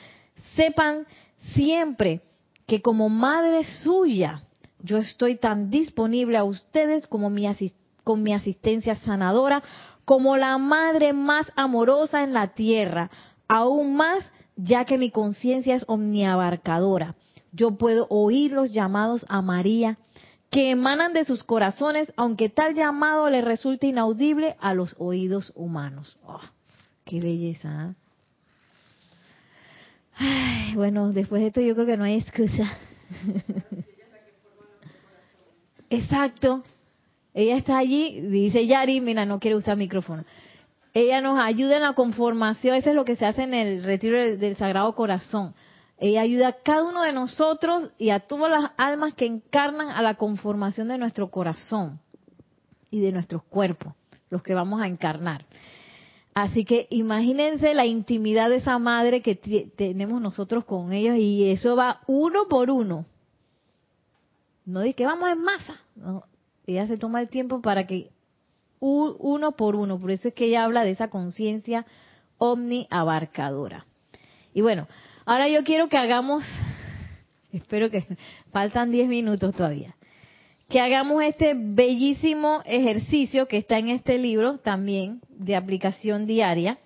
Sepan 0.55 1.05
siempre 1.53 2.21
que 2.65 2.81
como 2.81 3.09
madre 3.09 3.63
suya, 3.63 4.41
yo 4.81 4.97
estoy 4.97 5.35
tan 5.35 5.69
disponible 5.69 6.37
a 6.37 6.43
ustedes 6.43 7.07
como 7.07 7.29
mi 7.29 7.47
con 8.03 8.23
mi 8.23 8.33
asistencia 8.33 8.95
sanadora, 8.95 9.61
como 10.05 10.37
la 10.37 10.57
madre 10.57 11.13
más 11.13 11.51
amorosa 11.55 12.23
en 12.23 12.33
la 12.33 12.53
tierra, 12.53 13.09
aún 13.47 13.95
más 13.95 14.31
ya 14.61 14.85
que 14.85 14.97
mi 14.97 15.09
conciencia 15.09 15.75
es 15.75 15.85
omniabarcadora. 15.87 17.15
Yo 17.51 17.77
puedo 17.77 18.07
oír 18.09 18.51
los 18.51 18.73
llamados 18.73 19.25
a 19.29 19.41
María 19.41 19.97
que 20.51 20.71
emanan 20.71 21.13
de 21.13 21.25
sus 21.25 21.43
corazones, 21.43 22.11
aunque 22.17 22.49
tal 22.49 22.73
llamado 22.73 23.29
les 23.29 23.43
resulte 23.43 23.87
inaudible 23.87 24.55
a 24.59 24.73
los 24.73 24.95
oídos 24.97 25.53
humanos. 25.55 26.17
Oh, 26.25 26.41
¡Qué 27.05 27.21
belleza! 27.21 27.95
¿eh? 30.19 30.73
bueno, 30.75 31.13
después 31.13 31.41
de 31.41 31.47
esto 31.47 31.61
yo 31.61 31.73
creo 31.75 31.85
que 31.85 31.97
no 31.97 32.03
hay 32.03 32.15
excusa. 32.15 32.69
Exacto. 35.89 36.63
Ella 37.33 37.57
está 37.57 37.77
allí, 37.77 38.19
dice 38.21 38.67
Yari, 38.67 39.01
mira, 39.01 39.25
no 39.25 39.39
quiere 39.39 39.55
usar 39.55 39.77
micrófono. 39.77 40.25
Ella 40.93 41.21
nos 41.21 41.39
ayuda 41.39 41.77
en 41.77 41.83
la 41.83 41.93
conformación, 41.93 42.75
eso 42.75 42.89
es 42.89 42.95
lo 42.95 43.05
que 43.05 43.15
se 43.15 43.25
hace 43.25 43.43
en 43.43 43.53
el 43.53 43.83
retiro 43.83 44.17
del, 44.17 44.55
Sagrado 44.55 44.93
Corazón. 44.95 45.53
Ella 45.97 46.21
ayuda 46.21 46.47
a 46.47 46.53
cada 46.53 46.83
uno 46.83 47.03
de 47.03 47.13
nosotros 47.13 47.91
y 47.97 48.09
a 48.09 48.21
todas 48.21 48.49
las 48.49 48.71
almas 48.77 49.13
que 49.13 49.25
encarnan 49.25 49.89
a 49.89 50.01
la 50.01 50.15
conformación 50.15 50.87
de 50.87 50.97
nuestro 50.97 51.29
corazón 51.29 51.99
y 52.89 53.01
de 53.01 53.11
nuestros 53.11 53.43
cuerpos, 53.43 53.93
los 54.29 54.41
que 54.41 54.55
vamos 54.55 54.81
a 54.81 54.87
encarnar. 54.87 55.45
Así 56.33 56.63
que 56.63 56.87
imagínense 56.89 57.73
la 57.73 57.85
intimidad 57.85 58.49
de 58.49 58.57
esa 58.57 58.79
madre 58.79 59.21
que 59.21 59.35
tenemos 59.35 60.21
nosotros 60.21 60.63
con 60.63 60.93
ellos 60.93 61.17
y 61.17 61.51
eso 61.51 61.75
va 61.75 62.01
uno 62.07 62.47
por 62.47 62.69
uno. 62.69 63.05
No 64.65 64.81
dice 64.81 64.95
que 64.95 65.05
vamos 65.05 65.29
en 65.29 65.41
masa. 65.41 65.81
No, 65.95 66.23
ella 66.65 66.87
se 66.87 66.97
toma 66.97 67.21
el 67.21 67.29
tiempo 67.29 67.61
para 67.61 67.85
que 67.85 68.11
uno 68.79 69.53
por 69.53 69.75
uno. 69.75 69.99
Por 69.99 70.11
eso 70.11 70.29
es 70.29 70.33
que 70.33 70.45
ella 70.45 70.63
habla 70.63 70.83
de 70.83 70.91
esa 70.91 71.09
conciencia 71.09 71.85
omniabarcadora. 72.37 73.85
Y 74.53 74.61
bueno, 74.61 74.87
Ahora 75.29 75.47
yo 75.47 75.63
quiero 75.63 75.89
que 75.89 75.97
hagamos, 75.97 76.43
espero 77.53 77.91
que 77.91 78.03
faltan 78.51 78.89
10 78.89 79.07
minutos 79.07 79.53
todavía, 79.55 79.95
que 80.67 80.81
hagamos 80.81 81.21
este 81.21 81.53
bellísimo 81.55 82.63
ejercicio 82.65 83.47
que 83.47 83.57
está 83.57 83.77
en 83.77 83.89
este 83.89 84.17
libro 84.17 84.57
también 84.57 85.21
de 85.29 85.55
aplicación 85.55 86.25
diaria 86.25 86.79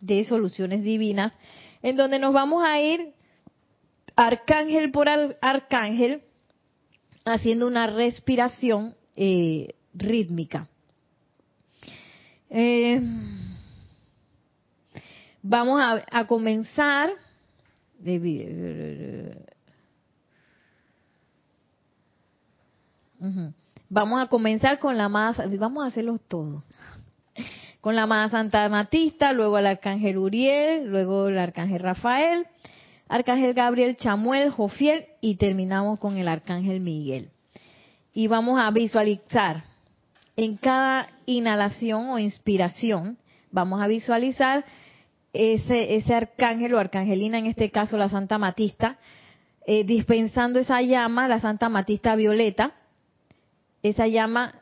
de 0.00 0.24
soluciones 0.24 0.84
divinas, 0.84 1.34
en 1.82 1.96
donde 1.96 2.18
nos 2.18 2.32
vamos 2.32 2.64
a 2.64 2.80
ir 2.80 3.12
arcángel 4.16 4.90
por 4.90 5.10
arcángel 5.42 6.22
haciendo 7.26 7.66
una 7.66 7.88
respiración 7.88 8.94
eh, 9.16 9.74
rítmica. 9.92 10.66
Eh, 12.50 13.00
vamos 15.42 15.80
a 16.10 16.26
comenzar 16.26 17.10
Vamos 23.88 24.22
a 24.22 24.26
comenzar 24.28 24.78
con 24.78 24.96
la 24.96 25.08
más, 25.08 25.36
vamos 25.58 25.84
a 25.84 25.88
hacerlo 25.88 26.18
todo. 26.18 26.62
Con 27.80 27.94
la 27.94 28.06
más 28.06 28.32
Santa 28.32 28.68
Matista, 28.68 29.32
luego 29.32 29.58
el 29.58 29.66
Arcángel 29.66 30.18
Uriel, 30.18 30.86
luego 30.86 31.28
el 31.28 31.38
Arcángel 31.38 31.80
Rafael, 31.80 32.46
Arcángel 33.08 33.54
Gabriel, 33.54 33.96
Chamuel, 33.96 34.50
Jofiel 34.50 35.06
y 35.20 35.36
terminamos 35.36 36.00
con 36.00 36.16
el 36.16 36.26
Arcángel 36.26 36.80
Miguel. 36.80 37.30
Y 38.12 38.26
vamos 38.26 38.60
a 38.60 38.70
visualizar 38.70 39.64
en 40.36 40.56
cada 40.56 41.08
inhalación 41.24 42.10
o 42.10 42.18
inspiración, 42.18 43.16
vamos 43.50 43.82
a 43.82 43.86
visualizar 43.86 44.64
ese, 45.32 45.96
ese 45.96 46.14
arcángel 46.14 46.74
o 46.74 46.78
arcangelina, 46.78 47.38
en 47.38 47.46
este 47.46 47.70
caso 47.70 47.96
la 47.96 48.08
Santa 48.08 48.38
Matista, 48.38 48.98
eh, 49.66 49.84
dispensando 49.84 50.58
esa 50.58 50.80
llama, 50.82 51.26
la 51.26 51.40
Santa 51.40 51.68
Matista 51.68 52.14
Violeta, 52.16 52.72
esa 53.82 54.06
llama 54.06 54.54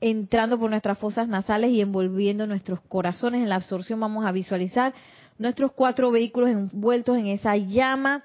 entrando 0.00 0.58
por 0.58 0.70
nuestras 0.70 0.98
fosas 0.98 1.28
nasales 1.28 1.70
y 1.70 1.80
envolviendo 1.80 2.46
nuestros 2.46 2.80
corazones. 2.82 3.42
En 3.42 3.48
la 3.48 3.56
absorción 3.56 4.00
vamos 4.00 4.24
a 4.26 4.32
visualizar 4.32 4.94
nuestros 5.38 5.72
cuatro 5.72 6.10
vehículos 6.10 6.50
envueltos 6.50 7.16
en 7.18 7.26
esa 7.26 7.56
llama 7.56 8.24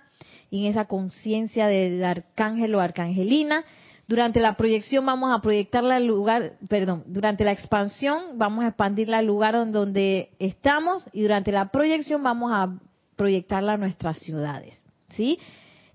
y 0.49 0.65
en 0.65 0.71
esa 0.71 0.86
conciencia 0.86 1.67
del 1.67 2.03
arcángel 2.03 2.73
o 2.75 2.82
arcangelina 2.82 3.63
durante 4.08 4.39
la 4.39 4.55
proyección 4.55 5.05
vamos 5.05 5.36
a 5.36 5.41
proyectarla 5.41 5.97
al 5.97 6.08
lugar, 6.08 6.53
perdón, 6.70 7.03
durante 7.08 7.43
la 7.43 7.51
expansión 7.51 8.38
vamos 8.38 8.64
a 8.64 8.70
expandirla 8.70 9.20
al 9.20 9.26
lugar 9.26 9.72
donde 9.72 10.32
estamos 10.39 11.03
y 11.12 11.22
durante 11.22 11.51
la 11.51 11.70
proyección 11.70 12.24
vamos 12.24 12.51
a 12.53 12.80
proyectarla 13.18 13.74
a 13.74 13.78
nuestras 13.78 14.18
ciudades, 14.20 14.78
¿sí? 15.16 15.39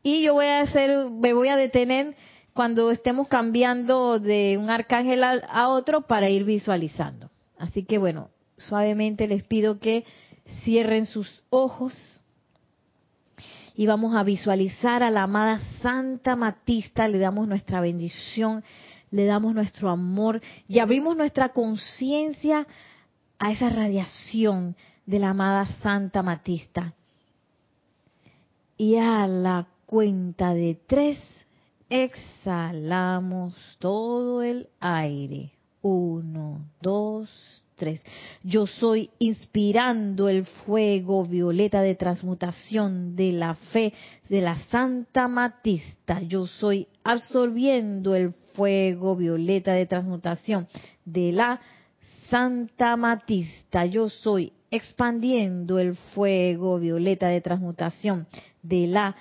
Y 0.02 0.22
yo 0.22 0.34
voy 0.34 0.46
a 0.46 0.60
hacer, 0.60 1.10
me 1.10 1.32
voy 1.32 1.48
a 1.48 1.56
detener 1.56 2.14
cuando 2.52 2.90
estemos 2.90 3.28
cambiando 3.28 4.18
de 4.18 4.58
un 4.58 4.68
arcángel 4.68 5.24
a 5.24 5.68
otro 5.68 6.02
para 6.02 6.28
ir 6.28 6.44
visualizando. 6.44 7.30
Así 7.56 7.84
que 7.84 7.96
bueno, 7.96 8.28
suavemente 8.56 9.26
les 9.26 9.44
pido 9.44 9.78
que 9.78 10.04
cierren 10.64 11.06
sus 11.06 11.44
ojos 11.48 11.94
y 13.74 13.86
vamos 13.86 14.14
a 14.14 14.22
visualizar 14.22 15.02
a 15.02 15.10
la 15.10 15.24
amada 15.24 15.60
Santa 15.80 16.36
Matista, 16.36 17.08
le 17.08 17.18
damos 17.18 17.48
nuestra 17.48 17.80
bendición, 17.80 18.62
le 19.10 19.24
damos 19.24 19.54
nuestro 19.54 19.90
amor 19.90 20.40
y 20.68 20.78
abrimos 20.78 21.16
nuestra 21.16 21.50
conciencia 21.50 22.66
a 23.38 23.52
esa 23.52 23.68
radiación 23.68 24.76
de 25.06 25.18
la 25.18 25.30
amada 25.30 25.66
Santa 25.82 26.22
Matista. 26.22 26.94
Y 28.76 28.96
a 28.96 29.26
la 29.26 29.66
cuenta 29.86 30.54
de 30.54 30.78
tres, 30.86 31.18
exhalamos 31.88 33.54
todo 33.78 34.42
el 34.42 34.68
aire. 34.80 35.52
Uno, 35.82 36.60
dos, 36.80 37.61
yo 38.42 38.66
soy 38.66 39.10
inspirando 39.18 40.28
el 40.28 40.44
fuego 40.44 41.24
violeta 41.24 41.82
de 41.82 41.94
transmutación 41.94 43.16
de 43.16 43.32
la 43.32 43.54
fe 43.54 43.92
de 44.28 44.40
la 44.40 44.56
Santa 44.70 45.28
Matista. 45.28 46.20
Yo 46.20 46.46
soy 46.46 46.88
absorbiendo 47.04 48.14
el 48.14 48.32
fuego 48.54 49.16
violeta 49.16 49.72
de 49.72 49.86
transmutación 49.86 50.68
de 51.04 51.32
la 51.32 51.60
Santa 52.28 52.96
Matista. 52.96 53.84
Yo 53.86 54.08
soy 54.08 54.52
expandiendo 54.70 55.78
el 55.78 55.96
fuego 56.14 56.78
violeta 56.78 57.28
de 57.28 57.40
transmutación 57.40 58.26
de 58.62 58.86
la 58.86 59.16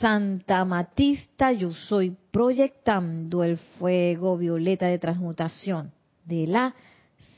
Santa 0.00 0.64
Matista. 0.64 1.52
Yo 1.52 1.72
soy 1.72 2.16
proyectando 2.30 3.44
el 3.44 3.58
fuego 3.58 4.36
violeta 4.36 4.86
de 4.86 4.98
transmutación 4.98 5.92
de 6.24 6.46
la 6.46 6.74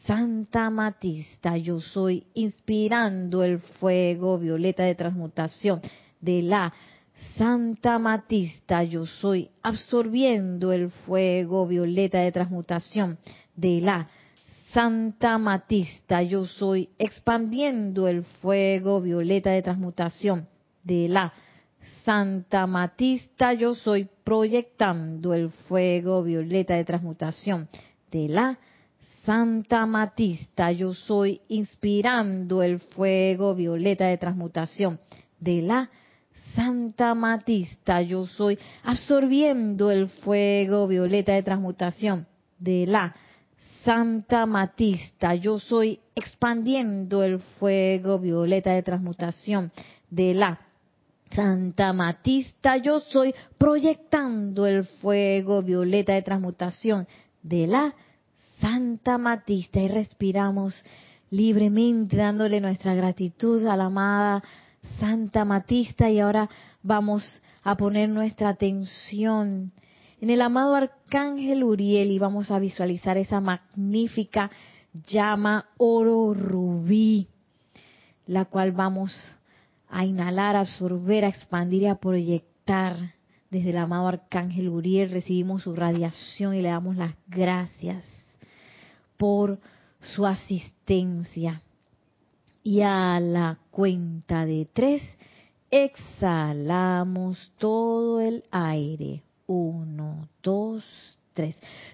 Santa 0.04 0.68
Matista, 0.68 1.56
yo 1.56 1.80
soy 1.80 2.26
inspirando 2.34 3.44
el 3.44 3.60
fuego 3.60 4.38
violeta 4.38 4.82
de 4.82 4.96
transmutación 4.96 5.80
de 6.20 6.42
la 6.42 6.72
Santa 7.36 7.98
Matista, 8.00 8.82
yo 8.82 9.06
soy 9.06 9.50
absorbiendo 9.62 10.72
el 10.72 10.90
fuego 10.90 11.68
violeta 11.68 12.18
de 12.18 12.32
transmutación 12.32 13.18
de 13.54 13.80
la 13.80 14.08
Santa 14.72 15.38
Matista, 15.38 16.22
yo 16.22 16.46
soy 16.46 16.88
expandiendo 16.98 18.08
el 18.08 18.24
fuego 18.24 19.00
violeta 19.00 19.50
de 19.50 19.62
transmutación 19.62 20.48
de 20.82 21.08
la 21.08 21.32
Santa 22.04 22.66
Matista, 22.66 23.52
yo 23.52 23.76
soy 23.76 24.08
proyectando 24.24 25.32
el 25.32 25.50
fuego 25.50 26.24
violeta 26.24 26.74
de 26.74 26.84
transmutación 26.84 27.68
de 28.10 28.28
la 28.28 28.58
Matista, 29.86 30.72
yo 30.72 30.94
soy 30.94 31.40
inspirando 31.48 32.62
el 32.62 32.80
fuego 32.80 33.54
violeta 33.54 34.06
de 34.06 34.18
transmutación 34.18 34.98
de 35.38 35.62
la 35.62 35.90
Santa 36.54 37.14
Matista, 37.14 38.02
yo 38.02 38.26
soy 38.26 38.58
absorbiendo 38.82 39.90
el 39.90 40.08
fuego 40.08 40.88
violeta 40.88 41.32
de 41.34 41.42
transmutación 41.42 42.26
de 42.58 42.86
la 42.86 43.14
Santa 43.84 44.44
Matista, 44.44 45.34
yo 45.34 45.58
soy 45.58 46.00
expandiendo 46.14 47.22
el 47.22 47.38
fuego 47.38 48.18
violeta 48.18 48.72
de 48.72 48.82
transmutación 48.82 49.70
de 50.10 50.34
la 50.34 50.60
Santa 51.30 51.92
Matista, 51.92 52.76
yo 52.76 53.00
soy 53.00 53.34
proyectando 53.56 54.66
el 54.66 54.84
fuego 54.84 55.62
violeta 55.62 56.12
de 56.12 56.22
transmutación 56.22 57.06
de 57.42 57.66
la 57.68 57.82
Santa 57.82 58.11
Matista 59.18 59.80
y 59.80 59.88
respiramos 59.88 60.84
libremente 61.30 62.16
dándole 62.16 62.60
nuestra 62.60 62.94
gratitud 62.94 63.66
a 63.66 63.76
la 63.76 63.86
amada 63.86 64.42
Santa 65.00 65.44
Matista 65.44 66.08
y 66.10 66.20
ahora 66.20 66.48
vamos 66.82 67.24
a 67.64 67.76
poner 67.76 68.08
nuestra 68.08 68.50
atención 68.50 69.72
en 70.20 70.30
el 70.30 70.40
amado 70.40 70.76
Arcángel 70.76 71.64
Uriel 71.64 72.12
y 72.12 72.18
vamos 72.18 72.50
a 72.52 72.60
visualizar 72.60 73.16
esa 73.16 73.40
magnífica 73.40 74.50
llama 74.92 75.66
oro 75.76 76.32
rubí, 76.32 77.28
la 78.26 78.44
cual 78.44 78.70
vamos 78.70 79.12
a 79.88 80.04
inhalar, 80.04 80.54
a 80.54 80.60
absorber, 80.60 81.24
a 81.24 81.28
expandir 81.28 81.82
y 81.82 81.86
a 81.86 81.96
proyectar 81.96 82.96
desde 83.50 83.70
el 83.70 83.78
amado 83.78 84.06
Arcángel 84.06 84.68
Uriel, 84.68 85.10
recibimos 85.10 85.62
su 85.62 85.74
radiación 85.74 86.54
y 86.54 86.62
le 86.62 86.68
damos 86.68 86.96
las 86.96 87.14
gracias 87.26 88.21
por 89.22 89.60
su 90.00 90.26
asistencia. 90.26 91.62
Y 92.64 92.80
a 92.80 93.20
la 93.20 93.56
cuenta 93.70 94.44
de 94.44 94.68
tres, 94.72 95.00
exhalamos 95.70 97.52
todo 97.56 98.20
el 98.20 98.42
aire. 98.50 99.22
Uno, 99.46 100.28
dos, 100.42 100.84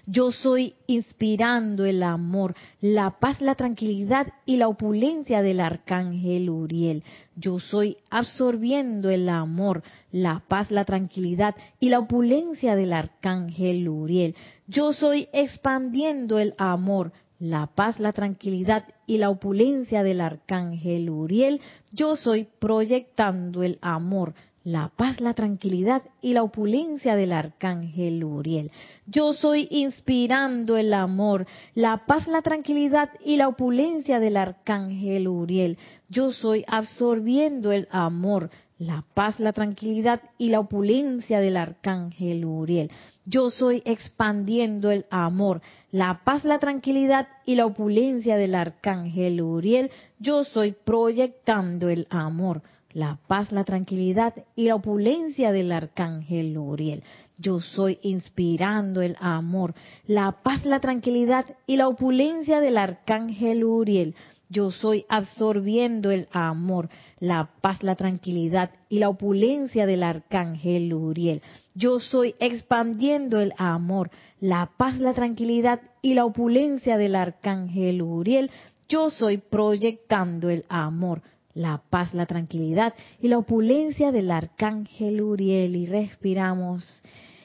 Yo 0.05 0.31
soy 0.31 0.75
inspirando 0.87 1.85
el 1.85 2.03
amor, 2.03 2.55
la 2.81 3.19
paz, 3.19 3.41
la 3.41 3.55
tranquilidad 3.55 4.27
y 4.45 4.57
la 4.57 4.67
opulencia 4.67 5.41
del 5.41 5.59
arcángel 5.59 6.49
Uriel. 6.49 7.03
Yo 7.35 7.59
soy 7.59 7.97
absorbiendo 8.09 9.09
el 9.09 9.29
amor, 9.29 9.83
la 10.11 10.43
paz, 10.47 10.71
la 10.71 10.85
tranquilidad 10.85 11.55
y 11.79 11.89
la 11.89 11.99
opulencia 11.99 12.75
del 12.75 12.93
arcángel 12.93 13.87
Uriel. 13.87 14.35
Yo 14.67 14.93
soy 14.93 15.29
expandiendo 15.31 16.39
el 16.39 16.53
amor, 16.57 17.13
la 17.39 17.67
paz, 17.67 17.99
la 17.99 18.11
tranquilidad 18.11 18.83
y 19.07 19.17
la 19.17 19.29
opulencia 19.29 20.03
del 20.03 20.19
arcángel 20.19 21.09
Uriel. 21.09 21.61
Yo 21.91 22.17
soy 22.17 22.47
proyectando 22.59 23.63
el 23.63 23.79
amor, 23.81 24.33
la 24.63 24.91
paz, 24.95 25.21
la 25.21 25.33
tranquilidad 25.33 26.03
y 26.21 26.33
la 26.33 26.43
opulencia 26.43 27.15
del 27.15 27.31
arcángel 27.31 28.23
Uriel. 28.23 28.71
Yo 29.05 29.33
soy 29.33 29.67
inspirando 29.71 30.77
el 30.77 30.93
amor, 30.93 31.47
la 31.75 32.05
paz, 32.05 32.27
la 32.27 32.41
tranquilidad 32.41 33.09
y 33.23 33.37
la 33.37 33.47
opulencia 33.47 34.19
del 34.19 34.37
arcángel 34.37 35.27
Uriel. 35.27 35.77
Yo 36.09 36.31
soy 36.31 36.65
absorbiendo 36.67 37.71
el 37.71 37.87
amor, 37.91 38.49
la 38.77 39.05
paz, 39.13 39.39
la 39.39 39.53
tranquilidad 39.53 40.21
y 40.37 40.49
la 40.49 40.59
opulencia 40.59 41.39
del 41.39 41.57
arcángel 41.57 42.45
Uriel. 42.45 42.91
Yo 43.25 43.51
soy 43.51 43.81
expandiendo 43.85 44.91
el 44.91 45.05
amor, 45.09 45.61
la 45.91 46.21
paz, 46.23 46.45
la 46.45 46.59
tranquilidad 46.59 47.27
y 47.45 47.55
la 47.55 47.65
opulencia 47.65 48.37
del 48.37 48.55
arcángel 48.55 49.41
Uriel. 49.41 49.91
Yo 50.19 50.43
soy 50.43 50.71
proyectando 50.71 51.89
el 51.89 52.07
amor 52.09 52.61
la 52.93 53.19
paz, 53.27 53.51
la 53.51 53.63
tranquilidad 53.63 54.33
y 54.55 54.67
la 54.67 54.75
opulencia 54.75 55.51
del 55.51 55.71
arcángel 55.71 56.57
Uriel. 56.57 57.03
Yo 57.37 57.61
soy 57.61 57.99
inspirando 58.01 59.01
el 59.01 59.15
amor, 59.19 59.75
la 60.07 60.41
paz, 60.43 60.65
la 60.65 60.79
tranquilidad 60.79 61.45
y 61.67 61.77
la 61.77 61.87
opulencia 61.87 62.59
del 62.59 62.77
arcángel 62.77 63.63
Uriel. 63.63 64.15
Yo 64.51 64.71
soy 64.71 65.05
absorbiendo 65.09 66.09
el 66.09 66.27
amor, 66.31 66.89
la 67.19 67.51
paz, 67.61 67.83
la 67.83 67.95
tranquilidad 67.95 68.71
y 68.89 68.97
la 68.97 69.09
opulencia 69.09 69.85
del 69.85 70.01
arcángel 70.01 70.91
Uriel. 70.91 71.43
Yo 71.75 71.99
soy 71.99 72.33
expandiendo 72.39 73.39
el 73.39 73.53
amor, 73.57 74.09
la 74.39 74.71
paz, 74.75 74.97
la 74.97 75.13
tranquilidad 75.13 75.81
y 76.01 76.15
la 76.15 76.25
opulencia 76.25 76.97
del 76.97 77.15
arcángel 77.15 78.01
Uriel. 78.01 78.49
Yo 78.87 79.11
soy 79.11 79.37
proyectando 79.37 80.49
el 80.49 80.65
amor, 80.67 81.21
la 81.59 81.81
paz, 81.89 82.13
la 82.13 82.25
tranquilidad 82.25 82.93
y 83.21 83.27
la 83.27 83.37
opulencia 83.37 84.13
del 84.13 84.31
arcángel 84.31 85.21
Uriel. 85.21 85.75
Y 85.75 85.85
respiramos 85.87 87.03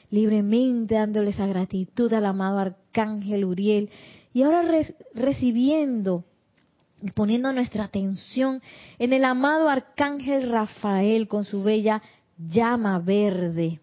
libremente 0.09 0.95
dándole 0.95 1.31
esa 1.31 1.45
gratitud 1.45 2.11
al 2.13 2.25
amado 2.25 2.59
arcángel 2.59 3.43
Uriel. 3.43 3.89
Y 4.33 4.43
ahora 4.43 4.63
recibiendo 5.13 6.23
y 7.01 7.11
poniendo 7.11 7.51
nuestra 7.51 7.83
atención 7.83 8.61
en 8.99 9.11
el 9.11 9.25
amado 9.25 9.67
arcángel 9.67 10.49
Rafael 10.49 11.27
con 11.27 11.43
su 11.43 11.61
bella 11.61 12.01
llama 12.37 12.99
verde. 12.99 13.81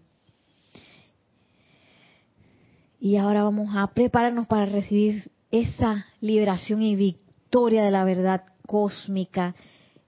Y 2.99 3.16
ahora 3.16 3.43
vamos 3.43 3.68
a 3.76 3.87
prepararnos 3.89 4.47
para 4.47 4.64
recibir 4.64 5.30
esa 5.51 6.07
liberación 6.22 6.80
y 6.80 6.97
victoria 6.97 7.85
de 7.85 7.91
la 7.91 8.05
verdad 8.05 8.45
cósmica 8.66 9.55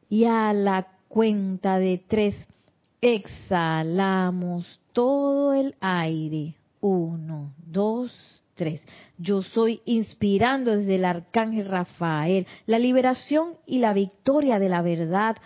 y 0.09 0.25
a 0.25 0.53
la 0.53 0.87
cuenta 1.09 1.79
de 1.79 2.03
tres 2.07 2.35
exhalamos 3.01 4.81
todo 4.93 5.53
el 5.53 5.75
aire. 5.81 6.55
Uno, 6.81 7.53
dos, 7.67 8.13
tres. 8.55 8.87
Yo 9.19 9.43
soy 9.43 9.81
inspirando 9.85 10.77
desde 10.77 10.97
el 10.97 11.05
arcángel 11.05 11.67
Rafael 11.69 12.47
la 12.67 12.79
liberación 12.79 13.55
y 13.67 13.79
la 13.79 13.93
victoria 13.93 14.59
de 14.59 14.69
la 14.69 14.83
verdad 14.83 15.37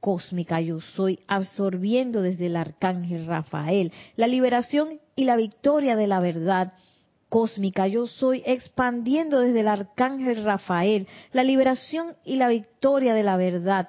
cósmica. 0.00 0.60
Yo 0.60 0.80
soy 0.80 1.20
absorbiendo 1.26 2.22
desde 2.22 2.46
el 2.46 2.56
arcángel 2.56 3.26
Rafael 3.26 3.92
la 4.16 4.26
liberación 4.26 5.00
y 5.16 5.24
la 5.24 5.36
victoria 5.36 5.96
de 5.96 6.06
la 6.06 6.20
verdad 6.20 6.72
cósmica. 7.28 7.86
Yo 7.86 8.06
soy 8.06 8.42
expandiendo 8.46 9.40
desde 9.40 9.60
el 9.60 9.68
arcángel 9.68 10.44
Rafael 10.44 11.06
la 11.32 11.44
liberación 11.44 12.16
y 12.24 12.36
la 12.36 12.48
victoria 12.48 13.14
de 13.14 13.22
la 13.22 13.36
verdad. 13.36 13.88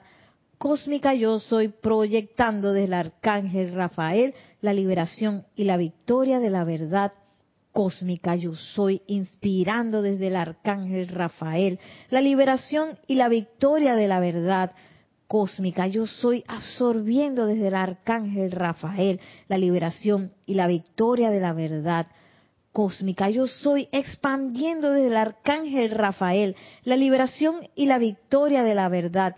Cósmica 0.58 1.14
yo 1.14 1.40
soy 1.40 1.70
proyectando 1.70 2.74
desde 2.74 2.88
el 2.88 2.94
arcángel 2.94 3.74
Rafael 3.74 4.34
la 4.62 4.74
liberación 4.74 5.46
y 5.56 5.64
la 5.64 5.78
victoria 5.78 6.40
de 6.40 6.50
la 6.50 6.66
verdad 6.66 7.14
cósmica. 7.72 8.36
Yo 8.36 8.56
soy 8.56 9.02
inspirando 9.08 10.02
desde 10.02 10.28
el 10.28 10.36
arcángel 10.36 11.08
Rafael 11.08 11.80
la 12.10 12.20
liberación 12.20 13.00
y 13.08 13.16
la 13.16 13.30
victoria 13.30 13.96
de 13.96 14.08
la 14.10 14.20
verdad 14.20 14.72
cósmica. 15.28 15.88
Yo 15.88 16.08
soy 16.08 16.44
absorbiendo 16.48 17.46
desde 17.46 17.70
el 17.70 17.76
arcángel 17.76 18.52
Rafael 18.52 19.22
la 19.48 19.58
liberación 19.58 20.34
y 20.46 20.56
la 20.56 20.68
victoria 20.68 21.30
de 21.30 21.40
la 21.40 21.54
verdad 21.54 22.08
cósmica. 22.72 23.30
Yo 23.30 23.48
soy 23.48 23.88
expandiendo 23.92 24.92
desde 24.92 25.08
el 25.08 25.18
arcángel 25.18 25.92
Rafael 25.92 26.56
la 26.84 26.96
liberación 26.96 27.68
y 27.76 27.86
la 27.86 27.98
victoria 27.98 28.64
de 28.64 28.76
la 28.76 28.90
verdad 28.90 29.36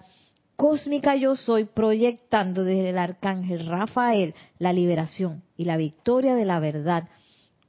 cósmica 0.62 1.16
yo 1.16 1.36
soy 1.36 1.66
proyectando 1.66 2.64
desde 2.64 2.92
el 2.92 3.00
arcángel 3.00 3.66
Rafael 3.66 4.36
la 4.60 4.72
liberación 4.74 5.42
y 5.58 5.66
la 5.66 5.76
victoria 5.76 6.36
de 6.36 6.46
la 6.46 6.60
verdad 6.60 7.10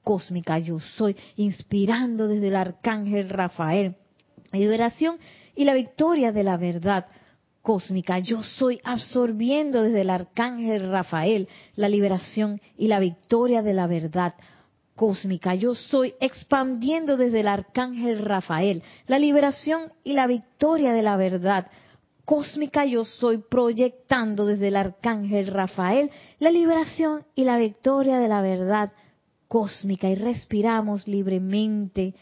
cósmica 0.04 0.58
yo 0.58 0.78
soy, 0.78 1.16
inspirando 1.36 2.28
desde 2.28 2.48
el 2.48 2.56
arcángel 2.56 3.30
Rafael 3.30 3.96
la 4.50 4.58
liberación 4.58 5.18
y 5.54 5.64
la 5.64 5.72
victoria 5.72 6.32
de 6.32 6.42
la 6.42 6.58
verdad 6.58 7.06
cósmica. 7.62 8.18
Yo 8.18 8.42
soy 8.42 8.78
absorbiendo 8.84 9.82
desde 9.82 10.02
el 10.02 10.10
arcángel 10.10 10.90
Rafael 10.90 11.48
la 11.76 11.88
liberación 11.88 12.60
y 12.76 12.88
la 12.88 13.00
victoria 13.00 13.62
de 13.62 13.72
la 13.72 13.86
verdad 13.86 14.34
cósmica. 14.94 15.54
Yo 15.54 15.74
soy 15.74 16.14
expandiendo 16.20 17.16
desde 17.16 17.40
el 17.40 17.48
arcángel 17.48 18.18
Rafael 18.18 18.82
la 19.06 19.18
liberación 19.18 19.92
y 20.04 20.12
la 20.14 20.26
victoria 20.26 20.92
de 20.92 21.02
la 21.02 21.16
verdad 21.16 21.66
cósmica 22.24 22.84
yo 22.84 23.04
soy 23.04 23.38
proyectando 23.38 24.46
desde 24.46 24.68
el 24.68 24.76
arcángel 24.76 25.48
Rafael 25.48 26.10
la 26.38 26.50
liberación 26.50 27.24
y 27.34 27.44
la 27.44 27.58
victoria 27.58 28.18
de 28.18 28.28
la 28.28 28.42
verdad 28.42 28.92
cósmica 29.48 30.08
y 30.08 30.14
respiramos 30.14 31.06
libremente 31.08 32.14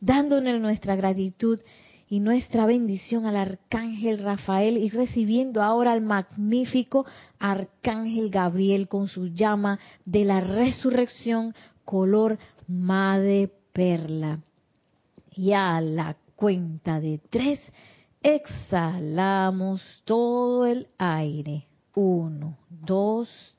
dándole 0.00 0.58
nuestra 0.58 0.96
gratitud 0.96 1.60
y 2.08 2.20
nuestra 2.20 2.66
bendición 2.66 3.26
al 3.26 3.36
arcángel 3.36 4.18
Rafael 4.18 4.76
y 4.76 4.90
recibiendo 4.90 5.62
ahora 5.62 5.92
al 5.92 6.02
magnífico 6.02 7.06
arcángel 7.38 8.30
Gabriel 8.30 8.88
con 8.88 9.08
su 9.08 9.28
llama 9.28 9.78
de 10.04 10.24
la 10.24 10.40
resurrección 10.40 11.54
color 11.84 12.38
madre 12.66 13.52
perla. 13.72 14.40
Y 15.30 15.52
a 15.52 15.80
la 15.80 16.16
cuenta 16.36 17.00
de 17.00 17.18
tres, 17.30 17.60
Exhalamos 18.24 19.82
todo 20.06 20.64
el 20.64 20.88
aire. 20.96 21.66
Uno, 21.94 22.56
dos, 22.70 23.53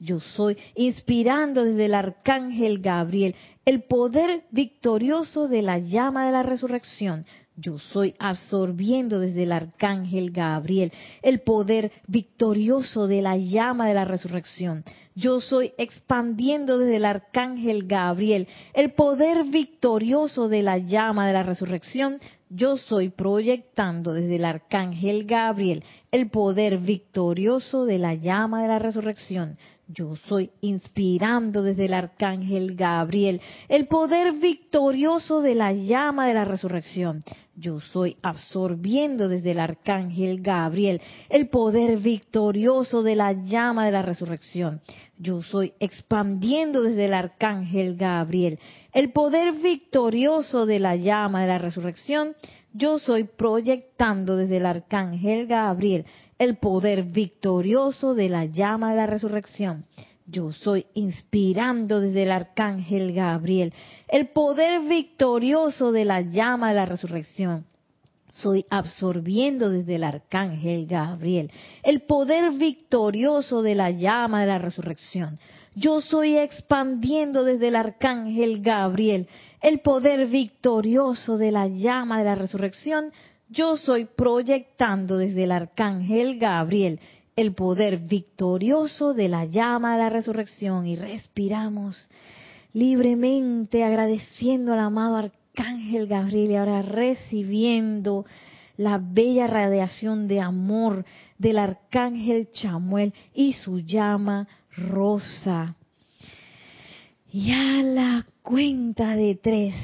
Yo 0.00 0.20
soy 0.20 0.56
inspirando 0.74 1.64
desde 1.64 1.86
el 1.86 1.94
arcángel 1.94 2.80
Gabriel 2.80 3.34
el 3.64 3.82
poder 3.82 4.44
victorioso 4.50 5.46
de 5.46 5.62
la 5.62 5.78
llama 5.78 6.26
de 6.26 6.32
la 6.32 6.42
resurrección. 6.42 7.26
Yo 7.54 7.78
soy 7.78 8.14
absorbiendo 8.18 9.20
desde 9.20 9.42
el 9.42 9.52
arcángel 9.52 10.30
Gabriel 10.30 10.92
el 11.22 11.40
poder 11.40 11.92
victorioso 12.06 13.06
de 13.06 13.20
la 13.20 13.36
llama 13.36 13.86
de 13.86 13.94
la 13.94 14.04
resurrección. 14.04 14.84
Yo 15.14 15.40
soy 15.40 15.72
expandiendo 15.76 16.78
desde 16.78 16.96
el 16.96 17.04
arcángel 17.04 17.86
Gabriel 17.86 18.48
el 18.74 18.92
poder 18.92 19.44
victorioso 19.44 20.48
de 20.48 20.62
la 20.62 20.78
llama 20.78 21.26
de 21.26 21.32
la 21.32 21.42
resurrección 21.42 22.20
yo 22.50 22.76
soy 22.76 23.10
proyectando 23.10 24.12
desde 24.12 24.36
el 24.36 24.44
arcángel 24.44 25.24
Gabriel 25.24 25.84
el 26.10 26.30
poder 26.30 26.78
victorioso 26.78 27.84
de 27.84 27.98
la 27.98 28.14
llama 28.14 28.62
de 28.62 28.68
la 28.68 28.78
resurrección. 28.78 29.58
Yo 29.86 30.16
soy 30.16 30.50
inspirando 30.60 31.62
desde 31.62 31.86
el 31.86 31.94
arcángel 31.94 32.74
Gabriel 32.76 33.40
el 33.68 33.86
poder 33.86 34.32
victorioso 34.34 35.40
de 35.40 35.54
la 35.54 35.72
llama 35.72 36.26
de 36.26 36.34
la 36.34 36.44
resurrección. 36.44 37.22
Yo 37.58 37.80
soy 37.80 38.16
absorbiendo 38.22 39.28
desde 39.28 39.50
el 39.50 39.60
arcángel 39.60 40.40
Gabriel 40.42 41.00
el 41.28 41.48
poder 41.48 41.98
victorioso 41.98 43.02
de 43.02 43.16
la 43.16 43.32
llama 43.32 43.86
de 43.86 43.92
la 43.92 44.02
resurrección. 44.02 44.80
Yo 45.18 45.42
soy 45.42 45.72
expandiendo 45.80 46.82
desde 46.82 47.06
el 47.06 47.14
arcángel 47.14 47.96
Gabriel 47.96 48.58
el 48.92 49.12
poder 49.12 49.54
victorioso 49.54 50.66
de 50.66 50.78
la 50.78 50.96
llama 50.96 51.42
de 51.42 51.48
la 51.48 51.58
resurrección. 51.58 52.36
Yo 52.72 52.98
soy 52.98 53.24
proyectando 53.24 54.36
desde 54.36 54.58
el 54.58 54.66
arcángel 54.66 55.46
Gabriel 55.46 56.04
el 56.38 56.56
poder 56.58 57.02
victorioso 57.02 58.14
de 58.14 58.28
la 58.28 58.44
llama 58.44 58.90
de 58.90 58.96
la 58.96 59.06
resurrección. 59.06 59.84
Yo 60.30 60.52
soy 60.52 60.84
inspirando 60.92 62.00
desde 62.00 62.24
el 62.24 62.32
arcángel 62.32 63.14
Gabriel 63.14 63.72
el 64.08 64.28
poder 64.28 64.82
victorioso 64.82 65.90
de 65.90 66.04
la 66.04 66.20
llama 66.20 66.68
de 66.68 66.74
la 66.74 66.84
resurrección. 66.84 67.64
Soy 68.28 68.66
absorbiendo 68.68 69.70
desde 69.70 69.94
el 69.94 70.04
arcángel 70.04 70.86
Gabriel 70.86 71.50
el 71.82 72.02
poder 72.02 72.52
victorioso 72.52 73.62
de 73.62 73.74
la 73.74 73.90
llama 73.90 74.42
de 74.42 74.48
la 74.48 74.58
resurrección. 74.58 75.38
Yo 75.74 76.02
soy 76.02 76.36
expandiendo 76.36 77.42
desde 77.42 77.68
el 77.68 77.76
arcángel 77.76 78.60
Gabriel 78.60 79.28
el 79.62 79.80
poder 79.80 80.26
victorioso 80.26 81.38
de 81.38 81.52
la 81.52 81.68
llama 81.68 82.18
de 82.18 82.24
la 82.26 82.34
resurrección. 82.34 83.12
Yo 83.48 83.78
soy 83.78 84.04
proyectando 84.04 85.16
desde 85.16 85.44
el 85.44 85.52
arcángel 85.52 86.38
Gabriel 86.38 87.00
el 87.38 87.54
poder 87.54 87.98
victorioso 87.98 89.14
de 89.14 89.28
la 89.28 89.44
llama 89.44 89.92
de 89.92 89.98
la 90.00 90.10
resurrección 90.10 90.88
y 90.88 90.96
respiramos 90.96 92.08
libremente 92.72 93.84
agradeciendo 93.84 94.72
al 94.72 94.80
amado 94.80 95.14
arcángel 95.14 96.08
Gabriel 96.08 96.50
y 96.50 96.56
ahora 96.56 96.82
recibiendo 96.82 98.26
la 98.76 98.98
bella 99.00 99.46
radiación 99.46 100.26
de 100.26 100.40
amor 100.40 101.04
del 101.38 101.60
arcángel 101.60 102.50
Chamuel 102.50 103.14
y 103.32 103.52
su 103.52 103.78
llama 103.78 104.48
rosa. 104.76 105.76
Y 107.30 107.52
a 107.52 107.84
la 107.84 108.26
cuenta 108.42 109.14
de 109.14 109.36
tres, 109.36 109.76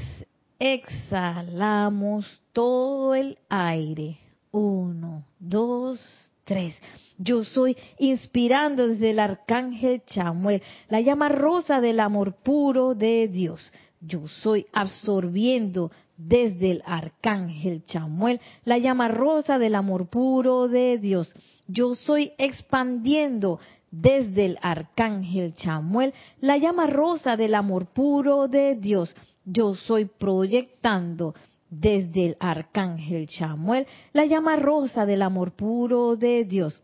exhalamos 0.58 2.26
todo 2.52 3.14
el 3.14 3.38
aire. 3.48 4.18
Uno, 4.50 5.22
dos, 5.38 6.00
tres. 6.44 6.76
Yo 7.18 7.44
soy 7.44 7.76
inspirando 7.98 8.88
desde 8.88 9.10
el 9.10 9.18
arcángel 9.18 10.02
Chamuel, 10.04 10.62
la 10.88 11.00
llama 11.00 11.28
rosa 11.28 11.80
del 11.80 12.00
amor 12.00 12.34
puro 12.42 12.94
de 12.94 13.28
Dios. 13.28 13.72
Yo 14.00 14.28
soy 14.28 14.66
absorbiendo 14.72 15.90
desde 16.16 16.72
el 16.72 16.82
arcángel 16.84 17.82
Chamuel, 17.84 18.40
la 18.64 18.78
llama 18.78 19.08
rosa 19.08 19.58
del 19.58 19.74
amor 19.74 20.08
puro 20.08 20.68
de 20.68 20.98
Dios. 20.98 21.32
Yo 21.66 21.94
soy 21.94 22.32
expandiendo 22.36 23.58
desde 23.90 24.46
el 24.46 24.58
arcángel 24.60 25.54
Chamuel, 25.54 26.12
la 26.40 26.58
llama 26.58 26.86
rosa 26.86 27.36
del 27.36 27.54
amor 27.54 27.86
puro 27.86 28.48
de 28.48 28.74
Dios. 28.74 29.14
Yo 29.44 29.74
soy 29.74 30.06
proyectando 30.06 31.34
desde 31.80 32.26
el 32.26 32.36
arcángel 32.40 33.26
Chamuel, 33.26 33.86
la 34.12 34.24
llama 34.26 34.56
rosa 34.56 35.06
del 35.06 35.22
amor 35.22 35.52
puro 35.52 36.16
de 36.16 36.44
Dios. 36.44 36.80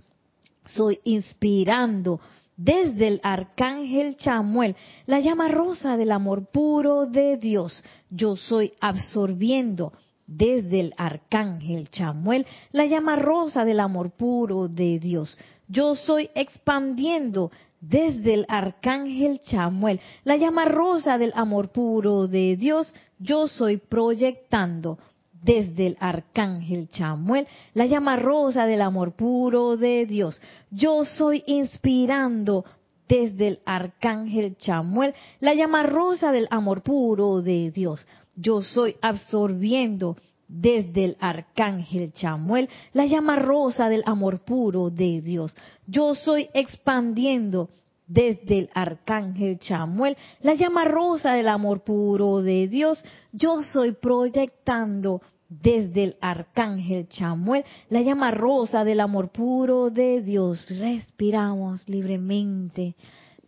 Soy 0.67 1.01
inspirando 1.05 2.21
desde 2.57 3.09
el 3.09 3.21
arcángel 3.23 4.17
Chamuel, 4.17 4.77
la 5.07 5.21
llama 5.21 5.49
rosa 5.49 5.97
del 5.97 6.13
amor 6.13 6.47
puro 6.51 7.07
de 7.07 7.37
Dios. 7.37 7.83
Yo 8.11 8.37
soy 8.37 8.73
absorbiendo 8.81 9.93
desde 10.27 10.81
el 10.81 10.95
arcángel 10.97 11.89
Chamuel, 11.91 12.47
la 12.73 12.87
llama 12.87 13.17
rosa 13.17 13.65
del 13.65 13.81
amor 13.81 14.11
puro 14.11 14.69
de 14.69 14.99
Dios. 14.99 15.37
Yo 15.67 15.97
soy 15.97 16.31
expandiendo 16.35 17.51
desde 17.81 18.35
el 18.35 18.47
arcángel 18.49 19.41
Chamuel, 19.41 20.01
la 20.25 20.37
llama 20.37 20.67
rosa 20.67 21.19
del 21.19 21.33
amor 21.35 21.71
puro 21.71 22.27
de 22.27 22.57
Dios, 22.57 22.93
yo 23.19 23.49
soy 23.49 23.79
proyectando 23.79 24.99
desde 25.43 25.87
el 25.89 25.97
arcángel 26.01 26.89
Chamuel, 26.89 27.47
la 27.75 27.87
llama 27.87 28.17
rosa 28.17 28.67
del 28.67 28.83
amor 28.83 29.13
puro 29.13 29.77
de 29.77 30.07
Dios. 30.07 30.41
Yo 30.71 31.05
soy 31.05 31.43
inspirando 31.47 32.65
desde 33.09 33.49
el 33.49 33.61
arcángel 33.65 34.57
Chamuel, 34.57 35.15
la 35.41 35.55
llama 35.55 35.83
rosa 35.83 36.31
del 36.31 36.47
amor 36.51 36.83
puro 36.83 37.41
de 37.41 37.71
Dios. 37.71 38.05
Yo 38.37 38.61
soy 38.63 38.97
absorbiendo 39.01 40.17
desde 40.51 41.05
el 41.05 41.17
arcángel 41.21 42.13
Chamuel, 42.13 42.69
la 42.93 43.07
llama 43.07 43.37
rosa 43.37 43.89
del 43.89 44.03
amor 44.05 44.41
puro 44.41 44.91
de 44.91 45.21
Dios. 45.21 45.55
Yo 45.87 46.15
soy 46.15 46.49
expandiendo 46.53 47.71
desde 48.07 48.59
el 48.59 48.71
arcángel 48.75 49.59
Chamuel, 49.61 50.17
la 50.43 50.55
llama 50.55 50.85
rosa 50.85 51.35
del 51.35 51.49
amor 51.49 51.85
puro 51.85 52.43
de 52.43 52.67
Dios. 52.67 53.03
Yo 53.33 53.63
soy 53.63 53.93
proyectando 53.93 55.23
desde 55.49 56.05
el 56.05 56.17
arcángel 56.21 57.09
Chamuel, 57.09 57.65
la 57.89 58.03
llama 58.03 58.33
rosa 58.33 58.83
del 58.83 59.01
amor 59.01 59.31
puro 59.31 59.91
de 59.91 60.23
Dios. 60.23 60.67
Respiramos 60.69 61.89
libremente. 61.89 62.97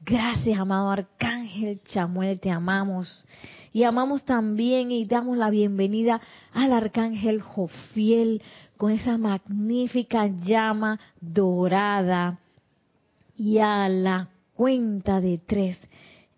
Gracias, 0.05 0.59
amado 0.59 0.91
arcángel 0.91 1.81
Chamuel, 1.85 2.39
te 2.39 2.51
amamos. 2.51 3.25
Y 3.73 3.85
amamos 3.85 4.25
también 4.25 4.91
y 4.91 5.07
damos 5.07 5.39
la 5.39 5.49
bienvenida 5.49 6.21
al 6.53 6.73
arcángel 6.73 7.41
Jofiel 7.41 8.43
con 8.77 8.93
esa 8.93 9.17
magnífica 9.17 10.27
llama 10.27 11.01
dorada. 11.21 12.39
Y 13.37 13.59
a 13.59 13.89
la 13.89 14.29
cuenta 14.55 15.21
de 15.23 15.39
tres, 15.39 15.79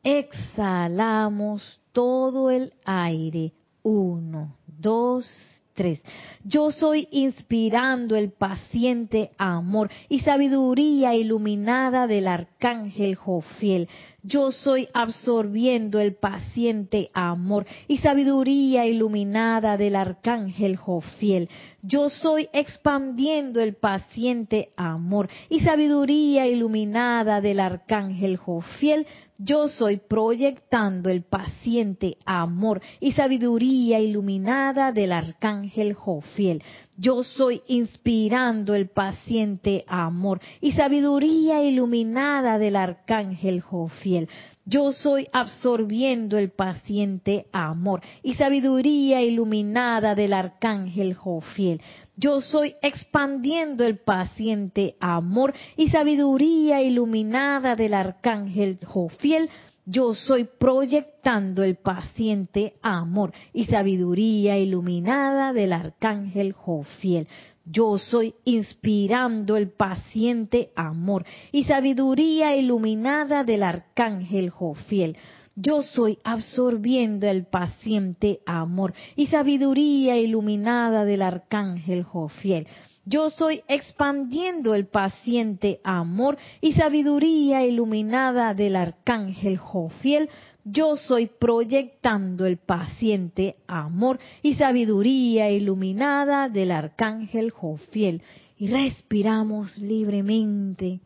exhalamos 0.04 1.80
todo 1.92 2.50
el 2.50 2.72
aire. 2.84 3.52
Uno, 3.82 4.54
dos, 4.66 5.26
tres. 5.74 6.00
Yo 6.44 6.70
soy 6.70 7.08
inspirando 7.10 8.14
el 8.14 8.30
paciente 8.30 9.32
amor 9.38 9.90
y 10.08 10.20
sabiduría 10.20 11.14
iluminada 11.14 12.06
del 12.06 12.28
arcángel 12.28 13.16
Jofiel. 13.16 13.88
Yo 14.26 14.52
soy 14.52 14.88
absorbiendo 14.94 16.00
el 16.00 16.14
paciente 16.14 17.10
amor 17.12 17.66
y 17.88 17.98
sabiduría 17.98 18.86
iluminada 18.86 19.76
del 19.76 19.96
arcángel 19.96 20.76
Jofiel. 20.76 21.50
Yo 21.82 22.08
soy 22.08 22.48
expandiendo 22.54 23.60
el 23.60 23.74
paciente 23.74 24.70
amor 24.78 25.28
y 25.50 25.60
sabiduría 25.60 26.46
iluminada 26.46 27.42
del 27.42 27.60
arcángel 27.60 28.38
Jofiel. 28.38 29.06
Yo 29.36 29.68
soy 29.68 29.98
proyectando 29.98 31.10
el 31.10 31.22
paciente 31.22 32.16
amor 32.24 32.80
y 33.00 33.12
sabiduría 33.12 34.00
iluminada 34.00 34.90
del 34.92 35.12
arcángel 35.12 35.92
Jofiel. 35.92 36.62
Yo 36.96 37.24
soy 37.24 37.62
inspirando 37.66 38.74
el 38.74 38.88
paciente 38.88 39.84
amor 39.88 40.40
y 40.60 40.72
sabiduría 40.72 41.60
iluminada 41.64 42.56
del 42.56 42.76
arcángel 42.76 43.60
Jofiel. 43.62 44.28
Yo 44.64 44.92
soy 44.92 45.26
absorbiendo 45.32 46.38
el 46.38 46.50
paciente 46.50 47.46
amor 47.52 48.00
y 48.22 48.34
sabiduría 48.34 49.22
iluminada 49.22 50.14
del 50.14 50.32
arcángel 50.32 51.14
Jofiel. 51.14 51.82
Yo 52.16 52.40
soy 52.40 52.76
expandiendo 52.80 53.84
el 53.84 53.98
paciente 53.98 54.94
amor 55.00 55.52
y 55.76 55.88
sabiduría 55.88 56.80
iluminada 56.80 57.74
del 57.74 57.92
arcángel 57.92 58.78
Jofiel 58.84 59.50
yo 59.86 60.14
soy 60.14 60.44
proyectando 60.58 61.62
el 61.62 61.76
paciente 61.76 62.74
amor 62.82 63.32
y 63.52 63.66
sabiduría 63.66 64.58
iluminada 64.58 65.52
del 65.52 65.72
arcángel 65.74 66.52
Jofiel. 66.52 67.28
Yo 67.66 67.98
soy 67.98 68.34
inspirando 68.44 69.56
el 69.56 69.70
paciente 69.70 70.70
amor 70.74 71.24
y 71.52 71.64
sabiduría 71.64 72.56
iluminada 72.56 73.44
del 73.44 73.62
arcángel 73.62 74.50
Jofiel. 74.50 75.16
Yo 75.56 75.82
soy 75.82 76.18
absorbiendo 76.24 77.26
el 77.28 77.46
paciente 77.46 78.40
amor 78.44 78.92
y 79.16 79.26
sabiduría 79.28 80.16
iluminada 80.16 81.04
del 81.04 81.22
arcángel 81.22 82.02
Jofiel. 82.02 82.66
Yo 83.06 83.28
soy 83.30 83.62
expandiendo 83.68 84.74
el 84.74 84.86
paciente 84.86 85.80
amor 85.84 86.38
y 86.62 86.72
sabiduría 86.72 87.66
iluminada 87.66 88.54
del 88.54 88.76
arcángel 88.76 89.58
Jofiel. 89.58 90.30
Yo 90.64 90.96
soy 90.96 91.26
proyectando 91.26 92.46
el 92.46 92.56
paciente 92.56 93.56
amor 93.66 94.18
y 94.40 94.54
sabiduría 94.54 95.50
iluminada 95.50 96.48
del 96.48 96.70
arcángel 96.70 97.50
Jofiel. 97.50 98.22
Y 98.56 98.68
respiramos 98.68 99.76
libremente. 99.76 101.00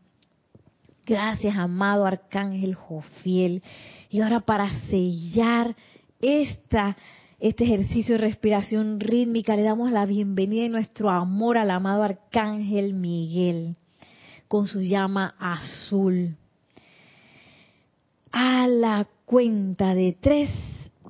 Gracias, 1.04 1.56
amado 1.56 2.06
arcángel 2.06 2.74
Jofiel. 2.74 3.62
Y 4.08 4.20
ahora 4.20 4.40
para 4.40 4.70
sellar 4.88 5.74
esta 6.20 6.96
este 7.38 7.64
ejercicio 7.64 8.14
de 8.14 8.18
respiración 8.18 8.98
rítmica, 8.98 9.54
le 9.54 9.62
damos 9.62 9.92
la 9.92 10.06
bienvenida 10.06 10.64
y 10.64 10.68
nuestro 10.68 11.08
amor 11.08 11.56
al 11.56 11.70
amado 11.70 12.02
Arcángel 12.02 12.94
Miguel 12.94 13.76
con 14.48 14.66
su 14.66 14.80
llama 14.80 15.34
azul. 15.38 16.36
A 18.32 18.66
la 18.66 19.06
cuenta 19.24 19.94
de 19.94 20.16
tres, 20.20 20.50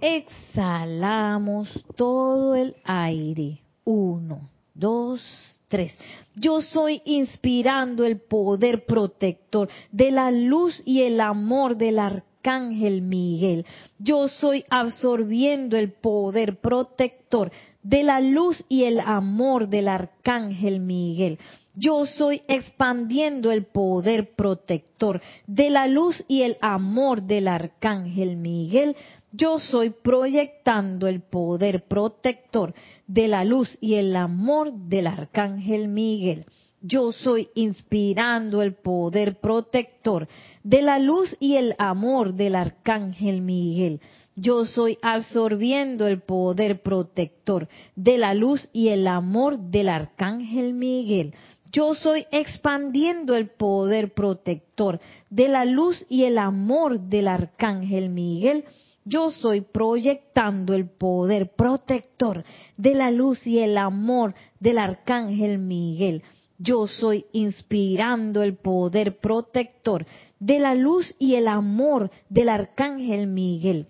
exhalamos 0.00 1.84
todo 1.96 2.54
el 2.54 2.76
aire. 2.84 3.60
Uno, 3.84 4.50
dos, 4.74 5.22
tres. 5.68 5.94
Yo 6.34 6.60
soy 6.60 7.00
inspirando 7.06 8.04
el 8.04 8.20
poder 8.20 8.84
protector 8.84 9.68
de 9.92 10.10
la 10.10 10.30
luz 10.30 10.82
y 10.84 11.02
el 11.02 11.20
amor 11.20 11.76
del 11.76 11.98
arcángel 12.38 13.02
Miguel. 13.02 13.66
Yo 13.98 14.28
soy 14.28 14.64
absorbiendo 14.70 15.76
el 15.76 15.92
poder 15.92 16.60
protector 16.60 17.50
de 17.82 18.02
la 18.02 18.20
luz 18.20 18.64
y 18.68 18.84
el 18.84 19.00
amor 19.00 19.68
del 19.68 19.88
arcángel 19.88 20.80
Miguel. 20.80 21.38
Yo 21.74 22.06
soy 22.06 22.42
expandiendo 22.48 23.52
el 23.52 23.64
poder 23.64 24.34
protector 24.34 25.20
de 25.46 25.70
la 25.70 25.86
luz 25.86 26.24
y 26.28 26.42
el 26.42 26.56
amor 26.60 27.22
del 27.22 27.48
arcángel 27.48 28.36
Miguel. 28.36 28.96
Yo 29.32 29.58
soy 29.58 29.90
proyectando 29.90 31.06
el 31.06 31.20
poder 31.20 31.84
protector 31.86 32.72
de 33.06 33.28
la 33.28 33.44
luz 33.44 33.76
y 33.80 33.94
el 33.94 34.16
amor 34.16 34.72
del 34.72 35.06
arcángel 35.06 35.88
Miguel. 35.88 36.46
Yo 36.80 37.10
soy 37.10 37.48
inspirando 37.54 38.62
el 38.62 38.74
poder 38.74 39.40
protector 39.40 40.28
de 40.68 40.82
la 40.82 40.98
luz 40.98 41.34
y 41.40 41.56
el 41.56 41.74
amor 41.78 42.34
del 42.34 42.54
arcángel 42.54 43.40
Miguel. 43.40 44.02
Yo 44.36 44.66
soy 44.66 44.98
absorbiendo 45.00 46.06
el 46.06 46.20
poder 46.20 46.82
protector 46.82 47.68
de 47.96 48.18
la 48.18 48.34
luz 48.34 48.68
y 48.74 48.88
el 48.88 49.08
amor 49.08 49.58
del 49.58 49.88
arcángel 49.88 50.74
Miguel. 50.74 51.32
Yo 51.72 51.94
soy 51.94 52.26
expandiendo 52.30 53.34
el 53.34 53.48
poder 53.48 54.12
protector 54.12 55.00
de 55.30 55.48
la 55.48 55.64
luz 55.64 56.04
y 56.10 56.24
el 56.24 56.36
amor 56.36 57.00
del 57.00 57.28
arcángel 57.28 58.10
Miguel. 58.10 58.66
Yo 59.06 59.30
soy 59.30 59.62
proyectando 59.62 60.74
el 60.74 60.86
poder 60.90 61.50
protector 61.56 62.44
de 62.76 62.94
la 62.94 63.10
luz 63.10 63.46
y 63.46 63.60
el 63.60 63.78
amor 63.78 64.34
del 64.60 64.76
arcángel 64.76 65.58
Miguel. 65.60 66.22
Yo 66.58 66.88
soy 66.88 67.24
inspirando 67.32 68.42
el 68.42 68.56
poder 68.56 69.18
protector 69.18 70.04
de 70.40 70.58
la 70.58 70.74
luz 70.74 71.14
y 71.18 71.34
el 71.34 71.48
amor 71.48 72.10
del 72.28 72.48
arcángel 72.48 73.26
Miguel 73.26 73.88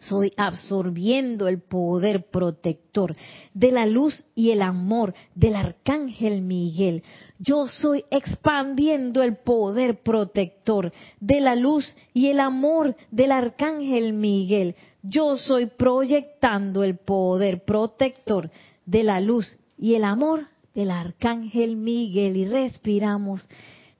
soy 0.00 0.32
absorbiendo 0.36 1.48
el 1.48 1.60
poder 1.60 2.26
protector 2.30 3.16
de 3.54 3.72
la 3.72 3.86
luz 3.86 4.24
y 4.34 4.50
el 4.50 4.62
amor 4.62 5.14
del 5.34 5.56
arcángel 5.56 6.42
Miguel. 6.42 7.02
Yo 7.38 7.68
soy 7.68 8.04
expandiendo 8.10 9.22
el 9.22 9.36
poder 9.36 10.02
protector 10.02 10.92
de 11.20 11.40
la 11.40 11.56
luz 11.56 11.84
y 12.14 12.28
el 12.28 12.40
amor 12.40 12.96
del 13.10 13.32
arcángel 13.32 14.12
Miguel. 14.12 14.76
Yo 15.02 15.36
soy 15.36 15.66
proyectando 15.66 16.84
el 16.84 16.96
poder 16.96 17.64
protector 17.64 18.50
de 18.86 19.02
la 19.02 19.20
luz 19.20 19.56
y 19.76 19.94
el 19.94 20.04
amor 20.04 20.46
del 20.74 20.90
arcángel 20.90 21.76
Miguel. 21.76 22.36
Y 22.36 22.44
respiramos 22.44 23.48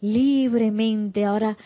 libremente. 0.01 1.25
Ahora 1.25 1.57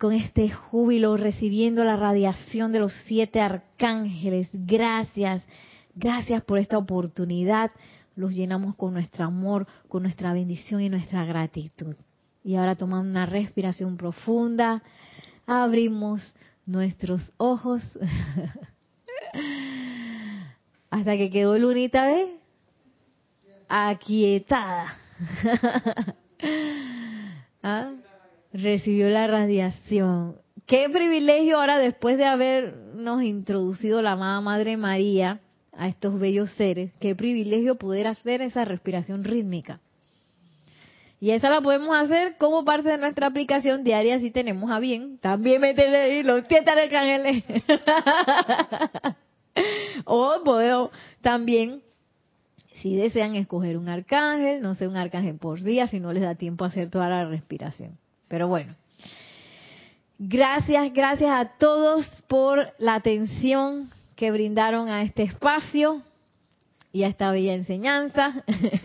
con 0.00 0.14
este 0.14 0.50
júbilo, 0.50 1.18
recibiendo 1.18 1.84
la 1.84 1.94
radiación 1.94 2.72
de 2.72 2.80
los 2.80 2.94
siete 3.04 3.38
arcángeles. 3.38 4.48
Gracias, 4.54 5.42
gracias 5.94 6.42
por 6.42 6.58
esta 6.58 6.78
oportunidad. 6.78 7.70
Los 8.16 8.32
llenamos 8.32 8.76
con 8.76 8.94
nuestro 8.94 9.26
amor, 9.26 9.66
con 9.88 10.04
nuestra 10.04 10.32
bendición 10.32 10.80
y 10.80 10.88
nuestra 10.88 11.26
gratitud. 11.26 11.94
Y 12.42 12.56
ahora 12.56 12.76
tomando 12.76 13.10
una 13.10 13.26
respiración 13.26 13.98
profunda, 13.98 14.82
abrimos 15.46 16.32
nuestros 16.64 17.20
ojos 17.36 17.82
hasta 20.90 21.16
que 21.18 21.28
quedó 21.28 21.58
Lunita, 21.58 22.06
¿ves? 22.06 22.30
Aquietada. 23.68 24.96
¿Ah? 27.62 27.92
recibió 28.52 29.10
la 29.10 29.26
radiación. 29.26 30.36
Qué 30.66 30.88
privilegio 30.88 31.58
ahora 31.58 31.78
después 31.78 32.16
de 32.16 32.24
habernos 32.24 33.22
introducido 33.22 34.02
la 34.02 34.12
amada 34.12 34.40
Madre 34.40 34.76
María 34.76 35.40
a 35.72 35.88
estos 35.88 36.18
bellos 36.18 36.50
seres, 36.52 36.92
qué 37.00 37.14
privilegio 37.14 37.76
poder 37.76 38.06
hacer 38.06 38.42
esa 38.42 38.64
respiración 38.64 39.24
rítmica. 39.24 39.80
Y 41.20 41.32
esa 41.32 41.50
la 41.50 41.60
podemos 41.60 41.94
hacer 41.94 42.36
como 42.38 42.64
parte 42.64 42.88
de 42.88 42.98
nuestra 42.98 43.26
aplicación 43.26 43.84
diaria 43.84 44.18
si 44.20 44.30
tenemos 44.30 44.70
a 44.70 44.78
bien. 44.78 45.18
También 45.18 45.60
meterle 45.60 45.98
ahí 45.98 46.22
los 46.22 46.44
siete 46.48 46.70
arcángeles. 46.70 47.44
o 50.06 50.40
podemos 50.42 50.90
también, 51.20 51.82
si 52.80 52.96
desean 52.96 53.34
escoger 53.34 53.76
un 53.76 53.88
arcángel, 53.88 54.60
no 54.62 54.74
sé, 54.74 54.88
un 54.88 54.96
arcángel 54.96 55.36
por 55.36 55.62
día, 55.62 55.86
si 55.86 56.00
no 56.00 56.12
les 56.12 56.22
da 56.22 56.34
tiempo 56.34 56.64
a 56.64 56.68
hacer 56.68 56.90
toda 56.90 57.08
la 57.08 57.24
respiración. 57.26 57.98
Pero 58.28 58.48
bueno, 58.48 58.74
gracias, 60.18 60.92
gracias 60.92 61.30
a 61.30 61.56
todos 61.58 62.06
por 62.28 62.72
la 62.78 62.94
atención 62.94 63.90
que 64.16 64.30
brindaron 64.30 64.88
a 64.88 65.02
este 65.02 65.22
espacio 65.22 66.02
y 66.92 67.02
a 67.02 67.08
esta 67.08 67.30
bella 67.30 67.54
enseñanza. 67.54 68.44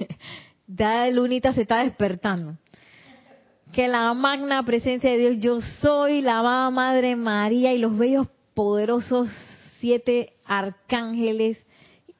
ya 0.68 1.10
Lunita 1.10 1.54
se 1.54 1.62
está 1.62 1.84
despertando. 1.84 2.56
Que 3.72 3.88
la 3.88 4.14
magna 4.14 4.64
presencia 4.64 5.12
de 5.12 5.18
Dios, 5.18 5.38
yo 5.40 5.62
soy 5.82 6.22
la 6.22 6.40
amada 6.40 6.70
Madre 6.70 7.16
María 7.16 7.74
y 7.74 7.78
los 7.78 7.98
bellos 7.98 8.28
poderosos 8.54 9.30
siete 9.80 10.34
arcángeles, 10.46 11.64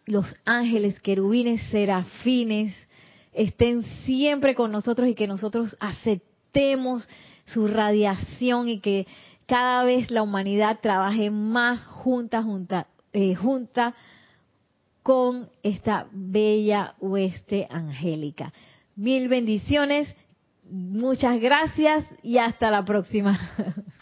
los 0.06 0.26
ángeles, 0.46 1.00
querubines, 1.00 1.62
serafines, 1.72 2.76
estén 3.34 3.84
siempre 4.06 4.56
con 4.56 4.72
nosotros 4.72 5.10
y 5.10 5.16
que 5.16 5.28
nosotros 5.28 5.76
aceptemos 5.80 7.08
su 7.48 7.68
radiación 7.68 8.70
y 8.70 8.80
que 8.80 9.08
cada 9.46 9.84
vez 9.84 10.10
la 10.10 10.24
humanidad 10.24 10.80
trabaje 10.82 11.30
más 11.30 11.84
junta, 11.86 12.42
junta, 12.42 12.88
eh, 13.14 13.36
junta 13.36 13.94
con 15.04 15.50
esta 15.62 16.08
bella 16.12 16.96
hueste 17.00 17.68
angélica. 17.70 18.54
Mil 18.96 19.28
bendiciones, 19.28 20.08
muchas 20.70 21.40
gracias 21.40 22.06
y 22.24 22.38
hasta 22.38 22.72
la 22.72 22.84
próxima. 22.84 23.40